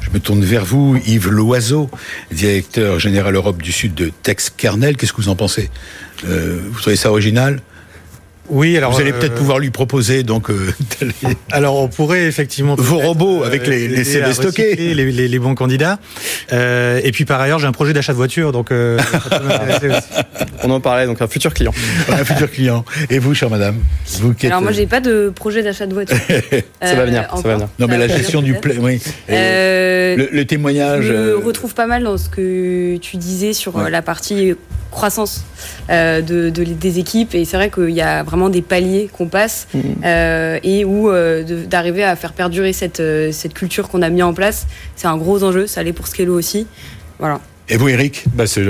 Je 0.00 0.10
me 0.10 0.20
tourne 0.20 0.44
vers 0.44 0.64
vous, 0.64 0.96
Yves 1.06 1.28
Loiseau, 1.28 1.88
directeur 2.30 2.98
général 2.98 3.34
Europe 3.34 3.62
du 3.62 3.72
Sud 3.72 3.94
de 3.94 4.10
Tex 4.22 4.50
Kernel. 4.50 4.96
Que 5.14 5.22
vous 5.22 5.28
en 5.28 5.36
pensez 5.36 5.70
euh, 6.26 6.60
Vous 6.70 6.80
trouvez 6.80 6.96
ça 6.96 7.10
original 7.10 7.60
oui, 8.50 8.76
alors 8.76 8.92
vous 8.92 9.00
allez 9.00 9.12
peut-être 9.12 9.32
euh, 9.32 9.36
pouvoir 9.36 9.58
lui 9.58 9.70
proposer 9.70 10.22
donc. 10.22 10.50
Euh, 10.50 10.70
alors 11.50 11.76
on 11.76 11.88
pourrait 11.88 12.24
effectivement 12.24 12.74
vos 12.74 12.98
robots 12.98 13.42
avec 13.42 13.66
les, 13.66 13.88
les 13.88 14.04
CV 14.04 14.34
stockés, 14.34 14.74
les, 14.76 14.94
les, 14.94 15.28
les, 15.28 15.38
bons 15.38 15.54
candidats. 15.54 15.98
Euh, 16.52 17.00
et 17.02 17.10
puis 17.10 17.24
par 17.24 17.40
ailleurs, 17.40 17.58
j'ai 17.58 17.66
un 17.66 17.72
projet 17.72 17.94
d'achat 17.94 18.12
de 18.12 18.18
voiture, 18.18 18.52
donc 18.52 18.70
euh, 18.70 18.98
on 20.62 20.70
en 20.70 20.80
parlait, 20.80 21.06
donc 21.06 21.22
un 21.22 21.26
futur 21.26 21.54
client. 21.54 21.72
un 22.10 22.24
futur 22.24 22.50
client. 22.50 22.84
Et 23.08 23.18
vous, 23.18 23.34
chère 23.34 23.48
madame, 23.48 23.76
vous 24.20 24.34
qui 24.34 24.46
Alors 24.46 24.60
moi, 24.60 24.72
j'ai 24.72 24.86
pas 24.86 25.00
de 25.00 25.32
projet 25.34 25.62
d'achat 25.62 25.86
de 25.86 25.94
voiture. 25.94 26.16
ça 26.82 26.94
va 26.94 27.06
venir. 27.06 27.26
Ça 27.34 27.48
va 27.48 27.54
venir. 27.54 27.68
Non, 27.78 27.86
mais 27.88 27.96
la 27.96 28.08
gestion 28.08 28.42
du 28.42 28.54
pla... 28.54 28.74
oui. 28.78 29.00
Le, 29.28 30.28
le, 30.30 30.44
témoignage. 30.44 31.04
Je 31.04 31.12
me 31.12 31.36
retrouve 31.38 31.74
pas 31.74 31.86
mal 31.86 32.04
dans 32.04 32.18
ce 32.18 32.28
que 32.28 32.98
tu 32.98 33.16
disais 33.16 33.54
sur 33.54 33.74
ouais. 33.74 33.90
la 33.90 34.02
partie 34.02 34.54
croissance 34.94 35.44
de, 35.88 36.48
des 36.50 36.98
équipes. 36.98 37.34
Et 37.34 37.44
c'est 37.44 37.56
vrai 37.56 37.70
qu'il 37.70 37.90
y 37.90 38.00
a 38.00 38.22
vraiment 38.22 38.48
des 38.48 38.62
paliers 38.62 39.10
qu'on 39.12 39.26
passe 39.26 39.66
mmh. 39.74 39.78
et 40.62 40.84
où 40.84 41.10
d'arriver 41.68 42.04
à 42.04 42.16
faire 42.16 42.32
perdurer 42.32 42.72
cette, 42.72 43.02
cette 43.32 43.54
culture 43.54 43.88
qu'on 43.88 44.02
a 44.02 44.08
mis 44.08 44.22
en 44.22 44.32
place, 44.32 44.66
c'est 44.96 45.08
un 45.08 45.16
gros 45.16 45.44
enjeu. 45.44 45.66
Ça 45.66 45.82
l'est 45.82 45.92
pour 45.92 46.06
Skello 46.06 46.34
aussi. 46.34 46.66
Voilà. 47.18 47.40
Et 47.70 47.78
vous, 47.78 47.88
Eric? 47.88 48.24
Bah 48.34 48.46
c'est 48.46 48.62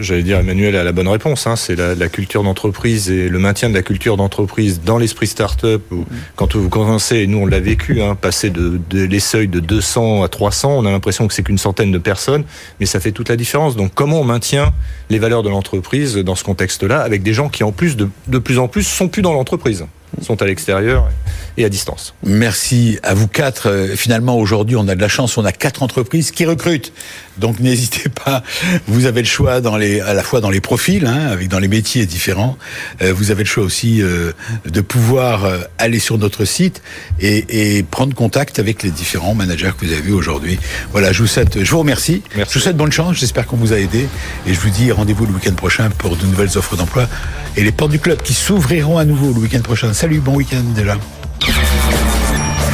J'allais 0.00 0.24
dire, 0.24 0.40
Emmanuel 0.40 0.74
a 0.74 0.82
la 0.82 0.90
bonne 0.90 1.06
réponse. 1.06 1.46
Hein. 1.46 1.54
C'est 1.54 1.76
la, 1.76 1.94
la, 1.94 2.08
culture 2.08 2.42
d'entreprise 2.42 3.08
et 3.08 3.28
le 3.28 3.38
maintien 3.38 3.68
de 3.68 3.74
la 3.74 3.82
culture 3.82 4.16
d'entreprise 4.16 4.80
dans 4.84 4.98
l'esprit 4.98 5.28
start-up. 5.28 5.80
Où, 5.92 6.04
quand 6.34 6.56
vous 6.56 6.68
commencez, 6.68 7.18
et 7.18 7.26
nous 7.28 7.38
on 7.38 7.46
l'a 7.46 7.60
vécu, 7.60 8.02
hein, 8.02 8.16
passer 8.16 8.50
de, 8.50 8.80
de 8.90 9.04
les 9.04 9.20
seuils 9.20 9.46
de 9.46 9.60
200 9.60 10.24
à 10.24 10.28
300, 10.28 10.76
on 10.76 10.86
a 10.86 10.90
l'impression 10.90 11.28
que 11.28 11.34
c'est 11.34 11.44
qu'une 11.44 11.58
centaine 11.58 11.92
de 11.92 11.98
personnes, 11.98 12.42
mais 12.80 12.86
ça 12.86 12.98
fait 12.98 13.12
toute 13.12 13.28
la 13.28 13.36
différence. 13.36 13.76
Donc 13.76 13.92
comment 13.94 14.20
on 14.20 14.24
maintient 14.24 14.72
les 15.08 15.20
valeurs 15.20 15.44
de 15.44 15.48
l'entreprise 15.48 16.16
dans 16.16 16.34
ce 16.34 16.42
contexte-là, 16.42 17.00
avec 17.00 17.22
des 17.22 17.34
gens 17.34 17.48
qui 17.48 17.62
en 17.62 17.70
plus, 17.70 17.96
de, 17.96 18.08
de 18.26 18.38
plus 18.38 18.58
en 18.58 18.66
plus, 18.66 18.82
sont 18.82 19.06
plus 19.06 19.22
dans 19.22 19.34
l'entreprise? 19.34 19.84
Sont 20.20 20.42
à 20.42 20.46
l'extérieur 20.46 21.08
et 21.56 21.64
à 21.64 21.68
distance. 21.68 22.14
Merci 22.24 22.98
à 23.02 23.14
vous 23.14 23.28
quatre. 23.28 23.68
Euh, 23.68 23.96
finalement, 23.96 24.36
aujourd'hui, 24.36 24.76
on 24.76 24.88
a 24.88 24.94
de 24.94 25.00
la 25.00 25.08
chance, 25.08 25.36
on 25.36 25.44
a 25.44 25.52
quatre 25.52 25.82
entreprises 25.82 26.30
qui 26.30 26.44
recrutent. 26.44 26.92
Donc 27.38 27.60
n'hésitez 27.60 28.08
pas, 28.24 28.42
vous 28.86 29.06
avez 29.06 29.22
le 29.22 29.26
choix 29.26 29.60
dans 29.60 29.76
les, 29.76 30.00
à 30.00 30.14
la 30.14 30.22
fois 30.22 30.40
dans 30.40 30.50
les 30.50 30.60
profils, 30.60 31.06
hein, 31.06 31.28
avec 31.30 31.48
dans 31.48 31.58
les 31.58 31.68
métiers 31.68 32.06
différents. 32.06 32.56
Euh, 33.02 33.12
vous 33.12 33.30
avez 33.30 33.44
le 33.44 33.48
choix 33.48 33.64
aussi 33.64 34.02
euh, 34.02 34.32
de 34.64 34.80
pouvoir 34.80 35.50
aller 35.78 35.98
sur 35.98 36.18
notre 36.18 36.44
site 36.44 36.82
et, 37.20 37.76
et, 37.76 37.82
prendre 37.82 38.14
contact 38.14 38.58
avec 38.58 38.82
les 38.82 38.90
différents 38.90 39.34
managers 39.34 39.72
que 39.78 39.86
vous 39.86 39.92
avez 39.92 40.02
vus 40.02 40.12
aujourd'hui. 40.12 40.58
Voilà, 40.92 41.12
je 41.12 41.22
vous 41.22 41.28
souhaite, 41.28 41.62
je 41.62 41.70
vous 41.70 41.78
remercie. 41.78 42.22
Merci. 42.36 42.52
Je 42.52 42.58
vous 42.58 42.62
souhaite 42.62 42.76
bonne 42.76 42.92
chance. 42.92 43.16
J'espère 43.16 43.46
qu'on 43.46 43.56
vous 43.56 43.72
a 43.72 43.78
aidé 43.78 44.08
et 44.46 44.54
je 44.54 44.60
vous 44.60 44.70
dis 44.70 44.90
rendez-vous 44.92 45.26
le 45.26 45.32
week-end 45.32 45.54
prochain 45.54 45.90
pour 45.90 46.16
de 46.16 46.26
nouvelles 46.26 46.56
offres 46.56 46.76
d'emploi 46.76 47.08
et 47.56 47.62
les 47.62 47.72
portes 47.72 47.90
du 47.90 47.98
club 47.98 48.22
qui 48.22 48.34
s'ouvriront 48.34 48.98
à 48.98 49.04
nouveau 49.04 49.32
le 49.32 49.40
week-end 49.40 49.60
prochain. 49.60 49.92
Salut, 50.02 50.18
bon 50.18 50.34
week-end 50.34 50.64
déjà. 50.74 50.96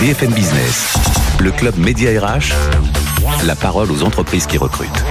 BFM 0.00 0.32
Business, 0.32 0.94
le 1.40 1.50
club 1.50 1.76
Média 1.76 2.08
RH, 2.18 2.54
la 3.44 3.54
parole 3.54 3.92
aux 3.92 4.02
entreprises 4.02 4.46
qui 4.46 4.56
recrutent. 4.56 5.04